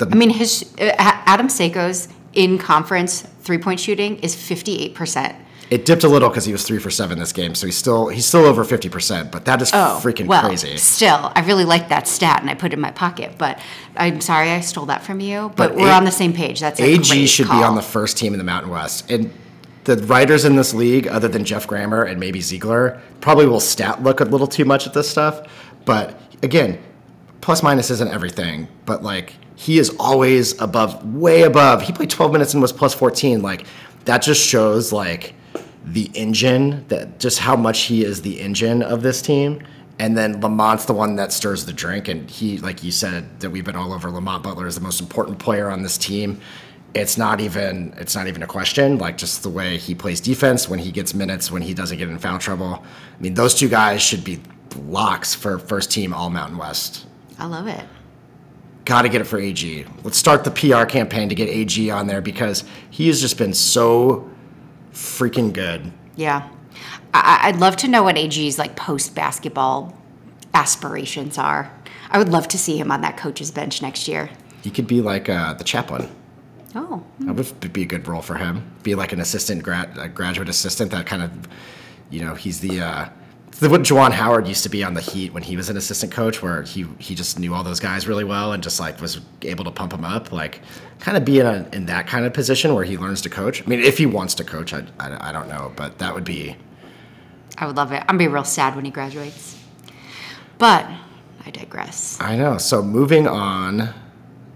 I 0.01 0.15
mean, 0.15 0.29
his 0.29 0.73
uh, 0.79 0.93
Adam 0.97 1.47
Seiko's 1.47 2.07
in 2.33 2.57
conference 2.57 3.21
three 3.41 3.57
point 3.57 3.79
shooting 3.79 4.17
is 4.19 4.35
fifty 4.35 4.81
eight 4.81 4.95
percent. 4.95 5.35
It 5.69 5.85
dipped 5.85 6.03
a 6.03 6.07
little 6.07 6.29
because 6.29 6.45
he 6.45 6.51
was 6.51 6.63
three 6.65 6.79
for 6.79 6.89
seven 6.89 7.19
this 7.19 7.31
game. 7.31 7.53
So 7.53 7.67
he's 7.67 7.77
still 7.77 8.07
he's 8.07 8.25
still 8.25 8.45
over 8.45 8.63
fifty 8.63 8.89
percent, 8.89 9.31
but 9.31 9.45
that 9.45 9.61
is 9.61 9.69
Oh, 9.73 9.99
freaking 10.03 10.25
well, 10.25 10.41
crazy. 10.47 10.77
Still, 10.77 11.31
I 11.35 11.41
really 11.45 11.65
like 11.65 11.89
that 11.89 12.07
stat, 12.07 12.41
and 12.41 12.49
I 12.49 12.55
put 12.55 12.71
it 12.71 12.75
in 12.75 12.79
my 12.79 12.89
pocket. 12.91 13.33
But 13.37 13.59
I'm 13.95 14.19
sorry 14.19 14.49
I 14.49 14.61
stole 14.61 14.87
that 14.87 15.03
from 15.03 15.19
you. 15.19 15.51
But, 15.55 15.69
But 15.69 15.75
we're 15.75 15.89
A- 15.89 15.93
on 15.93 16.05
the 16.05 16.11
same 16.11 16.33
page. 16.33 16.59
That's 16.59 16.79
a 16.79 16.83
AG 16.83 17.25
should 17.27 17.47
be 17.47 17.53
on 17.53 17.75
the 17.75 17.81
first 17.83 18.17
team 18.17 18.33
in 18.33 18.39
the 18.39 18.43
Mountain 18.43 18.71
West. 18.71 19.09
And 19.11 19.31
the 19.83 19.97
writers 19.97 20.43
in 20.43 20.55
this 20.55 20.73
league, 20.73 21.07
other 21.07 21.27
than 21.27 21.45
Jeff 21.45 21.67
Grammer 21.67 22.03
and 22.03 22.19
maybe 22.19 22.39
Zeigler, 22.39 22.99
probably 23.21 23.45
will 23.45 23.59
stat 23.59 24.01
look 24.01 24.19
a 24.21 24.25
little 24.25 24.47
too 24.47 24.65
much 24.65 24.87
at 24.87 24.93
this 24.93 25.07
stuff. 25.09 25.41
But 25.85 26.19
again, 26.41 26.79
plus 27.41 27.61
minus 27.63 27.91
isn't 27.91 28.09
everything. 28.11 28.67
But 28.85 29.03
like 29.03 29.35
he 29.55 29.77
is 29.77 29.95
always 29.99 30.59
above, 30.59 31.05
way 31.13 31.43
above. 31.43 31.83
He 31.83 31.93
played 31.93 32.09
12 32.09 32.31
minutes 32.31 32.53
and 32.53 32.61
was 32.61 32.71
plus 32.73 32.93
14. 32.95 33.41
Like 33.43 33.65
that 34.05 34.21
just 34.23 34.43
shows 34.45 34.91
like 34.91 35.35
the 35.93 36.11
engine 36.13 36.85
that 36.87 37.19
just 37.19 37.39
how 37.39 37.55
much 37.55 37.81
he 37.81 38.03
is 38.03 38.21
the 38.21 38.39
engine 38.39 38.81
of 38.83 39.01
this 39.01 39.21
team. 39.21 39.61
And 39.97 40.17
then 40.17 40.39
Lamont's 40.39 40.85
the 40.85 40.93
one 40.93 41.15
that 41.17 41.33
stirs 41.33 41.65
the 41.65 41.73
drink. 41.73 42.07
And 42.07 42.29
he, 42.29 42.57
like 42.59 42.83
you 42.83 42.91
said, 42.91 43.41
that 43.41 43.49
we've 43.49 43.65
been 43.65 43.75
all 43.75 43.91
over. 43.91 44.09
Lamont 44.09 44.43
Butler 44.43 44.67
is 44.67 44.75
the 44.75 44.81
most 44.81 45.01
important 45.01 45.39
player 45.39 45.69
on 45.69 45.83
this 45.83 45.97
team. 45.97 46.39
It's 46.93 47.17
not 47.17 47.39
even 47.41 47.93
it's 47.97 48.15
not 48.15 48.27
even 48.27 48.41
a 48.41 48.47
question. 48.47 48.97
Like 48.97 49.17
just 49.17 49.43
the 49.43 49.49
way 49.49 49.77
he 49.77 49.93
plays 49.93 50.21
defense 50.21 50.69
when 50.69 50.79
he 50.79 50.91
gets 50.91 51.13
minutes, 51.13 51.51
when 51.51 51.61
he 51.61 51.73
doesn't 51.73 51.97
get 51.97 52.07
in 52.07 52.17
foul 52.17 52.39
trouble. 52.39 52.83
I 52.83 53.21
mean, 53.21 53.33
those 53.33 53.53
two 53.53 53.69
guys 53.69 54.01
should 54.01 54.23
be 54.23 54.39
locks 54.87 55.35
for 55.35 55.59
first 55.59 55.91
team 55.91 56.13
All 56.13 56.29
Mountain 56.29 56.57
West. 56.57 57.05
I 57.37 57.45
love 57.45 57.67
it. 57.67 57.83
Got 58.85 59.03
to 59.03 59.09
get 59.09 59.21
it 59.21 59.25
for 59.25 59.37
AG. 59.37 59.85
Let's 60.03 60.17
start 60.17 60.43
the 60.43 60.51
PR 60.51 60.85
campaign 60.85 61.29
to 61.29 61.35
get 61.35 61.47
AG 61.47 61.91
on 61.91 62.07
there 62.07 62.21
because 62.21 62.63
he 62.89 63.07
has 63.07 63.21
just 63.21 63.37
been 63.37 63.53
so 63.53 64.29
freaking 64.99 65.53
good. 65.53 65.91
Yeah, 66.15 66.49
I, 67.13 67.39
I'd 67.43 67.57
love 67.57 67.77
to 67.77 67.87
know 67.87 68.03
what 68.03 68.17
AG's 68.17 68.59
like 68.59 68.75
post 68.75 69.15
basketball 69.15 69.97
aspirations 70.53 71.37
are. 71.37 71.71
I 72.11 72.17
would 72.17 72.29
love 72.29 72.47
to 72.49 72.57
see 72.57 72.77
him 72.77 72.91
on 72.91 73.01
that 73.01 73.17
coach's 73.17 73.51
bench 73.51 73.81
next 73.81 74.07
year. 74.07 74.29
He 74.63 74.69
could 74.69 74.87
be 74.87 75.01
like 75.01 75.29
uh, 75.29 75.53
the 75.53 75.63
chaplain. 75.63 76.09
Oh, 76.75 77.03
That 77.21 77.33
would 77.33 77.73
be 77.73 77.83
a 77.83 77.85
good 77.85 78.07
role 78.07 78.21
for 78.21 78.35
him. 78.35 78.69
Be 78.83 78.93
like 78.93 79.11
an 79.11 79.19
assistant, 79.19 79.63
grad, 79.63 79.97
a 79.97 80.07
graduate 80.07 80.49
assistant. 80.49 80.91
That 80.91 81.05
kind 81.05 81.23
of, 81.23 81.31
you 82.09 82.21
know, 82.23 82.35
he's 82.35 82.59
the 82.59 82.81
uh, 82.81 83.09
what 83.59 83.81
Juwan 83.81 84.11
Howard 84.11 84.47
used 84.47 84.63
to 84.63 84.69
be 84.69 84.83
on 84.83 84.93
the 84.93 85.01
Heat 85.01 85.33
when 85.33 85.43
he 85.43 85.57
was 85.57 85.69
an 85.69 85.77
assistant 85.77 86.11
coach, 86.11 86.41
where 86.41 86.63
he 86.63 86.85
he 86.97 87.15
just 87.15 87.37
knew 87.39 87.53
all 87.53 87.63
those 87.63 87.79
guys 87.79 88.07
really 88.07 88.23
well 88.23 88.53
and 88.53 88.63
just 88.63 88.79
like 88.79 89.01
was 89.01 89.19
able 89.41 89.65
to 89.65 89.71
pump 89.71 89.91
them 89.91 90.05
up. 90.05 90.31
Like, 90.31 90.61
kind 90.99 91.17
of 91.17 91.25
be 91.25 91.39
in, 91.39 91.45
a, 91.45 91.67
in 91.73 91.85
that 91.87 92.07
kind 92.07 92.25
of 92.25 92.33
position 92.33 92.73
where 92.73 92.83
he 92.83 92.97
learns 92.97 93.21
to 93.21 93.29
coach. 93.29 93.61
I 93.61 93.65
mean, 93.65 93.81
if 93.81 93.97
he 93.97 94.05
wants 94.05 94.35
to 94.35 94.43
coach, 94.43 94.73
I, 94.73 94.85
I, 94.99 95.29
I 95.29 95.31
don't 95.31 95.49
know, 95.49 95.73
but 95.75 95.97
that 95.97 96.13
would 96.15 96.23
be 96.23 96.55
I 97.59 97.65
would 97.65 97.75
love 97.75 97.91
it. 97.91 97.99
I'm 98.01 98.07
gonna 98.07 98.19
be 98.19 98.27
real 98.27 98.45
sad 98.45 98.75
when 98.75 98.85
he 98.85 98.91
graduates. 98.91 99.57
But 100.57 100.89
I 101.45 101.51
digress. 101.51 102.17
I 102.21 102.37
know. 102.37 102.57
So 102.57 102.81
moving 102.81 103.27
on 103.27 103.93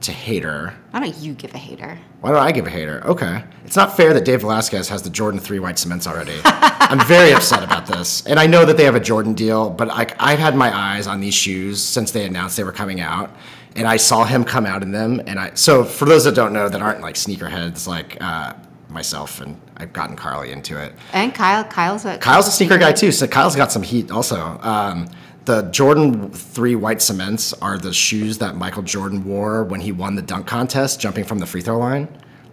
to 0.04 0.12
hater. 0.12 0.74
Why 0.92 1.00
don't 1.00 1.18
you 1.18 1.34
give 1.34 1.54
a 1.54 1.58
hater? 1.58 1.98
Why 2.22 2.32
don't 2.32 2.40
I 2.40 2.52
give 2.52 2.68
a 2.68 2.70
hater? 2.70 3.02
Okay. 3.06 3.44
It's 3.66 3.76
not 3.76 3.98
fair 3.98 4.14
that 4.14 4.26
Dave 4.26 4.42
Velasquez 4.42 4.88
has 4.90 5.02
the 5.02 5.10
Jordan 5.10 5.40
3 5.40 5.60
white 5.60 5.80
cements 5.80 6.08
already. 6.08 6.40
I'm 6.44 7.06
very 7.08 7.34
upset 7.34 7.64
about 7.64 7.86
this. 7.86 8.26
And 8.26 8.40
I 8.40 8.46
know 8.46 8.66
that 8.66 8.78
they 8.78 8.84
have 8.84 8.96
a 8.96 9.00
Jordan 9.00 9.34
deal, 9.34 9.70
but 9.70 9.90
I, 9.90 10.08
I've 10.20 10.40
had 10.40 10.56
my 10.56 10.76
eyes 10.76 11.08
on 11.08 11.20
these 11.20 11.34
shoes 11.34 11.82
since 11.82 12.12
they 12.12 12.26
announced 12.26 12.58
they 12.58 12.64
were 12.64 12.72
coming 12.72 13.02
out. 13.02 13.36
And 13.76 13.88
I 13.88 13.98
saw 13.98 14.24
him 14.24 14.44
come 14.44 14.66
out 14.66 14.84
in 14.84 14.92
them. 14.92 15.22
And 15.26 15.40
I, 15.40 15.54
so 15.56 15.84
for 15.84 16.06
those 16.06 16.26
that 16.26 16.36
don't 16.36 16.54
know, 16.54 16.70
that 16.70 16.82
aren't 16.82 17.02
like 17.02 17.16
sneakerheads 17.16 17.88
like 17.88 18.18
uh, 18.22 18.54
myself, 18.94 19.42
and 19.42 19.60
I've 19.78 19.92
gotten 19.92 20.16
Carly 20.16 20.52
into 20.52 20.82
it. 20.82 20.94
And 21.12 21.34
Kyle, 21.34 21.64
Kyle's 21.64 22.06
a 22.06 22.18
Kyle's 22.20 22.48
a 22.48 22.52
sneaker 22.52 22.78
guy 22.78 22.92
too, 22.94 23.12
so 23.12 23.28
Kyle's 23.28 23.56
got 23.56 23.72
some 23.72 23.82
heat 23.82 24.12
also. 24.12 24.60
Um, 24.62 25.10
the 25.46 25.64
Jordan 25.64 26.32
3 26.32 26.76
white 26.76 27.02
cements 27.02 27.54
are 27.54 27.78
the 27.78 27.94
shoes 27.94 28.38
that 28.38 28.56
Michael 28.56 28.84
Jordan 28.84 29.26
wore 29.26 29.64
when 29.64 29.82
he 29.82 29.92
won 29.92 30.16
the 30.16 30.22
dunk 30.22 30.48
contest 30.48 31.00
jumping 31.00 31.26
from 31.26 31.40
the 31.40 31.46
free 31.46 31.62
throw 31.62 31.78
line. 31.78 32.08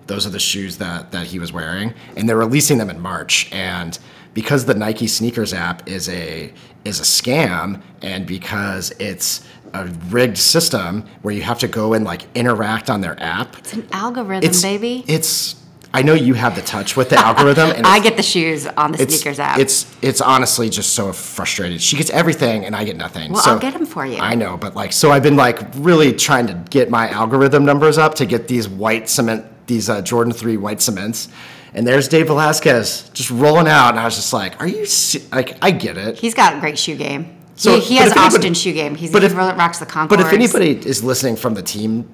Those 0.07 0.26
are 0.26 0.31
the 0.31 0.40
shoes 0.40 0.79
that, 0.79 1.12
that 1.12 1.26
he 1.29 1.38
was 1.38 1.53
wearing. 1.53 1.94
And 2.16 2.29
they're 2.29 2.37
releasing 2.37 2.79
them 2.79 2.90
in 2.90 2.98
March. 2.98 3.50
And 3.53 3.96
because 4.35 4.64
the 4.64 4.74
Nike 4.74 5.07
sneakers 5.07 5.53
app 5.53 5.88
is 5.88 6.09
a 6.09 6.53
is 6.85 6.98
a 6.98 7.03
scam 7.03 7.83
and 8.00 8.26
because 8.26 8.90
it's 8.98 9.46
a 9.74 9.87
rigged 10.09 10.38
system 10.38 11.05
where 11.22 11.35
you 11.35 11.42
have 11.42 11.59
to 11.59 11.68
go 11.68 11.92
and 11.92 12.05
like 12.05 12.26
interact 12.35 12.88
on 12.88 13.03
their 13.03 13.20
app. 13.22 13.59
It's 13.59 13.74
an 13.74 13.87
algorithm, 13.92 14.50
baby. 14.62 15.05
It's 15.07 15.57
I 15.92 16.03
know 16.03 16.14
you 16.14 16.35
have 16.35 16.55
the 16.55 16.62
touch 16.62 16.96
with 16.96 17.09
the 17.11 17.16
algorithm 17.26 17.70
and 17.70 17.87
I 17.87 17.98
get 17.98 18.16
the 18.16 18.22
shoes 18.22 18.66
on 18.66 18.92
the 18.92 18.98
sneakers 18.98 19.38
app. 19.38 19.59
It's 19.59 19.87
it's 20.03 20.20
honestly 20.20 20.68
just 20.70 20.94
so 20.94 21.12
frustrated. 21.12 21.81
She 21.83 21.96
gets 21.96 22.11
everything 22.11 22.64
and 22.64 22.76
I 22.76 22.85
get 22.85 22.96
nothing. 22.96 23.33
Well, 23.33 23.42
so, 23.42 23.53
I'll 23.53 23.59
get 23.59 23.74
'em 23.74 23.87
for 23.87 24.07
you. 24.07 24.18
I 24.18 24.35
know, 24.35 24.57
but 24.57 24.76
like, 24.76 24.92
so 24.92 25.11
I've 25.11 25.22
been 25.22 25.37
like 25.37 25.59
really 25.76 26.12
trying 26.12 26.46
to 26.46 26.55
get 26.70 26.90
my 26.90 27.09
algorithm 27.09 27.64
numbers 27.64 27.98
up 27.98 28.14
to 28.16 28.26
get 28.26 28.46
these 28.46 28.68
white 28.68 29.09
cement, 29.09 29.44
these 29.66 29.88
uh, 29.90 30.00
Jordan 30.03 30.33
Three 30.33 30.57
white 30.57 30.81
cements. 30.81 31.29
And 31.72 31.87
there's 31.87 32.09
Dave 32.09 32.26
Velasquez 32.26 33.11
just 33.12 33.31
rolling 33.31 33.68
out, 33.68 33.90
and 33.90 34.00
I 34.00 34.05
was 34.05 34.16
just 34.16 34.33
like, 34.33 34.61
"Are 34.61 34.66
you 34.66 34.87
like? 35.33 35.57
I 35.62 35.70
get 35.70 35.96
it." 35.96 36.18
He's 36.18 36.35
got 36.35 36.57
a 36.57 36.61
great 36.61 36.79
shoe 36.79 36.96
game. 36.96 37.37
So- 37.55 37.74
he, 37.79 37.81
he 37.81 37.96
has 37.96 38.11
if 38.11 38.16
anybody- 38.16 38.37
Austin 38.37 38.55
shoe 38.55 38.72
game. 38.72 38.94
He's 38.96 39.12
but 39.12 39.22
if- 39.22 39.35
rocks 39.37 39.79
the 39.79 39.87
Concord. 39.87 40.18
But 40.18 40.26
if 40.26 40.33
anybody 40.33 40.70
is 40.70 41.05
listening 41.05 41.37
from 41.37 41.55
the 41.55 41.62
team, 41.62 42.09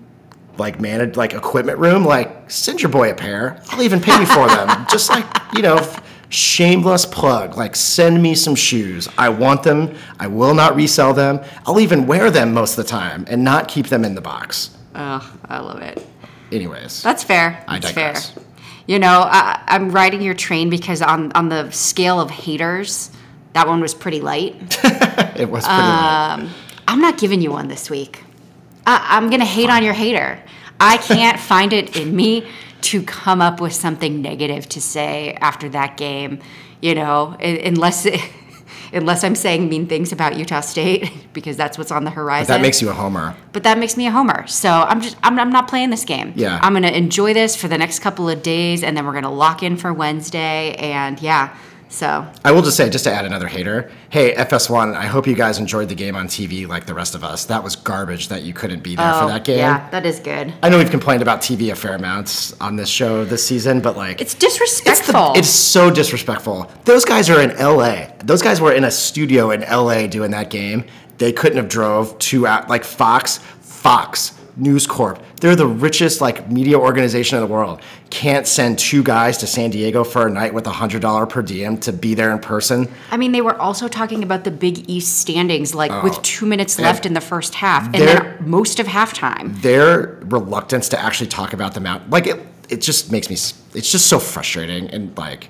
like 0.58 0.80
managed 0.80 1.16
like 1.16 1.34
equipment 1.34 1.78
room, 1.78 2.04
like 2.04 2.50
send 2.50 2.82
your 2.82 2.90
boy 2.90 3.10
a 3.10 3.14
pair. 3.14 3.60
I'll 3.70 3.82
even 3.82 4.00
pay 4.00 4.18
you 4.18 4.26
for 4.26 4.48
them. 4.48 4.86
Just 4.90 5.10
like 5.10 5.24
you 5.54 5.62
know, 5.62 5.78
shameless 6.28 7.06
plug. 7.06 7.56
Like 7.56 7.76
send 7.76 8.22
me 8.22 8.34
some 8.34 8.54
shoes. 8.54 9.08
I 9.18 9.28
want 9.28 9.62
them. 9.62 9.94
I 10.18 10.26
will 10.26 10.54
not 10.54 10.76
resell 10.76 11.12
them. 11.14 11.40
I'll 11.66 11.80
even 11.80 12.06
wear 12.06 12.30
them 12.30 12.52
most 12.52 12.78
of 12.78 12.84
the 12.84 12.90
time 12.90 13.24
and 13.28 13.42
not 13.44 13.68
keep 13.68 13.86
them 13.88 14.04
in 14.04 14.14
the 14.14 14.20
box. 14.20 14.76
oh, 14.94 15.38
I 15.48 15.58
love 15.60 15.82
it. 15.82 16.04
Anyways, 16.52 17.02
That's 17.02 17.24
fair. 17.24 17.64
I 17.66 17.78
That's 17.78 17.92
digress. 17.94 18.30
fair. 18.30 18.42
You 18.86 19.00
know, 19.00 19.22
I, 19.26 19.60
I'm 19.66 19.90
riding 19.90 20.22
your 20.22 20.34
train 20.34 20.70
because 20.70 21.02
on 21.02 21.32
on 21.32 21.48
the 21.48 21.70
scale 21.72 22.20
of 22.20 22.30
haters, 22.30 23.10
that 23.52 23.66
one 23.66 23.80
was 23.80 23.94
pretty 23.94 24.20
light. 24.20 24.54
it 24.84 25.48
was 25.50 25.64
pretty. 25.64 25.82
late. 25.82 25.90
Um, 25.90 26.50
I'm 26.86 27.00
not 27.00 27.18
giving 27.18 27.40
you 27.40 27.50
one 27.50 27.66
this 27.66 27.90
week. 27.90 28.22
I, 28.86 29.16
I'm 29.16 29.28
gonna 29.30 29.44
hate 29.44 29.70
on 29.70 29.82
your 29.82 29.94
hater. 29.94 30.42
I 30.80 30.96
can't 30.98 31.38
find 31.52 31.72
it 31.72 31.96
in 31.96 32.14
me 32.14 32.48
to 32.82 33.02
come 33.02 33.40
up 33.42 33.60
with 33.60 33.72
something 33.72 34.22
negative 34.22 34.68
to 34.70 34.80
say 34.80 35.32
after 35.40 35.68
that 35.70 35.96
game. 35.96 36.40
You 36.80 36.94
know, 36.94 37.36
un- 37.40 37.60
unless 37.64 38.06
unless 38.92 39.24
I'm 39.24 39.34
saying 39.34 39.68
mean 39.68 39.86
things 39.88 40.12
about 40.12 40.36
Utah 40.36 40.60
State 40.60 41.10
because 41.32 41.56
that's 41.56 41.76
what's 41.78 41.90
on 41.90 42.04
the 42.04 42.10
horizon. 42.10 42.52
That 42.52 42.60
makes 42.60 42.80
you 42.80 42.88
a 42.90 42.92
homer. 42.92 43.34
but 43.52 43.62
that 43.64 43.78
makes 43.78 43.96
me 43.96 44.06
a 44.06 44.10
homer. 44.10 44.46
So 44.46 44.68
I'm 44.70 45.00
just 45.00 45.16
I'm, 45.22 45.38
I'm 45.38 45.50
not 45.50 45.68
playing 45.68 45.90
this 45.90 46.04
game. 46.04 46.32
Yeah. 46.36 46.60
I'm 46.62 46.72
gonna 46.74 46.88
enjoy 46.88 47.34
this 47.34 47.56
for 47.56 47.68
the 47.68 47.78
next 47.78 48.00
couple 48.00 48.28
of 48.28 48.42
days, 48.42 48.82
and 48.82 48.96
then 48.96 49.04
we're 49.06 49.14
gonna 49.14 49.32
lock 49.32 49.62
in 49.62 49.76
for 49.76 49.92
Wednesday. 49.92 50.74
And 50.74 51.20
yeah, 51.20 51.56
so 51.96 52.30
I 52.44 52.52
will 52.52 52.60
just 52.60 52.76
say, 52.76 52.90
just 52.90 53.04
to 53.04 53.10
add 53.10 53.24
another 53.24 53.48
hater, 53.48 53.90
hey 54.10 54.34
FS1, 54.34 54.94
I 54.94 55.06
hope 55.06 55.26
you 55.26 55.34
guys 55.34 55.58
enjoyed 55.58 55.88
the 55.88 55.94
game 55.94 56.14
on 56.14 56.28
TV 56.28 56.68
like 56.68 56.84
the 56.84 56.92
rest 56.92 57.14
of 57.14 57.24
us. 57.24 57.46
That 57.46 57.64
was 57.64 57.74
garbage 57.74 58.28
that 58.28 58.42
you 58.42 58.52
couldn't 58.52 58.82
be 58.82 58.96
there 58.96 59.14
for 59.14 59.24
oh, 59.24 59.28
that 59.28 59.44
game. 59.44 59.56
Oh, 59.56 59.60
yeah, 59.60 59.88
that 59.88 60.04
is 60.04 60.20
good. 60.20 60.52
I 60.62 60.68
know 60.68 60.76
we've 60.76 60.90
complained 60.90 61.22
about 61.22 61.40
TV 61.40 61.72
a 61.72 61.74
fair 61.74 61.94
amount 61.94 62.52
on 62.60 62.76
this 62.76 62.90
show 62.90 63.24
this 63.24 63.46
season, 63.46 63.80
but 63.80 63.96
like 63.96 64.20
It's 64.20 64.34
it's, 64.34 64.34
the- 64.34 64.40
disrespectful. 64.40 65.32
it's 65.36 65.48
so 65.48 65.90
disrespectful. 65.90 66.70
Those 66.84 67.06
guys 67.06 67.30
are 67.30 67.40
in 67.40 67.56
LA. 67.56 68.08
Those 68.22 68.42
guys 68.42 68.60
were 68.60 68.74
in 68.74 68.84
a 68.84 68.90
studio 68.90 69.50
in 69.52 69.62
LA 69.62 70.06
doing 70.06 70.32
that 70.32 70.50
game. 70.50 70.84
They 71.16 71.32
couldn't 71.32 71.56
have 71.56 71.68
drove 71.68 72.18
two 72.18 72.46
out 72.46 72.66
uh, 72.66 72.68
like 72.68 72.84
Fox, 72.84 73.38
Fox, 73.62 74.38
News 74.56 74.86
Corp. 74.86 75.22
They're 75.40 75.56
the 75.56 75.66
richest 75.66 76.20
like 76.20 76.50
media 76.50 76.78
organization 76.78 77.38
in 77.38 77.44
the 77.44 77.52
world. 77.52 77.80
Can't 78.10 78.46
send 78.46 78.78
two 78.78 79.02
guys 79.02 79.38
to 79.38 79.46
San 79.46 79.70
Diego 79.70 80.02
for 80.04 80.26
a 80.26 80.30
night 80.30 80.54
with 80.54 80.66
a 80.66 80.70
hundred 80.70 81.02
dollar 81.02 81.26
per 81.26 81.42
diem 81.42 81.78
to 81.78 81.92
be 81.92 82.14
there 82.14 82.32
in 82.32 82.38
person. 82.38 82.88
I 83.10 83.16
mean, 83.16 83.32
they 83.32 83.42
were 83.42 83.56
also 83.56 83.88
talking 83.88 84.22
about 84.22 84.44
the 84.44 84.50
Big 84.50 84.88
East 84.88 85.18
standings, 85.18 85.74
like 85.74 86.02
with 86.02 86.16
oh. 86.16 86.20
two 86.22 86.46
minutes 86.46 86.78
left 86.78 87.04
in 87.06 87.12
the 87.12 87.20
first 87.20 87.54
half, 87.54 87.84
and 87.86 87.94
then 87.94 88.36
most 88.40 88.80
of 88.80 88.86
halftime. 88.86 89.60
their 89.60 90.18
reluctance 90.22 90.88
to 90.90 91.00
actually 91.00 91.28
talk 91.28 91.52
about 91.52 91.74
the 91.74 91.80
mount 91.80 92.08
like 92.10 92.26
it 92.26 92.40
it 92.68 92.80
just 92.80 93.12
makes 93.12 93.28
me 93.28 93.34
it's 93.78 93.90
just 93.90 94.06
so 94.06 94.18
frustrating 94.18 94.88
and 94.90 95.16
like 95.16 95.48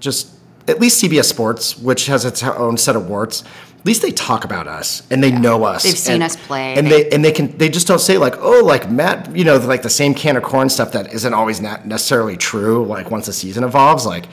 just 0.00 0.34
at 0.68 0.80
least 0.80 1.02
CBS 1.02 1.24
Sports 1.24 1.78
which 1.78 2.06
has 2.06 2.24
its 2.24 2.42
own 2.42 2.76
set 2.76 2.96
of 2.96 3.08
warts 3.08 3.44
at 3.80 3.86
least 3.86 4.02
they 4.02 4.10
talk 4.10 4.44
about 4.44 4.68
us 4.68 5.02
and 5.10 5.22
they 5.24 5.32
know 5.32 5.64
us 5.64 5.82
They've 5.84 5.96
seen 5.98 6.14
and- 6.16 6.22
us 6.22 6.36
play. 6.36 6.74
and 6.76 6.86
They- 6.86 7.04
they 7.04 7.10
and 7.10 7.24
they 7.24 7.32
can 7.32 7.56
they 7.58 7.68
just 7.68 7.86
don't 7.86 7.98
say 8.00 8.18
like 8.18 8.34
oh 8.38 8.62
like 8.64 8.90
Matt 8.90 9.34
you 9.34 9.42
know 9.44 9.56
like 9.56 9.82
the 9.82 9.90
same 9.90 10.14
can 10.14 10.36
of 10.36 10.42
corn 10.42 10.68
stuff 10.68 10.92
that 10.92 11.12
isn't 11.14 11.32
always 11.34 11.60
not 11.60 11.86
necessarily 11.86 12.36
true 12.36 12.84
like 12.84 13.10
once 13.10 13.26
the 13.26 13.32
season 13.32 13.64
evolves 13.64 14.04
like 14.06 14.26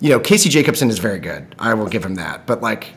you 0.00 0.10
know 0.10 0.20
Casey 0.20 0.48
Jacobsen 0.50 0.90
is 0.90 0.98
very 0.98 1.18
good 1.18 1.54
I 1.58 1.72
will 1.74 1.86
give 1.88 2.04
him 2.04 2.16
that 2.16 2.46
but 2.46 2.60
like 2.62 2.88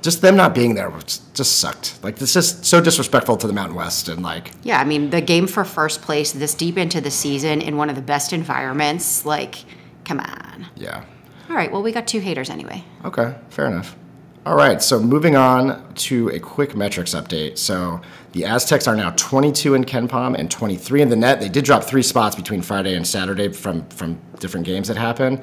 just 0.00 0.20
them 0.22 0.36
not 0.36 0.54
being 0.54 0.74
there 0.74 0.90
just 1.34 1.58
sucked 1.58 2.02
like 2.02 2.16
this 2.16 2.36
is 2.36 2.58
so 2.62 2.80
disrespectful 2.80 3.36
to 3.36 3.46
the 3.46 3.52
Mountain 3.52 3.76
West 3.76 4.08
and 4.08 4.22
like 4.22 4.52
Yeah, 4.62 4.80
I 4.80 4.84
mean, 4.84 5.10
the 5.10 5.20
game 5.20 5.46
for 5.46 5.64
first 5.64 6.00
place 6.02 6.32
this 6.32 6.54
deep 6.54 6.76
into 6.78 7.00
the 7.00 7.10
season 7.10 7.60
in 7.60 7.76
one 7.76 7.90
of 7.90 7.96
the 7.96 8.02
best 8.02 8.32
environments, 8.32 9.24
like, 9.26 9.64
come 10.04 10.20
on. 10.20 10.66
yeah 10.76 11.04
All 11.50 11.56
right, 11.56 11.70
well, 11.72 11.82
we 11.82 11.92
got 11.92 12.06
two 12.06 12.20
haters 12.20 12.48
anyway. 12.50 12.84
Okay, 13.04 13.34
fair 13.50 13.66
enough. 13.66 13.96
All 14.46 14.56
right, 14.56 14.82
so 14.82 15.00
moving 15.00 15.36
on 15.36 15.94
to 15.94 16.28
a 16.28 16.38
quick 16.38 16.76
metrics 16.76 17.14
update. 17.14 17.56
So 17.56 18.02
the 18.32 18.44
Aztecs 18.44 18.86
are 18.86 18.94
now 18.94 19.08
22 19.16 19.72
in 19.72 19.84
KenPom 19.84 20.38
and 20.38 20.50
23 20.50 21.00
in 21.00 21.08
the 21.08 21.16
net. 21.16 21.40
They 21.40 21.48
did 21.48 21.64
drop 21.64 21.82
three 21.82 22.02
spots 22.02 22.36
between 22.36 22.60
Friday 22.60 22.94
and 22.94 23.06
Saturday 23.06 23.48
from 23.48 23.86
from 23.88 24.20
different 24.40 24.66
games 24.66 24.88
that 24.88 24.98
happened. 24.98 25.42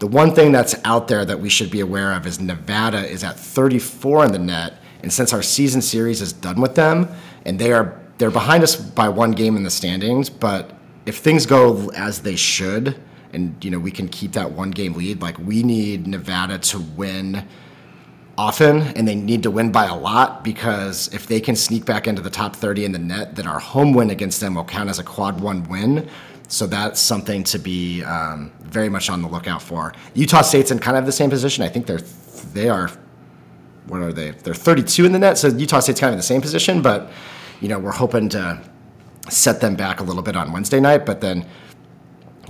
The 0.00 0.08
one 0.08 0.34
thing 0.34 0.50
that's 0.50 0.74
out 0.82 1.06
there 1.06 1.24
that 1.24 1.38
we 1.38 1.48
should 1.48 1.70
be 1.70 1.78
aware 1.78 2.12
of 2.14 2.26
is 2.26 2.40
Nevada 2.40 3.06
is 3.08 3.22
at 3.22 3.38
34 3.38 4.24
in 4.24 4.32
the 4.32 4.40
net, 4.40 4.74
and 5.04 5.12
since 5.12 5.32
our 5.32 5.42
season 5.42 5.80
series 5.80 6.20
is 6.20 6.32
done 6.32 6.60
with 6.60 6.74
them, 6.74 7.08
and 7.44 7.60
they 7.60 7.72
are 7.72 7.96
they're 8.18 8.32
behind 8.32 8.64
us 8.64 8.74
by 8.74 9.08
one 9.08 9.30
game 9.30 9.54
in 9.54 9.62
the 9.62 9.70
standings, 9.70 10.28
but 10.28 10.76
if 11.06 11.18
things 11.18 11.46
go 11.46 11.90
as 11.90 12.22
they 12.22 12.34
should, 12.34 12.96
and 13.32 13.64
you 13.64 13.70
know 13.70 13.78
we 13.78 13.92
can 13.92 14.08
keep 14.08 14.32
that 14.32 14.50
one 14.50 14.72
game 14.72 14.94
lead, 14.94 15.22
like 15.22 15.38
we 15.38 15.62
need 15.62 16.08
Nevada 16.08 16.58
to 16.58 16.80
win 16.80 17.46
often 18.38 18.82
and 18.96 19.06
they 19.06 19.14
need 19.14 19.42
to 19.42 19.50
win 19.50 19.70
by 19.70 19.86
a 19.86 19.96
lot 19.96 20.42
because 20.42 21.12
if 21.12 21.26
they 21.26 21.40
can 21.40 21.54
sneak 21.54 21.84
back 21.84 22.06
into 22.06 22.22
the 22.22 22.30
top 22.30 22.56
30 22.56 22.84
in 22.86 22.92
the 22.92 22.98
net 22.98 23.36
then 23.36 23.46
our 23.46 23.58
home 23.58 23.92
win 23.92 24.10
against 24.10 24.40
them 24.40 24.54
will 24.54 24.64
count 24.64 24.88
as 24.88 24.98
a 24.98 25.04
quad 25.04 25.40
one 25.40 25.62
win. 25.68 26.08
So 26.48 26.66
that's 26.66 27.00
something 27.00 27.44
to 27.44 27.58
be 27.58 28.02
um, 28.04 28.52
very 28.60 28.88
much 28.88 29.08
on 29.08 29.22
the 29.22 29.28
lookout 29.28 29.62
for. 29.62 29.94
Utah 30.14 30.42
state's 30.42 30.70
in 30.70 30.78
kind 30.78 30.96
of 30.96 31.06
the 31.06 31.12
same 31.12 31.30
position. 31.30 31.64
I 31.64 31.68
think 31.68 31.86
they're 31.86 32.00
they 32.52 32.68
are 32.68 32.90
what 33.86 34.00
are 34.00 34.12
they? 34.12 34.30
They're 34.30 34.54
32 34.54 35.06
in 35.06 35.12
the 35.12 35.18
net 35.18 35.38
so 35.38 35.48
utah 35.48 35.80
state's 35.80 36.00
kind 36.00 36.10
of 36.10 36.14
in 36.14 36.18
the 36.18 36.22
same 36.22 36.40
position 36.40 36.82
but 36.82 37.10
you 37.60 37.68
know 37.68 37.78
we're 37.78 37.92
hoping 37.92 38.28
to 38.30 38.62
set 39.28 39.60
them 39.60 39.76
back 39.76 40.00
a 40.00 40.02
little 40.02 40.22
bit 40.22 40.36
on 40.36 40.52
wednesday 40.52 40.80
night 40.80 41.06
but 41.06 41.20
then 41.20 41.46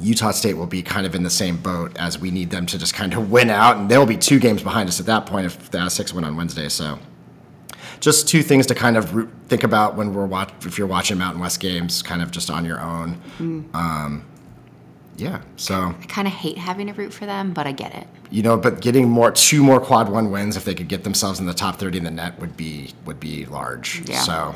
Utah 0.01 0.31
State 0.31 0.55
will 0.55 0.67
be 0.67 0.83
kind 0.83 1.07
of 1.07 1.15
in 1.15 1.23
the 1.23 1.31
same 1.31 1.57
boat 1.57 1.97
as 1.99 2.19
we 2.19 2.31
need 2.31 2.51
them 2.51 2.67
to 2.67 2.79
just 2.79 2.95
kind 2.95 3.13
of 3.15 3.31
win 3.33 3.51
out, 3.51 3.77
and 3.77 3.89
they'll 3.91 4.07
be 4.07 4.17
two 4.17 4.39
games 4.39 4.63
behind 4.63 4.89
us 4.89 5.01
at 5.01 5.07
that 5.07 5.27
point 5.27 5.47
if 5.47 5.71
the 5.71 5.79
Aztecs 5.79 6.13
win 6.15 6.25
on 6.25 6.37
Wednesday. 6.37 6.69
So, 6.69 6.99
just 8.01 8.27
two 8.29 8.43
things 8.43 8.67
to 8.67 8.75
kind 8.75 8.97
of 8.97 9.15
root, 9.15 9.29
think 9.49 9.63
about 9.65 9.97
when 9.97 10.13
we're 10.15 10.27
watch 10.27 10.51
if 10.65 10.77
you're 10.79 10.87
watching 10.87 11.19
Mountain 11.19 11.41
West 11.41 11.61
games, 11.61 12.03
kind 12.03 12.23
of 12.23 12.31
just 12.31 12.51
on 12.51 12.65
your 12.65 12.81
own. 12.81 13.21
Um, 13.75 14.25
yeah, 15.17 15.43
so 15.57 15.95
I 16.01 16.07
kind 16.07 16.27
of 16.27 16.33
hate 16.35 16.57
having 16.59 16.87
to 16.89 16.95
root 16.95 17.13
for 17.13 17.27
them, 17.27 17.53
but 17.53 17.67
I 17.67 17.73
get 17.73 17.95
it. 17.95 18.07
you 18.31 18.43
know, 18.43 18.57
but 18.57 18.81
getting 18.81 19.09
more 19.09 19.31
two 19.31 19.63
more 19.63 19.79
quad 19.79 20.09
one 20.09 20.31
wins 20.31 20.57
if 20.57 20.65
they 20.65 20.75
could 20.75 20.89
get 20.89 21.05
themselves 21.05 21.39
in 21.39 21.47
the 21.47 21.53
top 21.55 21.77
thirty 21.77 21.99
in 21.99 22.05
the 22.05 22.11
net 22.11 22.41
would 22.41 22.57
be 22.57 22.91
would 23.05 23.21
be 23.21 23.45
large. 23.47 24.03
Yeah. 24.09 24.21
So, 24.23 24.55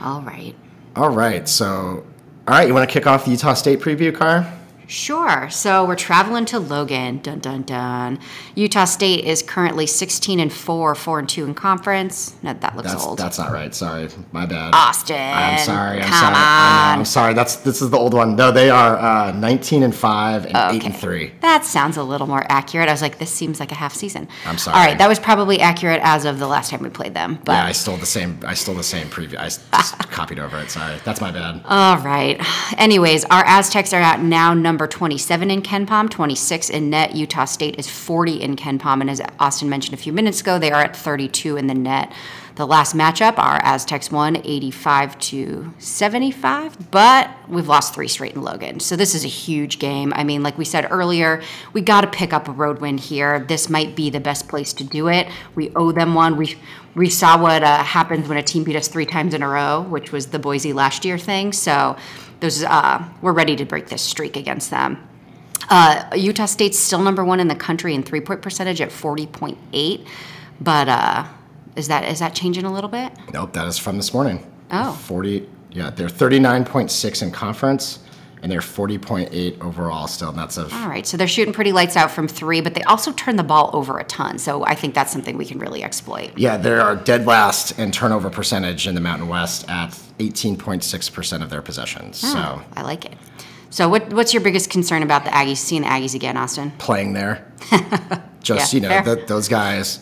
All 0.00 0.22
right. 0.22 0.54
all 0.96 1.10
right, 1.10 1.46
so 1.48 2.06
all 2.46 2.54
right, 2.54 2.68
you 2.68 2.74
want 2.74 2.86
to 2.86 2.92
kick 2.92 3.06
off 3.06 3.24
the 3.24 3.30
Utah 3.30 3.54
State 3.54 3.80
preview, 3.80 4.14
Car? 4.14 4.46
Sure. 4.86 5.48
So 5.50 5.84
we're 5.84 5.96
traveling 5.96 6.44
to 6.46 6.58
Logan. 6.58 7.18
Dun 7.18 7.38
dun 7.38 7.62
dun. 7.62 8.18
Utah 8.54 8.84
State 8.84 9.24
is 9.24 9.42
currently 9.42 9.86
16 9.86 10.40
and 10.40 10.52
4, 10.52 10.94
4 10.94 11.18
and 11.18 11.28
2 11.28 11.44
in 11.44 11.54
conference. 11.54 12.34
No, 12.42 12.52
that 12.52 12.76
looks 12.76 12.92
That's 12.92 13.04
old. 13.04 13.18
that's 13.18 13.38
not 13.38 13.50
right. 13.52 13.74
Sorry, 13.74 14.08
my 14.32 14.46
bad. 14.46 14.74
Austin. 14.74 15.16
I'm 15.16 15.58
sorry. 15.58 16.00
I'm 16.02 16.08
Come 16.08 16.12
sorry. 16.20 16.34
On. 16.34 16.98
I'm 16.98 17.04
sorry. 17.04 17.34
That's 17.34 17.56
this 17.56 17.80
is 17.82 17.90
the 17.90 17.96
old 17.98 18.14
one. 18.14 18.36
No, 18.36 18.52
they 18.52 18.70
are 18.70 18.96
uh, 18.98 19.32
19 19.32 19.82
and 19.82 19.94
five 19.94 20.46
and 20.46 20.74
eight 20.74 20.84
and 20.84 20.94
three. 20.96 21.32
That 21.40 21.64
sounds 21.64 21.96
a 21.96 22.02
little 22.02 22.26
more 22.26 22.44
accurate. 22.48 22.88
I 22.88 22.92
was 22.92 23.02
like, 23.02 23.18
this 23.18 23.30
seems 23.30 23.60
like 23.60 23.72
a 23.72 23.76
half 23.76 23.94
season. 23.94 24.28
I'm 24.46 24.58
sorry. 24.58 24.76
All 24.78 24.84
right, 24.84 24.98
that 24.98 25.08
was 25.08 25.18
probably 25.18 25.60
accurate 25.60 26.00
as 26.02 26.24
of 26.24 26.38
the 26.38 26.46
last 26.46 26.70
time 26.70 26.82
we 26.82 26.90
played 26.90 27.14
them. 27.14 27.38
But 27.44 27.52
Yeah, 27.52 27.64
I 27.66 27.72
stole 27.72 27.96
the 27.96 28.06
same. 28.06 28.38
I 28.46 28.54
stole 28.54 28.74
the 28.74 28.82
same 28.82 29.06
preview. 29.08 29.38
I 29.38 29.44
just 29.48 29.70
copied 30.10 30.38
over 30.38 30.58
it. 30.58 30.70
Sorry, 30.70 30.96
that's 31.04 31.20
my 31.20 31.30
bad. 31.30 31.62
All 31.64 31.98
right. 31.98 32.38
Anyways, 32.78 33.24
our 33.26 33.44
Aztecs 33.44 33.92
are 33.92 34.00
at 34.00 34.20
now 34.20 34.52
number 34.54 34.73
number 34.74 34.88
27 34.88 35.52
in 35.52 35.62
KenPom, 35.62 36.10
26 36.10 36.68
in 36.68 36.90
net. 36.90 37.14
Utah 37.14 37.44
State 37.44 37.78
is 37.78 37.88
40 37.88 38.42
in 38.42 38.56
KenPom, 38.56 39.02
and 39.02 39.08
as 39.08 39.22
Austin 39.38 39.68
mentioned 39.68 39.94
a 39.94 39.96
few 39.96 40.12
minutes 40.12 40.40
ago, 40.40 40.58
they 40.58 40.72
are 40.72 40.82
at 40.82 40.96
32 40.96 41.56
in 41.56 41.68
the 41.68 41.74
net. 41.74 42.12
The 42.56 42.66
last 42.66 42.96
matchup, 42.96 43.38
our 43.38 43.60
Aztecs 43.62 44.10
won 44.10 44.36
85 44.38 45.16
to 45.20 45.72
75, 45.78 46.90
but 46.90 47.30
we've 47.48 47.68
lost 47.68 47.94
three 47.94 48.08
straight 48.08 48.34
in 48.34 48.42
Logan. 48.42 48.80
So 48.80 48.96
this 48.96 49.14
is 49.14 49.24
a 49.24 49.28
huge 49.28 49.78
game. 49.78 50.12
I 50.16 50.24
mean, 50.24 50.42
like 50.42 50.58
we 50.58 50.64
said 50.64 50.88
earlier, 50.90 51.40
we 51.72 51.80
got 51.80 52.00
to 52.00 52.08
pick 52.08 52.32
up 52.32 52.48
a 52.48 52.52
road 52.52 52.80
win 52.80 52.98
here. 52.98 53.38
This 53.38 53.70
might 53.70 53.94
be 53.94 54.10
the 54.10 54.20
best 54.20 54.48
place 54.48 54.72
to 54.72 54.84
do 54.84 55.06
it. 55.06 55.28
We 55.54 55.70
owe 55.76 55.92
them 55.92 56.14
one. 56.14 56.36
We 56.36 56.56
we 56.96 57.10
saw 57.10 57.40
what 57.40 57.64
uh, 57.64 57.82
happens 57.82 58.28
when 58.28 58.38
a 58.38 58.42
team 58.42 58.62
beat 58.62 58.76
us 58.76 58.86
three 58.86 59.06
times 59.06 59.34
in 59.34 59.42
a 59.42 59.48
row, 59.48 59.82
which 59.82 60.12
was 60.12 60.28
the 60.28 60.38
Boise 60.38 60.72
last 60.72 61.04
year 61.04 61.18
thing. 61.18 61.52
So 61.52 61.96
those 62.44 62.62
uh, 62.62 63.02
we're 63.22 63.32
ready 63.32 63.56
to 63.56 63.64
break 63.64 63.88
this 63.88 64.02
streak 64.02 64.36
against 64.36 64.70
them. 64.70 65.08
Uh, 65.70 66.10
Utah 66.14 66.44
State's 66.44 66.78
still 66.78 67.00
number 67.00 67.24
one 67.24 67.40
in 67.40 67.48
the 67.48 67.54
country 67.54 67.94
in 67.94 68.02
three 68.02 68.20
point 68.20 68.42
percentage 68.42 68.80
at 68.82 68.90
40.8, 68.90 70.06
but 70.60 70.88
uh, 70.88 71.24
is 71.74 71.88
that 71.88 72.04
is 72.04 72.18
that 72.18 72.34
changing 72.34 72.64
a 72.64 72.72
little 72.72 72.90
bit? 72.90 73.12
Nope, 73.32 73.54
that 73.54 73.66
is 73.66 73.78
from 73.78 73.96
this 73.96 74.12
morning. 74.12 74.44
Oh. 74.70 74.92
40, 74.92 75.48
yeah, 75.70 75.90
they're 75.90 76.08
39.6 76.08 77.22
in 77.22 77.30
conference 77.30 78.00
and 78.44 78.52
they're 78.52 78.60
40.8 78.60 79.62
overall 79.62 80.06
still. 80.06 80.28
And 80.28 80.36
that's 80.38 80.58
a, 80.58 80.64
All 80.64 80.86
right, 80.86 81.06
so 81.06 81.16
they're 81.16 81.26
shooting 81.26 81.54
pretty 81.54 81.72
lights 81.72 81.96
out 81.96 82.10
from 82.10 82.28
three, 82.28 82.60
but 82.60 82.74
they 82.74 82.82
also 82.82 83.10
turn 83.12 83.36
the 83.36 83.42
ball 83.42 83.70
over 83.72 83.98
a 83.98 84.04
ton. 84.04 84.38
So 84.38 84.66
I 84.66 84.74
think 84.74 84.94
that's 84.94 85.10
something 85.10 85.38
we 85.38 85.46
can 85.46 85.58
really 85.58 85.82
exploit. 85.82 86.30
yeah, 86.36 86.58
they 86.58 86.74
are 86.74 86.94
dead 86.94 87.24
last 87.26 87.78
in 87.78 87.90
turnover 87.90 88.28
percentage 88.28 88.86
in 88.86 88.94
the 88.94 89.00
Mountain 89.00 89.28
West 89.28 89.64
at 89.70 89.92
18.6% 90.18 91.42
of 91.42 91.48
their 91.48 91.62
possessions. 91.62 92.20
Ah, 92.22 92.32
so 92.32 92.62
Oh, 92.62 92.72
I 92.76 92.82
like 92.82 93.06
it. 93.06 93.14
So 93.70 93.88
what 93.88 94.12
what's 94.12 94.34
your 94.34 94.42
biggest 94.42 94.68
concern 94.68 95.02
about 95.02 95.24
the 95.24 95.30
Aggies? 95.30 95.56
Seeing 95.56 95.80
the 95.82 95.88
Aggies 95.88 96.14
again, 96.14 96.36
Austin? 96.36 96.70
playing 96.78 97.14
there, 97.14 97.50
just, 98.42 98.74
Yeah, 98.74 98.76
you 98.76 98.88
know, 98.88 99.14
th 99.14 99.26
those 99.26 99.48
guys, 99.48 100.00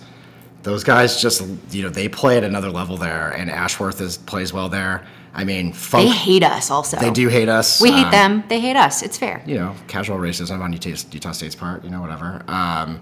those 0.64 0.82
guys 0.84 1.22
just, 1.22 1.42
you 1.70 1.82
know, 1.84 1.88
they 1.90 2.08
play 2.08 2.36
at 2.36 2.44
another 2.44 2.70
level 2.70 2.96
there 2.96 3.30
and 3.30 3.48
Ashworth 3.50 4.00
is, 4.00 4.18
plays 4.18 4.52
well 4.52 4.68
there. 4.68 5.06
I 5.34 5.44
mean, 5.44 5.72
Funk, 5.72 6.04
They 6.04 6.10
hate 6.14 6.42
us. 6.42 6.70
Also, 6.70 6.98
they 6.98 7.10
do 7.10 7.28
hate 7.28 7.48
us. 7.48 7.80
We 7.80 7.90
hate 7.90 8.04
Um, 8.06 8.10
them. 8.10 8.44
They 8.48 8.60
hate 8.60 8.76
us. 8.76 9.02
It's 9.02 9.16
fair. 9.16 9.42
you 9.46 9.54
know, 9.56 9.74
casual 9.88 10.18
racism 10.18 10.60
on 10.60 10.72
Utah, 10.72 10.90
Utah 11.10 11.32
State's 11.32 11.54
part, 11.54 11.82
you 11.84 11.90
know, 11.90 12.00
whatever. 12.02 12.42
Um, 12.48 13.00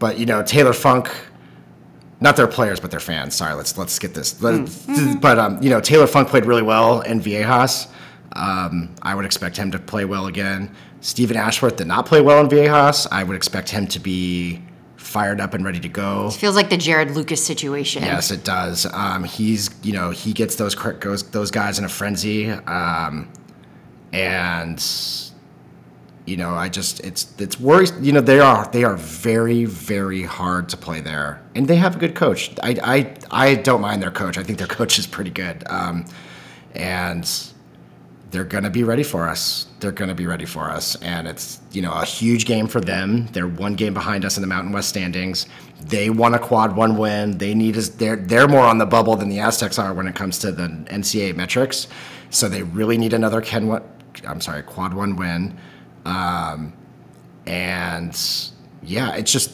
but 0.00 0.18
you 0.18 0.26
know, 0.26 0.42
Taylor 0.42 0.72
Funk, 0.72 1.08
not 2.20 2.36
their 2.36 2.48
players, 2.48 2.80
but 2.80 2.90
their 2.90 3.00
fans. 3.00 3.34
Sorry, 3.36 3.54
let's 3.54 3.78
let's 3.78 3.98
get 3.98 4.14
this. 4.14 4.40
Let- 4.42 4.68
But 5.20 5.38
um, 5.38 5.62
you 5.62 5.70
know, 5.70 5.80
Taylor 5.80 6.06
Funk 6.08 6.28
played 6.28 6.44
really 6.44 6.62
well 6.62 7.00
in 7.02 7.20
Viejas. 7.20 7.86
Um, 8.32 8.94
I 9.02 9.14
would 9.14 9.24
expect 9.24 9.56
him 9.56 9.70
to 9.72 9.78
play 9.78 10.04
well 10.04 10.26
again. 10.26 10.74
Steven 11.00 11.36
Ashworth 11.36 11.76
did 11.76 11.86
not 11.86 12.04
play 12.06 12.20
well 12.20 12.40
in 12.40 12.48
Viejas. 12.48 13.06
I 13.10 13.22
would 13.24 13.36
expect 13.36 13.70
him 13.70 13.86
to 13.88 13.98
be 14.00 14.60
fired 15.10 15.40
up 15.40 15.54
and 15.54 15.64
ready 15.64 15.80
to 15.80 15.88
go. 15.88 16.30
Feels 16.30 16.54
like 16.54 16.70
the 16.70 16.76
Jared 16.76 17.10
Lucas 17.10 17.44
situation. 17.44 18.04
Yes, 18.04 18.30
it 18.30 18.44
does. 18.44 18.86
Um, 18.92 19.24
he's 19.24 19.68
you 19.82 19.92
know 19.92 20.10
he 20.10 20.32
gets 20.32 20.54
those 20.54 20.74
goes 20.74 21.28
those 21.30 21.50
guys 21.50 21.78
in 21.78 21.84
a 21.84 21.88
frenzy, 21.88 22.48
um, 22.50 23.28
and 24.12 24.80
you 26.26 26.36
know 26.36 26.50
I 26.50 26.68
just 26.68 27.00
it's 27.00 27.34
it's 27.40 27.58
worries. 27.58 27.92
You 28.00 28.12
know 28.12 28.20
they 28.20 28.38
are 28.38 28.68
they 28.70 28.84
are 28.84 28.96
very 28.96 29.64
very 29.64 30.22
hard 30.22 30.68
to 30.68 30.76
play 30.76 31.00
there, 31.00 31.42
and 31.56 31.66
they 31.66 31.76
have 31.76 31.96
a 31.96 31.98
good 31.98 32.14
coach. 32.14 32.52
I 32.62 32.76
I 32.82 33.14
I 33.30 33.54
don't 33.56 33.80
mind 33.80 34.02
their 34.02 34.12
coach. 34.12 34.38
I 34.38 34.44
think 34.44 34.58
their 34.58 34.66
coach 34.78 34.96
is 34.96 35.08
pretty 35.08 35.30
good, 35.30 35.64
um, 35.68 36.04
and 36.74 37.28
they're 38.30 38.44
gonna 38.44 38.70
be 38.70 38.84
ready 38.84 39.02
for 39.02 39.28
us. 39.28 39.66
They're 39.80 39.92
gonna 39.92 40.14
be 40.14 40.26
ready 40.26 40.44
for 40.44 40.70
us, 40.70 40.96
and 41.02 41.26
it's 41.26 41.60
you 41.72 41.82
know 41.82 41.92
a 41.92 42.04
huge 42.04 42.46
game 42.46 42.68
for 42.68 42.80
them. 42.80 43.26
They're 43.32 43.48
one 43.48 43.74
game 43.74 43.92
behind 43.94 44.24
us 44.24 44.36
in 44.36 44.40
the 44.40 44.46
Mountain 44.46 44.72
West 44.72 44.88
standings. 44.88 45.46
They 45.80 46.10
want 46.10 46.34
a 46.34 46.38
quad 46.38 46.76
one 46.76 46.96
win. 46.96 47.38
They 47.38 47.54
need 47.54 47.76
us. 47.76 47.88
They're 47.88 48.16
they're 48.16 48.48
more 48.48 48.64
on 48.64 48.78
the 48.78 48.86
bubble 48.86 49.16
than 49.16 49.28
the 49.28 49.40
Aztecs 49.40 49.78
are 49.78 49.92
when 49.92 50.06
it 50.06 50.14
comes 50.14 50.38
to 50.40 50.52
the 50.52 50.68
NCAA 50.68 51.34
metrics. 51.34 51.88
So 52.30 52.48
they 52.48 52.62
really 52.62 52.96
need 52.98 53.12
another 53.12 53.40
Ken. 53.40 53.66
What 53.66 53.84
I'm 54.26 54.40
sorry, 54.40 54.62
quad 54.62 54.94
one 54.94 55.16
win, 55.16 55.58
um, 56.04 56.72
and 57.46 58.16
yeah, 58.82 59.14
it's 59.14 59.32
just 59.32 59.52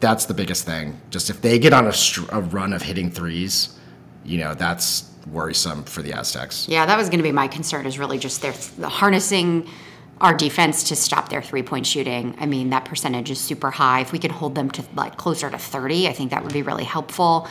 that's 0.00 0.26
the 0.26 0.34
biggest 0.34 0.64
thing. 0.64 1.00
Just 1.10 1.28
if 1.30 1.40
they 1.42 1.58
get 1.58 1.72
on 1.72 1.86
a, 1.86 1.94
a 2.30 2.40
run 2.40 2.72
of 2.72 2.82
hitting 2.82 3.10
threes, 3.10 3.78
you 4.24 4.38
know 4.38 4.54
that's 4.54 5.10
worrisome 5.26 5.84
for 5.84 6.02
the 6.02 6.12
Aztecs. 6.12 6.68
Yeah, 6.68 6.86
that 6.86 6.96
was 6.96 7.08
going 7.08 7.18
to 7.18 7.24
be 7.24 7.32
my 7.32 7.48
concern. 7.48 7.86
Is 7.86 7.98
really 7.98 8.18
just 8.18 8.42
their 8.42 8.52
the 8.78 8.88
harnessing 8.88 9.68
our 10.20 10.34
defense 10.34 10.84
to 10.84 10.96
stop 10.96 11.28
their 11.28 11.42
three 11.42 11.62
point 11.62 11.86
shooting. 11.86 12.36
I 12.38 12.46
mean, 12.46 12.70
that 12.70 12.84
percentage 12.84 13.30
is 13.30 13.40
super 13.40 13.70
high. 13.70 14.00
If 14.00 14.12
we 14.12 14.18
could 14.18 14.30
hold 14.30 14.54
them 14.54 14.70
to 14.72 14.84
like 14.94 15.16
closer 15.16 15.50
to 15.50 15.58
thirty, 15.58 16.08
I 16.08 16.12
think 16.12 16.30
that 16.30 16.42
would 16.42 16.52
be 16.52 16.62
really 16.62 16.84
helpful. 16.84 17.48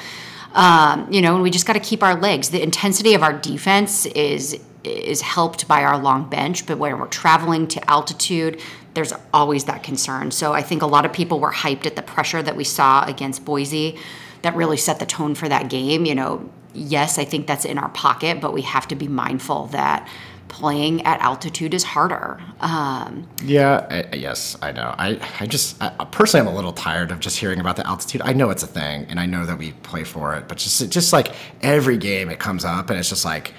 Um, 0.54 1.12
you 1.12 1.22
know, 1.22 1.36
and 1.36 1.44
we 1.44 1.50
just 1.50 1.66
got 1.66 1.74
to 1.74 1.80
keep 1.80 2.04
our 2.04 2.16
legs. 2.16 2.50
The 2.50 2.62
intensity 2.62 3.14
of 3.14 3.24
our 3.24 3.34
defense 3.34 4.06
is 4.08 4.60
is 4.84 5.22
helped 5.22 5.68
by 5.68 5.84
our 5.84 5.98
long 5.98 6.30
bench, 6.30 6.66
but 6.66 6.78
when 6.78 6.98
we're 6.98 7.08
traveling 7.08 7.68
to 7.68 7.90
altitude, 7.90 8.60
there's 8.96 9.14
always 9.34 9.66
that 9.66 9.84
concern. 9.84 10.32
So 10.32 10.54
I 10.54 10.64
think 10.64 10.82
a 10.82 10.88
lot 10.88 11.06
of 11.06 11.14
people 11.14 11.40
were 11.40 11.52
hyped 11.52 11.86
at 11.86 11.96
the 11.96 12.02
pressure 12.02 12.42
that 12.42 12.56
we 12.56 12.64
saw 12.64 13.06
against 13.06 13.46
Boise. 13.46 13.98
That 14.42 14.56
really 14.56 14.78
set 14.78 14.98
the 14.98 15.06
tone 15.06 15.36
for 15.36 15.48
that 15.48 15.70
game. 15.70 16.06
You 16.06 16.16
know, 16.16 16.50
yes, 16.74 17.18
I 17.18 17.26
think 17.26 17.48
that's 17.48 17.66
in 17.66 17.78
our 17.78 17.90
pocket, 17.90 18.40
but 18.42 18.54
we 18.54 18.62
have 18.64 18.88
to 18.90 18.96
be 18.96 19.08
mindful 19.08 19.68
that 19.68 20.08
playing 20.48 21.02
at 21.06 21.20
altitude 21.22 21.74
is 21.74 21.84
harder. 21.84 22.42
Um, 22.60 23.26
Yeah, 23.42 23.88
I, 24.12 24.16
yes, 24.16 24.58
I 24.62 24.72
know. 24.74 24.94
I, 24.98 25.18
I 25.40 25.46
just 25.48 25.82
I, 25.82 25.90
personally, 26.12 26.46
I'm 26.46 26.54
a 26.54 26.56
little 26.56 26.74
tired 26.74 27.12
of 27.12 27.22
just 27.22 27.38
hearing 27.38 27.60
about 27.62 27.78
the 27.78 27.88
altitude. 27.88 28.22
I 28.26 28.34
know 28.34 28.50
it's 28.50 28.64
a 28.64 28.68
thing, 28.68 29.06
and 29.10 29.18
I 29.20 29.26
know 29.26 29.46
that 29.46 29.58
we 29.58 29.72
play 29.84 30.04
for 30.04 30.36
it, 30.36 30.48
but 30.50 30.58
just 30.58 30.90
just 30.90 31.14
like 31.14 31.34
every 31.62 31.98
game, 31.98 32.30
it 32.30 32.40
comes 32.40 32.66
up, 32.66 32.90
and 32.90 33.00
it's 33.00 33.08
just 33.10 33.24
like 33.24 33.54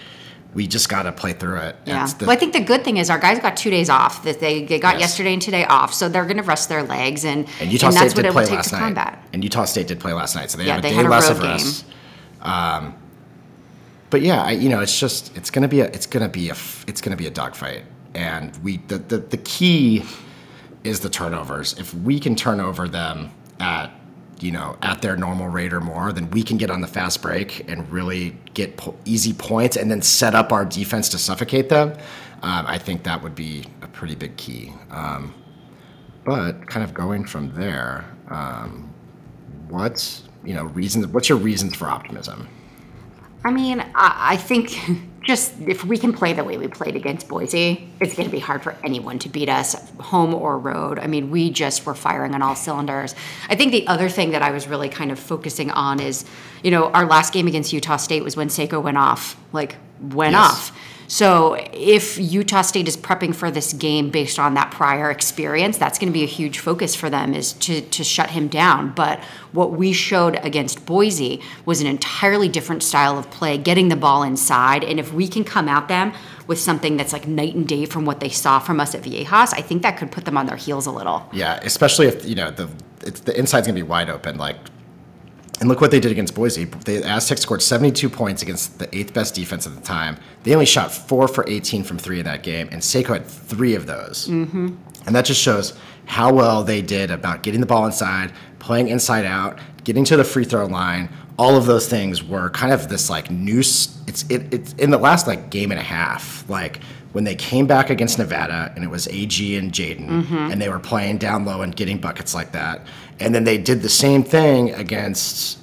we 0.55 0.67
just 0.67 0.91
got 0.91 1.05
to 1.05 1.13
play 1.13 1.33
through 1.33 1.57
it. 1.61 1.77
yeah. 1.87 2.05
The- 2.07 2.27
well, 2.27 2.37
I 2.37 2.39
think 2.39 2.53
the 2.53 2.61
good 2.61 2.85
thing 2.85 2.99
is 2.99 3.09
our 3.09 3.19
guys 3.19 3.39
got 3.41 3.57
two 3.57 3.71
days 3.71 3.89
off. 3.89 4.23
That 4.25 4.39
they, 4.39 4.67
they 4.67 4.79
got 4.79 4.95
Yes. 4.97 5.01
yesterday 5.01 5.33
and 5.33 5.41
today 5.41 5.65
off, 5.65 5.95
so 5.95 6.11
they're 6.11 6.25
going 6.27 6.37
to 6.37 6.43
rest 6.43 6.69
their 6.69 6.83
legs, 6.83 7.25
and 7.25 7.49
and 7.59 7.73
Utah 7.73 7.87
and 7.87 7.95
State 7.95 8.03
that's 8.11 8.15
did 8.23 8.33
play 8.33 8.45
last 8.45 8.71
night. 8.71 8.79
combat. 8.81 9.19
And 9.33 9.43
Utah 9.43 9.65
State 9.65 9.87
did 9.89 9.99
play 9.99 10.13
last 10.13 10.37
night, 10.37 10.51
so 10.51 10.59
they 10.59 10.65
Yeah, 10.67 10.73
have 10.75 10.81
a 10.81 10.83
they 10.83 10.91
day 10.91 10.95
had 10.97 11.07
a 11.07 11.09
less 11.09 11.31
of 11.31 11.41
game. 11.41 11.53
rest. 11.53 11.87
Um, 12.43 12.95
but 14.13 14.21
yeah, 14.21 14.43
I, 14.43 14.51
you 14.51 14.69
know, 14.69 14.81
it's 14.81 15.01
just 15.01 15.35
it's 15.35 15.51
gonna 15.51 15.69
be 15.69 15.81
a 15.81 15.87
it's 15.87 16.05
gonna 16.05 16.29
be 16.29 16.51
a 16.51 16.57
it's 16.87 17.01
gonna 17.01 17.17
be 17.17 17.27
a 17.27 17.31
dogfight, 17.31 17.83
and 18.15 18.55
we 18.59 18.77
the, 18.77 18.99
the 18.99 19.17
the 19.17 19.39
key 19.39 20.05
is 20.85 21.01
the 21.01 21.09
turnovers. 21.09 21.79
If 21.79 21.95
we 21.95 22.21
can 22.21 22.37
turn 22.37 22.61
over 22.61 22.87
them 22.89 23.31
at 23.59 23.91
you 24.39 24.53
know 24.53 24.77
at 24.83 25.01
their 25.01 25.17
normal 25.17 25.49
rate 25.49 25.73
or 25.73 25.81
more, 25.81 26.13
then 26.13 26.31
we 26.31 26.43
can 26.43 26.59
get 26.59 26.71
on 26.71 26.83
the 26.83 26.87
fast 26.87 27.23
break 27.23 27.67
and 27.71 27.91
really 27.91 28.37
get 28.53 28.77
po- 28.77 28.95
easy 29.07 29.33
points, 29.33 29.79
and 29.79 29.91
then 29.91 30.03
set 30.03 30.35
up 30.35 30.53
our 30.53 30.67
defense 30.67 31.09
to 31.09 31.19
suffocate 31.19 31.71
them. 31.71 31.93
Um, 32.43 32.67
I 32.67 32.77
think 32.77 33.05
that 33.05 33.23
would 33.23 33.35
be 33.35 33.65
a 33.81 33.89
pretty 33.89 34.15
big 34.15 34.37
key. 34.37 34.75
Um, 34.91 35.33
but 36.25 36.67
kind 36.67 36.85
of 36.85 36.93
going 36.93 37.25
from 37.25 37.55
there, 37.55 38.05
um, 38.29 38.93
what's 39.69 40.25
you 40.45 40.53
know 40.53 40.65
reasons? 40.65 41.07
What's 41.07 41.31
your 41.31 41.39
reasons 41.39 41.75
for 41.75 41.89
optimism? 41.89 42.47
I 43.45 43.51
mean, 43.51 43.81
I, 43.95 44.33
I 44.33 44.37
think 44.37 44.77
just 45.25 45.53
if 45.61 45.85
we 45.85 45.99
can 45.99 46.13
play 46.13 46.33
the 46.33 46.43
way 46.45 46.57
we 46.59 46.67
played 46.69 46.97
against 46.97 47.29
Boise, 47.29 47.89
it's 48.01 48.15
going 48.17 48.29
to 48.29 48.33
be 48.33 48.41
hard 48.41 48.63
for 48.63 48.77
anyone 48.85 49.19
to 49.21 49.29
beat 49.29 49.49
us, 49.49 49.75
home 50.01 50.35
or 50.35 50.59
road. 50.59 50.99
I 50.99 51.07
mean, 51.07 51.31
we 51.31 51.51
just 51.51 51.87
were 51.87 51.95
firing 51.95 52.35
on 52.35 52.43
all 52.43 52.57
cylinders. 52.57 53.15
I 53.49 53.55
think 53.55 53.71
the 53.73 53.87
other 53.87 54.09
thing 54.09 54.31
that 54.33 54.43
I 54.43 54.51
was 54.51 54.67
really 54.67 54.89
kind 54.89 55.11
of 55.13 55.19
focusing 55.19 55.71
on 55.71 56.01
is, 56.01 56.25
you 56.65 56.71
know, 56.71 56.87
our 56.91 57.07
last 57.07 57.33
game 57.33 57.47
against 57.47 57.73
Utah 57.73 57.97
State 57.99 58.25
was 58.25 58.37
when 58.37 58.49
Seiko 58.49 58.83
went 58.83 58.99
off, 58.99 59.37
like 59.53 59.77
went 60.01 60.33
Yes. 60.33 60.51
off. 60.51 60.79
So 61.09 61.55
if 61.73 62.19
Utah 62.19 62.63
State 62.63 62.89
is 62.89 62.97
prepping 62.97 63.35
for 63.35 63.51
this 63.51 63.73
game 63.73 64.11
based 64.11 64.39
on 64.39 64.55
that 64.55 64.71
prior 64.71 65.11
experience, 65.11 65.79
that's 65.79 65.99
going 65.99 66.09
to 66.09 66.13
be 66.13 66.25
a 66.25 66.27
huge 66.27 66.59
focus 66.59 66.95
for 66.95 67.11
them 67.11 67.35
is 67.35 67.53
to 67.55 67.81
to 67.81 68.05
shut 68.05 68.31
him 68.31 68.49
down. 68.49 68.93
But 68.95 69.23
what 69.53 69.73
we 69.73 69.93
showed 69.93 70.37
against 70.43 70.87
Boise 70.87 71.41
was 71.65 71.81
an 71.81 71.87
entirely 71.87 72.49
different 72.49 72.83
style 72.83 73.19
of 73.19 73.31
play, 73.31 73.59
getting 73.59 73.89
the 73.89 73.97
ball 73.97 74.23
inside, 74.23 74.85
and 74.85 74.99
if 74.99 75.13
we 75.13 75.29
can 75.29 75.45
come 75.45 75.69
at 75.69 75.89
them 75.89 76.13
with 76.47 76.59
something 76.59 76.97
that's 76.97 77.13
like 77.13 77.27
night 77.27 77.55
and 77.55 77.69
day 77.69 77.87
from 77.87 78.05
what 78.05 78.21
they 78.21 78.29
saw 78.29 78.59
from 78.59 78.81
us 78.81 78.95
at 78.95 79.03
Viejas, 79.03 79.55
I 79.55 79.63
think 79.63 79.83
that 79.83 79.97
could 79.97 80.11
put 80.11 80.25
them 80.25 80.37
on 80.37 80.47
their 80.47 80.57
heels 80.57 80.87
a 80.87 80.91
little. 80.91 81.29
Yeah, 81.33 81.61
especially 81.63 82.07
if 82.07 82.25
you 82.25 82.35
know 82.35 82.51
the 82.51 82.69
the 83.01 83.39
inside's 83.39 83.67
gonna 83.67 83.75
be 83.75 83.83
wide 83.83 84.11
open. 84.11 84.39
Like, 84.39 84.57
and 85.63 85.69
look 85.69 85.81
what 85.81 85.93
they 85.93 86.01
did 86.01 86.11
against 86.11 86.35
Boise. 86.35 86.65
The 86.65 87.05
Aztecs 87.05 87.43
scored 87.43 87.63
72 87.63 88.11
points 88.11 88.43
against 88.43 88.81
the 88.81 88.93
eighth 88.93 89.15
best 89.15 89.37
defense 89.37 89.65
at 89.65 89.77
the 89.77 89.81
time. 89.81 90.17
They 90.43 90.55
only 90.55 90.67
shot 90.67 90.91
four 90.91 91.29
for 91.29 91.49
18 91.49 91.85
from 91.85 91.99
three 91.99 92.19
in 92.19 92.25
that 92.25 92.43
game, 92.43 92.69
and 92.73 92.83
Seiko 92.83 93.11
had 93.11 93.25
three 93.25 93.77
of 93.77 93.87
those. 93.87 94.27
Mm-hmm. 94.27 94.75
And 95.07 95.15
that 95.15 95.25
just 95.25 95.41
shows 95.41 95.79
how 96.07 96.33
well 96.33 96.65
they 96.65 96.83
did 96.83 97.13
about 97.13 97.45
getting 97.45 97.61
the 97.61 97.67
ball 97.69 97.87
inside, 97.87 98.33
playing 98.59 98.89
inside 98.89 99.25
out, 99.25 99.61
getting 99.85 100.05
to 100.07 100.17
the 100.17 100.25
free 100.25 100.45
throw 100.45 100.67
line. 100.67 101.09
All 101.39 101.57
of 101.57 101.67
those 101.67 101.89
things 101.89 102.25
were 102.25 102.51
kind 102.51 102.73
of 102.73 102.89
this 102.89 103.09
like 103.09 103.31
noose. 103.31 104.03
It's 104.09 104.25
it, 104.29 104.53
it's 104.53 104.73
in 104.73 104.91
the 104.91 104.99
last 104.99 105.29
like 105.29 105.51
game 105.51 105.71
and 105.71 105.79
a 105.79 105.85
half. 105.85 106.45
Like 106.51 106.81
when 107.13 107.25
they 107.25 107.35
came 107.35 107.67
back 107.67 107.91
against 107.91 108.19
Nevada 108.19 108.73
and 108.75 108.85
it 108.85 108.89
was 108.89 109.07
AG 109.09 109.57
and 109.57 109.71
Jaedon 109.73 110.09
Mm-hmm. 110.09 110.35
and 110.53 110.61
they 110.61 110.69
were 110.69 110.79
playing 110.79 111.19
down 111.19 111.45
low 111.45 111.63
and 111.63 111.75
getting 111.77 111.99
buckets 111.99 112.35
like 112.35 112.53
that. 112.53 112.87
And 113.21 113.35
then 113.35 113.45
they 113.45 113.59
did 113.59 113.83
the 113.83 113.89
same 113.89 114.25
thing 114.25 114.73
against, 114.75 115.59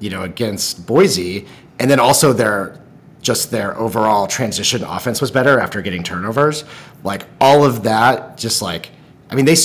you 0.00 0.10
know, 0.10 0.22
against 0.22 0.86
Boise. 0.86 1.46
And 1.78 1.90
then 1.90 2.00
also 2.00 2.32
their 2.32 2.80
just 3.20 3.50
their 3.50 3.76
overall 3.78 4.26
transition 4.26 4.84
offense 4.84 5.20
was 5.20 5.30
better 5.30 5.58
after 5.58 5.80
getting 5.82 6.02
turnovers. 6.02 6.64
Like 7.04 7.24
all 7.40 7.64
of 7.64 7.82
that, 7.84 8.36
just 8.36 8.60
like 8.62 8.90
I 9.34 9.36
mean, 9.36 9.46
they 9.46 9.56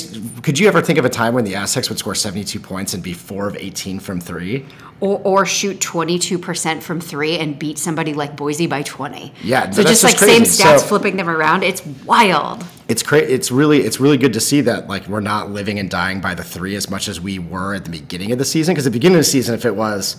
could 0.42 0.58
you 0.58 0.68
ever 0.68 0.82
think 0.82 0.98
of 0.98 1.06
a 1.06 1.10
time 1.10 1.36
when 1.36 1.46
the 1.46 1.54
Aztecs 1.56 1.90
would 1.90 2.00
score 2.00 2.16
72 2.16 2.60
points 2.60 2.96
and 2.96 3.04
be 3.04 3.14
four 3.14 3.48
of 3.48 3.56
18 3.56 4.00
from 4.00 4.20
three? 4.20 4.66
Or, 5.00 5.22
or 5.24 5.46
shoot 5.46 5.80
22% 5.80 6.82
from 6.82 7.00
three 7.00 7.38
and 7.38 7.58
beat 7.60 7.78
somebody 7.78 8.16
like 8.16 8.36
Boise 8.36 8.66
by 8.66 8.82
20. 8.82 9.32
Yeah, 9.44 9.70
So 9.70 9.84
just 9.84 10.04
like 10.04 10.14
just 10.18 10.26
same 10.26 10.42
stats, 10.42 10.80
So- 10.80 10.88
flipping 10.88 11.18
them 11.18 11.30
around. 11.30 11.62
It's 11.62 11.86
wild. 11.86 12.66
it's 12.88 13.04
cra- 13.04 13.20
it's 13.20 13.52
really 13.52 13.82
it's 13.82 14.00
really 14.00 14.18
good 14.18 14.34
to 14.34 14.40
see 14.40 14.62
that 14.62 14.88
like 14.88 15.08
we're 15.08 15.20
not 15.20 15.52
living 15.52 15.78
and 15.78 15.88
dying 15.88 16.20
by 16.20 16.34
the 16.34 16.44
three 16.44 16.76
as 16.76 16.90
much 16.90 17.08
as 17.08 17.22
we 17.22 17.38
were 17.38 17.76
at 17.76 17.84
the 17.86 17.92
beginning 17.92 18.32
of 18.32 18.40
the 18.40 18.46
season 18.46 18.74
because 18.74 18.86
the 18.86 18.90
beginning 18.90 19.18
of 19.18 19.20
the 19.20 19.24
season 19.30 19.54
if 19.54 19.66
it 19.66 19.76
was 19.76 20.18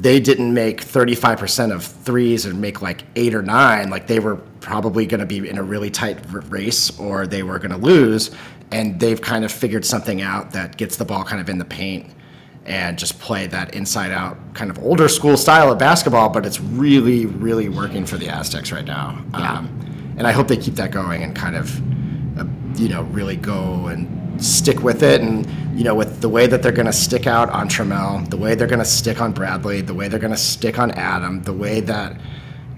they 0.00 0.18
didn't 0.18 0.52
make 0.52 0.80
35% 0.82 1.72
of 1.72 1.84
threes 1.84 2.46
and 2.46 2.60
make 2.60 2.82
like 2.82 3.04
8 3.14 3.34
or 3.34 3.42
9 3.42 3.90
like 3.90 4.06
they 4.06 4.18
were 4.18 4.36
probably 4.60 5.06
going 5.06 5.20
to 5.20 5.26
be 5.26 5.48
in 5.48 5.56
a 5.56 5.62
really 5.62 5.90
tight 5.90 6.18
race 6.50 6.98
or 6.98 7.26
they 7.26 7.42
were 7.42 7.58
going 7.58 7.70
to 7.70 7.76
lose. 7.76 8.30
And 8.72 8.98
they've 8.98 9.20
kind 9.20 9.44
of 9.44 9.52
figured 9.52 9.84
something 9.84 10.20
out 10.20 10.50
that 10.52 10.76
gets 10.76 10.96
the 10.96 11.04
ball 11.04 11.22
kind 11.22 11.40
of 11.40 11.48
in 11.48 11.58
the 11.58 11.64
paint 11.64 12.10
and 12.66 12.98
just 12.98 13.20
play 13.20 13.46
that 13.46 13.74
inside 13.74 14.10
out 14.10 14.38
kind 14.54 14.70
of 14.70 14.78
older 14.78 15.06
school 15.08 15.36
style 15.36 15.70
of 15.70 15.78
basketball 15.78 16.30
but 16.30 16.46
it's 16.46 16.60
really 16.60 17.26
really 17.26 17.68
working 17.68 18.06
for 18.06 18.16
the 18.16 18.28
Aztecs 18.28 18.72
right 18.72 18.86
now. 18.86 19.22
Um, 19.34 20.14
and 20.16 20.26
I 20.26 20.32
hope 20.32 20.48
they 20.48 20.56
keep 20.56 20.74
that 20.76 20.90
going 20.90 21.22
and 21.22 21.36
kind 21.36 21.56
of 21.56 22.38
uh, 22.38 22.46
you 22.76 22.88
know 22.88 23.02
really 23.04 23.36
go 23.36 23.86
and 23.88 24.23
stick 24.38 24.82
with 24.82 25.02
it 25.02 25.20
and 25.20 25.46
you 25.78 25.84
know 25.84 25.94
with 25.94 26.20
the 26.20 26.28
way 26.28 26.46
that 26.46 26.62
they're 26.62 26.72
going 26.72 26.86
to 26.86 26.92
stick 26.92 27.26
out 27.26 27.48
on 27.50 27.68
Trammell, 27.68 28.28
the 28.30 28.36
way 28.36 28.54
they're 28.54 28.66
going 28.66 28.78
to 28.80 28.84
stick 28.84 29.20
on 29.20 29.32
Bradley, 29.32 29.80
the 29.80 29.94
way 29.94 30.08
they're 30.08 30.20
going 30.20 30.32
to 30.32 30.36
stick 30.36 30.78
on 30.78 30.90
Adam, 30.92 31.42
the 31.42 31.52
way 31.52 31.80
that 31.80 32.20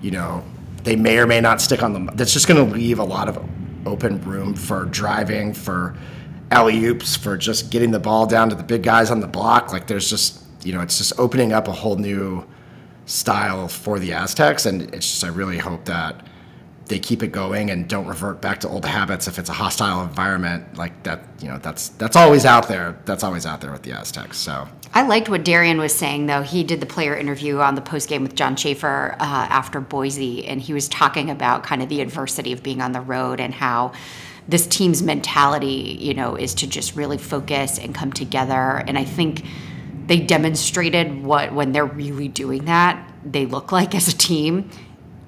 you 0.01 0.11
know 0.11 0.45
they 0.85 0.97
may 0.97 1.19
or 1.19 1.27
may 1.27 1.41
not 1.41 1.61
stick 1.61 1.83
on 1.83 1.93
them. 1.93 2.11
That's 2.15 2.33
just 2.33 2.47
going 2.47 2.65
to 2.65 2.73
leave 2.73 2.99
a 2.99 3.05
lot 3.05 3.29
of 3.29 3.45
open 3.87 4.21
room 4.23 4.55
for 4.55 4.85
driving, 4.85 5.53
for 5.53 5.97
alley 6.51 6.85
oops, 6.85 7.17
for 7.17 7.37
just 7.37 7.71
getting 7.71 7.91
the 7.91 8.01
ball 8.01 8.27
down 8.27 8.49
to 8.51 8.55
the 8.55 8.63
big 8.63 8.83
guys 8.83 9.11
on 9.11 9.21
the 9.21 9.27
block. 9.27 9.73
Like 9.73 9.87
there's 9.87 10.09
just 10.09 10.43
you 10.65 10.73
know 10.73 10.81
it's 10.81 10.99
just 10.99 11.19
opening 11.19 11.53
up 11.53 11.69
a 11.69 11.73
whole 11.73 11.97
new 11.97 12.47
style 13.07 13.69
for 13.69 13.99
the 13.99 14.13
Aztecs, 14.13 14.67
and 14.67 14.83
it's 14.95 15.11
just 15.11 15.25
I 15.25 15.29
really 15.29 15.59
hope 15.59 15.85
that 15.87 16.27
they 16.87 16.99
keep 16.99 17.23
it 17.23 17.33
going 17.33 17.71
and 17.71 17.89
don't 17.89 18.07
revert 18.07 18.41
back 18.41 18.61
to 18.61 18.69
old 18.69 18.85
habits 18.85 19.27
if 19.27 19.39
it's 19.39 19.49
a 19.49 19.53
hostile 19.53 20.03
environment 20.03 20.77
like 20.77 21.03
that. 21.03 21.25
You 21.41 21.49
know, 21.49 21.59
that's 21.59 21.89
that's 21.91 22.17
always 22.17 22.45
out 22.45 22.69
there. 22.69 22.99
That's 23.05 23.25
always 23.25 23.45
out 23.45 23.61
there 23.61 23.73
with 23.73 23.83
the 23.83 23.93
Aztecs. 23.93 24.39
So 24.39 24.69
I 24.95 25.03
liked 25.03 25.29
what 25.29 25.45
Darrion 25.45 25.79
was 25.79 25.95
saying, 25.95 26.27
though. 26.27 26.43
He 26.43 26.63
did 26.65 26.81
the 26.81 26.87
player 26.87 27.17
interview 27.17 27.59
on 27.59 27.75
the 27.75 27.81
post 27.81 28.09
game 28.09 28.23
with 28.23 28.35
John 28.35 28.57
Schaefer 28.57 29.17
uh, 29.19 29.25
after 29.25 29.81
Boise, 29.81 30.47
and 30.47 30.61
he 30.61 30.73
was 30.73 30.89
talking 30.89 31.29
about 31.31 31.65
kind 31.65 31.83
of 31.83 31.89
the 31.89 32.01
adversity 32.01 32.53
of 32.53 32.63
being 32.63 32.81
on 32.81 32.93
the 32.93 33.01
road 33.01 33.41
and 33.41 33.53
how 33.53 33.93
this 34.49 34.67
team's 34.67 35.03
mentality, 35.03 35.99
you 36.01 36.15
know, 36.15 36.37
is 36.37 36.55
to 36.55 36.67
just 36.69 36.95
really 36.95 37.19
focus 37.19 37.79
and 37.79 37.95
come 37.95 38.13
together. 38.13 38.85
And 38.87 38.97
I 38.97 39.05
think 39.05 39.45
they 40.07 40.21
demonstrated 40.21 41.25
what 41.25 41.53
when 41.53 41.73
they're 41.73 41.85
really 41.85 42.29
doing 42.29 42.67
that, 42.67 43.13
they 43.25 43.45
look 43.45 43.73
like 43.73 43.93
as 43.95 44.07
a 44.07 44.17
team 44.17 44.71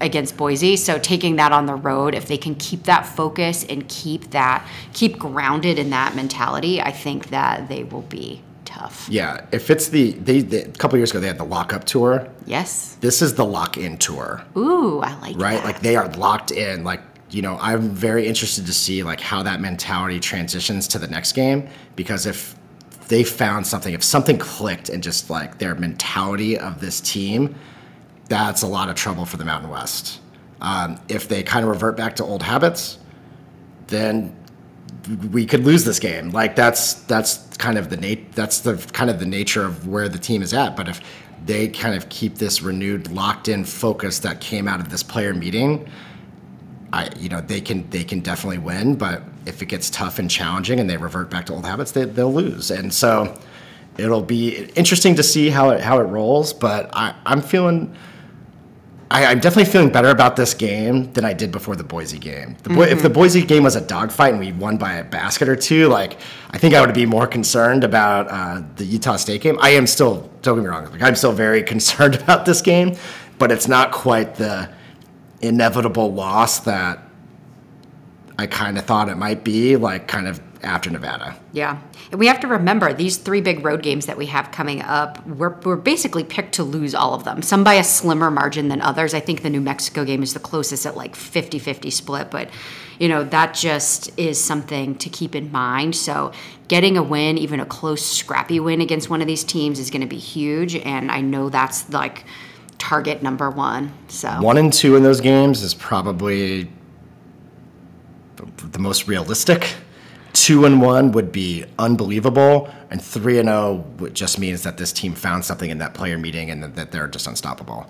against 0.00 0.36
Boise. 0.36 0.76
So 0.76 0.98
taking 0.98 1.36
that 1.36 1.52
on 1.52 1.66
the 1.66 1.74
road, 1.74 2.14
if 2.14 2.26
they 2.26 2.38
can 2.38 2.54
keep 2.54 2.84
that 2.84 3.02
focus 3.02 3.64
and 3.64 3.88
keep 3.88 4.30
that 4.30 4.66
keep 4.92 5.18
grounded 5.18 5.78
in 5.78 5.90
that 5.90 6.14
mentality, 6.14 6.80
I 6.80 6.92
think 6.92 7.30
that 7.30 7.68
they 7.68 7.84
will 7.84 8.02
be 8.02 8.42
tough. 8.64 9.08
yeah, 9.10 9.46
if 9.50 9.70
it's 9.70 9.88
the 9.88 10.12
they, 10.12 10.40
they 10.40 10.62
a 10.62 10.68
couple 10.68 10.98
years 10.98 11.10
ago 11.10 11.20
they 11.20 11.26
had 11.26 11.38
the 11.38 11.44
lock 11.44 11.72
up 11.72 11.84
tour. 11.84 12.28
Yes. 12.46 12.96
This 13.00 13.22
is 13.22 13.34
the 13.34 13.44
lock 13.44 13.76
in 13.76 13.96
tour. 13.98 14.44
Ooh, 14.56 15.00
I 15.00 15.18
like 15.20 15.36
that. 15.36 15.42
right? 15.42 15.56
that. 15.56 15.64
Like 15.64 15.80
they 15.80 15.96
are 15.96 16.08
locked 16.10 16.50
in. 16.50 16.84
Like 16.84 17.00
you 17.30 17.42
know, 17.42 17.58
I'm 17.60 17.90
very 17.90 18.26
interested 18.26 18.66
to 18.66 18.72
see 18.72 19.02
like 19.02 19.20
how 19.20 19.42
that 19.42 19.60
mentality 19.60 20.20
transitions 20.20 20.88
to 20.88 20.98
the 20.98 21.08
next 21.08 21.32
game 21.32 21.68
because 21.96 22.24
if 22.26 22.54
they 23.08 23.24
found 23.24 23.66
something, 23.66 23.94
if 23.94 24.02
something 24.02 24.38
clicked 24.38 24.88
and 24.88 25.02
just 25.02 25.30
like 25.30 25.58
their 25.58 25.74
mentality 25.74 26.58
of 26.58 26.80
this 26.80 27.00
team, 27.00 27.54
that's 28.28 28.62
a 28.62 28.66
lot 28.66 28.88
of 28.88 28.94
trouble 28.94 29.24
for 29.24 29.36
the 29.36 29.44
Mountain 29.44 29.70
West. 29.70 30.20
Um, 30.60 31.00
if 31.08 31.28
they 31.28 31.42
kind 31.42 31.64
of 31.64 31.70
revert 31.70 31.96
back 31.96 32.16
to 32.16 32.24
old 32.24 32.42
habits, 32.42 32.98
then 33.86 34.36
we 35.30 35.46
could 35.46 35.64
lose 35.64 35.84
this 35.84 35.98
game. 35.98 36.30
Like 36.30 36.56
that's 36.56 36.94
that's 36.94 37.56
kind 37.56 37.78
of 37.78 37.90
the 37.90 37.96
nat- 37.96 38.32
that's 38.32 38.60
the 38.60 38.76
kind 38.92 39.10
of 39.10 39.18
the 39.18 39.26
nature 39.26 39.64
of 39.64 39.86
where 39.86 40.08
the 40.08 40.18
team 40.18 40.42
is 40.42 40.52
at. 40.52 40.76
But 40.76 40.88
if 40.88 41.00
they 41.44 41.68
kind 41.68 41.94
of 41.94 42.08
keep 42.08 42.36
this 42.36 42.62
renewed, 42.62 43.10
locked 43.10 43.48
in 43.48 43.64
focus 43.64 44.18
that 44.20 44.40
came 44.40 44.68
out 44.68 44.80
of 44.80 44.90
this 44.90 45.02
player 45.02 45.32
meeting, 45.32 45.88
I 46.92 47.10
you 47.16 47.28
know 47.28 47.40
they 47.40 47.60
can 47.60 47.88
they 47.90 48.04
can 48.04 48.20
definitely 48.20 48.58
win. 48.58 48.96
But 48.96 49.22
if 49.46 49.62
it 49.62 49.66
gets 49.66 49.88
tough 49.88 50.18
and 50.18 50.30
challenging 50.30 50.80
and 50.80 50.90
they 50.90 50.96
revert 50.96 51.30
back 51.30 51.46
to 51.46 51.54
old 51.54 51.64
habits, 51.64 51.92
they, 51.92 52.04
they'll 52.04 52.34
lose. 52.34 52.70
And 52.70 52.92
so 52.92 53.38
it'll 53.96 54.22
be 54.22 54.66
interesting 54.74 55.14
to 55.14 55.22
see 55.22 55.48
how 55.48 55.70
it 55.70 55.80
how 55.80 56.00
it 56.00 56.04
rolls. 56.04 56.52
But 56.52 56.90
I, 56.92 57.14
I'm 57.24 57.40
feeling. 57.40 57.94
I, 59.10 59.24
I'm 59.26 59.40
definitely 59.40 59.70
feeling 59.70 59.90
better 59.90 60.10
about 60.10 60.36
this 60.36 60.52
game 60.52 61.10
than 61.14 61.24
I 61.24 61.32
did 61.32 61.50
before 61.50 61.76
the 61.76 61.84
Boise 61.84 62.18
game. 62.18 62.56
The 62.62 62.70
Bo- 62.70 62.82
If 62.82 63.02
the 63.02 63.08
Boise 63.08 63.42
game 63.42 63.62
was 63.62 63.74
a 63.74 63.80
dogfight 63.80 64.32
and 64.32 64.40
we 64.40 64.52
won 64.52 64.76
by 64.76 64.94
a 64.94 65.04
basket 65.04 65.48
or 65.48 65.56
two, 65.56 65.88
like 65.88 66.18
I 66.50 66.58
think 66.58 66.74
I 66.74 66.80
would 66.84 66.94
be 66.94 67.06
more 67.06 67.26
concerned 67.26 67.84
about 67.84 68.28
uh, 68.30 68.62
the 68.76 68.84
Utah 68.84 69.16
State 69.16 69.40
game. 69.40 69.56
I 69.60 69.70
am 69.70 69.86
still, 69.86 70.30
don't 70.42 70.56
get 70.56 70.62
me 70.64 70.68
wrong, 70.68 70.90
like 70.90 71.02
I'm 71.02 71.14
still 71.16 71.32
very 71.32 71.62
concerned 71.74 72.16
about 72.16 72.44
this 72.44 72.60
game, 72.60 72.96
but 73.38 73.50
it's 73.50 73.66
not 73.68 73.92
quite 73.92 74.34
the 74.34 74.68
inevitable 75.40 76.12
loss 76.12 76.60
that 76.60 77.02
I 78.38 78.46
kind 78.46 78.78
of 78.78 78.84
thought 78.84 79.08
it 79.08 79.16
might 79.16 79.42
be, 79.42 79.76
like 79.76 80.06
kind 80.06 80.28
of 80.28 80.40
after 80.62 80.90
Nevada. 80.90 81.36
Yeah. 81.52 81.80
And 82.10 82.18
we 82.18 82.26
have 82.26 82.40
to 82.40 82.46
remember 82.46 82.92
these 82.92 83.16
three 83.16 83.40
big 83.40 83.64
road 83.64 83.82
games 83.82 84.06
that 84.06 84.16
we 84.16 84.26
have 84.26 84.50
coming 84.50 84.82
up, 84.82 85.24
we're, 85.26 85.58
we're 85.60 85.76
basically 85.76 86.24
picked 86.24 86.54
to 86.54 86.64
lose 86.64 86.94
all 86.94 87.14
of 87.14 87.24
them. 87.24 87.42
Some 87.42 87.64
by 87.64 87.74
a 87.74 87.84
slimmer 87.84 88.30
margin 88.30 88.68
than 88.68 88.80
others. 88.80 89.14
I 89.14 89.20
think 89.20 89.42
the 89.42 89.50
New 89.50 89.60
Mexico 89.60 90.04
game 90.04 90.22
is 90.22 90.34
the 90.34 90.40
closest 90.40 90.86
at 90.86 90.96
like 90.96 91.14
50 91.14 91.58
50 91.58 91.90
split, 91.90 92.30
but 92.30 92.50
you 92.98 93.08
know, 93.08 93.22
that 93.24 93.54
just 93.54 94.10
is 94.18 94.42
something 94.42 94.96
to 94.96 95.08
keep 95.08 95.34
in 95.34 95.52
mind. 95.52 95.94
So 95.94 96.32
getting 96.66 96.96
a 96.96 97.02
win, 97.02 97.38
even 97.38 97.60
a 97.60 97.66
close, 97.66 98.04
scrappy 98.04 98.58
win 98.58 98.80
against 98.80 99.08
one 99.08 99.20
of 99.20 99.26
these 99.26 99.44
teams 99.44 99.78
is 99.78 99.90
going 99.90 100.00
to 100.00 100.08
be 100.08 100.18
huge. 100.18 100.74
And 100.74 101.10
I 101.10 101.20
know 101.20 101.48
that's 101.48 101.88
like 101.90 102.24
target 102.78 103.22
number 103.22 103.50
one. 103.50 103.92
So 104.08 104.40
One 104.40 104.56
and 104.56 104.72
two 104.72 104.96
in 104.96 105.02
those 105.02 105.20
games 105.20 105.62
is 105.62 105.74
probably 105.74 106.70
the 108.36 108.78
most 108.78 109.08
realistic. 109.08 109.74
Two 110.32 110.64
and 110.64 110.80
one 110.80 111.12
would 111.12 111.32
be 111.32 111.64
unbelievable, 111.78 112.72
and 112.90 113.02
three 113.02 113.38
and 113.38 113.48
zero 113.48 113.84
would 113.98 114.14
just 114.14 114.38
means 114.38 114.62
that 114.62 114.76
this 114.78 114.92
team 114.92 115.14
found 115.14 115.44
something 115.44 115.70
in 115.70 115.78
that 115.78 115.94
player 115.94 116.18
meeting 116.18 116.50
and 116.50 116.62
that, 116.74 116.90
they're 116.92 117.08
just 117.08 117.26
unstoppable. 117.26 117.86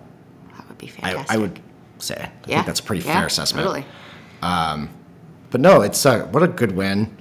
that 0.57 0.69
would 0.69 0.79
be 0.79 0.87
I, 0.87 0.91
fantastic. 0.91 1.31
I 1.31 1.37
would 1.39 1.61
say. 1.99 2.15
I 2.17 2.31
yeah. 2.47 2.57
think 2.57 2.67
that's 2.67 2.81
a 2.81 2.83
pretty 2.85 3.05
Yeah, 3.07 3.15
fair 3.19 3.27
assessment. 3.27 3.67
Totally. 3.67 3.85
But 5.51 5.61
no, 5.61 5.83
it's 5.83 6.05
uh, 6.05 6.27
what 6.27 6.43
a 6.43 6.49
good 6.49 6.73
win. 6.73 7.17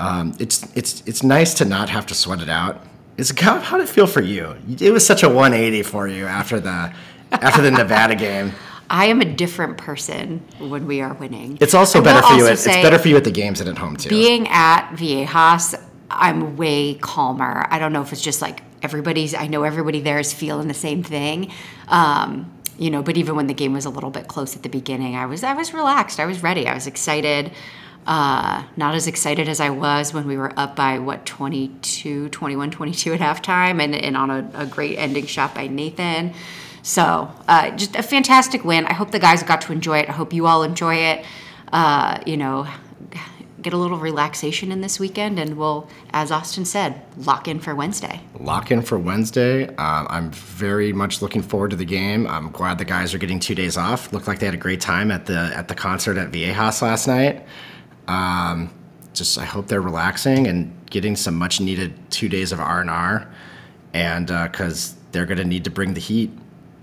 Um, 0.00 0.34
it's 0.38 0.66
it's 0.76 1.02
it's 1.06 1.22
nice 1.22 1.54
to 1.54 1.64
not 1.64 1.88
have 1.90 2.06
to 2.06 2.14
sweat 2.14 2.40
it 2.40 2.48
out. 2.48 2.84
It's 3.16 3.38
how 3.40 3.58
how 3.60 3.78
did 3.78 3.88
it 3.88 3.92
feel 3.92 4.06
for 4.06 4.20
you? 4.22 4.54
It 4.80 4.92
was 4.92 5.04
such 5.04 5.22
a 5.24 5.28
180 5.28 5.82
for 5.82 6.06
you 6.06 6.26
after 6.26 6.60
the 6.60 6.92
after 7.32 7.62
the 7.62 7.70
Nevada 7.70 8.14
game. 8.28 8.52
I 8.90 9.06
am 9.06 9.20
a 9.20 9.24
different 9.24 9.78
person 9.78 10.42
when 10.58 10.86
we 10.86 11.00
are 11.00 11.14
winning. 11.14 11.58
It's 11.60 11.74
also 11.74 12.00
I 12.00 12.04
better 12.04 12.26
for 12.26 12.34
you. 12.34 12.46
At, 12.46 12.52
it's 12.52 12.64
better 12.64 12.98
for 12.98 13.08
you 13.08 13.16
at 13.16 13.24
the 13.24 13.30
games 13.30 13.58
than 13.58 13.68
at 13.68 13.78
home 13.78 13.96
too. 13.96 14.08
being 14.08 14.48
at 14.48 14.90
Viejas, 14.92 15.80
I'm 16.10 16.56
way 16.56 16.94
calmer. 16.94 17.66
I 17.70 17.78
don't 17.78 17.92
know 17.92 18.02
if 18.02 18.12
it's 18.12 18.22
just 18.22 18.40
like 18.40 18.62
everybody's, 18.82 19.34
I 19.34 19.46
know 19.46 19.62
everybody 19.62 20.00
there 20.00 20.18
is 20.18 20.32
feeling 20.32 20.68
the 20.68 20.74
same 20.74 21.02
thing. 21.02 21.52
Um, 21.88 22.52
you 22.78 22.90
know, 22.90 23.02
but 23.02 23.16
even 23.16 23.34
when 23.36 23.48
the 23.48 23.54
game 23.54 23.72
was 23.72 23.84
a 23.84 23.90
little 23.90 24.10
bit 24.10 24.28
close 24.28 24.56
at 24.56 24.62
the 24.62 24.68
beginning, 24.68 25.16
I 25.16 25.26
was 25.26 25.42
I 25.42 25.52
was 25.54 25.74
relaxed. 25.74 26.20
I 26.20 26.26
was 26.26 26.42
ready. 26.42 26.68
I 26.68 26.74
was 26.74 26.86
excited. 26.86 27.50
Uh, 28.06 28.64
not 28.76 28.94
as 28.94 29.06
excited 29.06 29.48
as 29.48 29.60
I 29.60 29.68
was 29.68 30.14
when 30.14 30.26
we 30.26 30.38
were 30.38 30.52
up 30.58 30.76
by 30.76 30.98
what 30.98 31.26
22, 31.26 32.30
21, 32.30 32.70
22 32.70 33.12
at 33.12 33.20
halftime 33.20 33.82
and, 33.82 33.94
and 33.94 34.16
on 34.16 34.30
a, 34.30 34.50
a 34.54 34.64
great 34.64 34.96
ending 34.96 35.26
shot 35.26 35.54
by 35.54 35.66
Nathan. 35.66 36.32
So 36.88 37.30
uh, 37.46 37.72
just 37.72 37.96
a 37.96 38.02
fantastic 38.02 38.64
win. 38.64 38.86
I 38.86 38.94
hope 38.94 39.10
the 39.10 39.18
guys 39.18 39.42
got 39.42 39.60
to 39.60 39.72
enjoy 39.72 39.98
it. 39.98 40.08
I 40.08 40.12
hope 40.12 40.32
you 40.32 40.46
all 40.46 40.62
enjoy 40.62 40.94
it. 40.94 41.26
Uh, 41.70 42.18
you 42.24 42.38
know, 42.38 42.66
get 43.60 43.74
a 43.74 43.76
little 43.76 43.98
relaxation 43.98 44.72
in 44.72 44.80
this 44.80 44.98
weekend, 44.98 45.38
and 45.38 45.58
we'll, 45.58 45.86
as 46.14 46.30
Austin 46.30 46.64
said, 46.64 47.02
lock 47.18 47.46
in 47.46 47.60
for 47.60 47.74
Wednesday. 47.74 48.22
Lock 48.40 48.70
in 48.70 48.80
for 48.80 48.98
Wednesday. 48.98 49.66
Um, 49.76 50.06
I'm 50.08 50.30
very 50.30 50.94
much 50.94 51.20
looking 51.20 51.42
forward 51.42 51.72
to 51.72 51.76
the 51.76 51.84
game. 51.84 52.26
I'm 52.26 52.50
glad 52.52 52.78
the 52.78 52.86
guys 52.86 53.12
are 53.12 53.18
getting 53.18 53.38
two 53.38 53.54
days 53.54 53.76
off. 53.76 54.10
Looked 54.10 54.26
like 54.26 54.38
they 54.38 54.46
had 54.46 54.54
a 54.54 54.58
great 54.58 54.80
time 54.80 55.10
at 55.10 55.26
the 55.26 55.52
at 55.54 55.68
the 55.68 55.74
concert 55.74 56.16
at 56.16 56.32
Viejas 56.32 56.80
last 56.80 57.06
night. 57.06 57.44
Um, 58.06 58.72
just 59.12 59.36
I 59.36 59.44
hope 59.44 59.66
they're 59.66 59.82
relaxing 59.82 60.46
and 60.46 60.74
getting 60.88 61.16
some 61.16 61.34
much 61.34 61.60
needed 61.60 61.92
two 62.10 62.30
days 62.30 62.50
of 62.50 62.60
R 62.60 62.80
and 62.80 62.88
R, 62.88 63.30
and 63.92 64.28
because 64.28 64.94
uh, 64.94 64.96
they're 65.12 65.26
going 65.26 65.36
to 65.36 65.44
need 65.44 65.64
to 65.64 65.70
bring 65.70 65.92
the 65.92 66.00
heat 66.00 66.30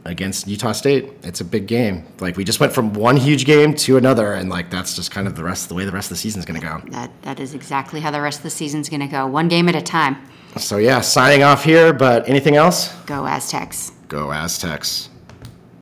against 0.05 0.47
Utah 0.47 0.71
State. 0.71 1.11
It's 1.23 1.41
a 1.41 1.45
big 1.45 1.67
game. 1.67 2.05
Like 2.19 2.37
we 2.37 2.43
just 2.43 2.59
went 2.59 2.73
from 2.73 2.93
one 2.93 3.17
huge 3.17 3.45
game 3.45 3.73
to 3.75 3.97
another, 3.97 4.33
and 4.33 4.49
like 4.49 4.69
that's 4.69 4.95
just 4.95 5.11
kind 5.11 5.27
of 5.27 5.35
the 5.35 5.43
rest 5.43 5.67
the 5.67 5.75
way 5.75 5.85
the 5.85 5.91
rest 5.91 6.07
of 6.11 6.17
the 6.17 6.21
season's 6.21 6.45
going 6.45 6.59
to 6.59 6.65
go. 6.65 6.81
That 6.91 7.11
that 7.23 7.39
is 7.39 7.53
exactly 7.53 7.99
how 7.99 8.11
the 8.11 8.21
rest 8.21 8.39
of 8.39 8.43
the 8.43 8.49
season's 8.49 8.89
going 8.89 9.01
to 9.01 9.07
go. 9.07 9.25
One 9.27 9.47
game 9.47 9.67
at 9.67 9.75
a 9.75 9.81
time. 9.81 10.17
So 10.57 10.77
yeah, 10.77 11.01
signing 11.01 11.43
off 11.43 11.63
here. 11.63 11.91
But 11.91 12.29
anything 12.29 12.55
else? 12.55 12.93
Go 13.05 13.25
Aztecs. 13.25 13.91
Go 14.07 14.31
Aztecs. 14.31 15.09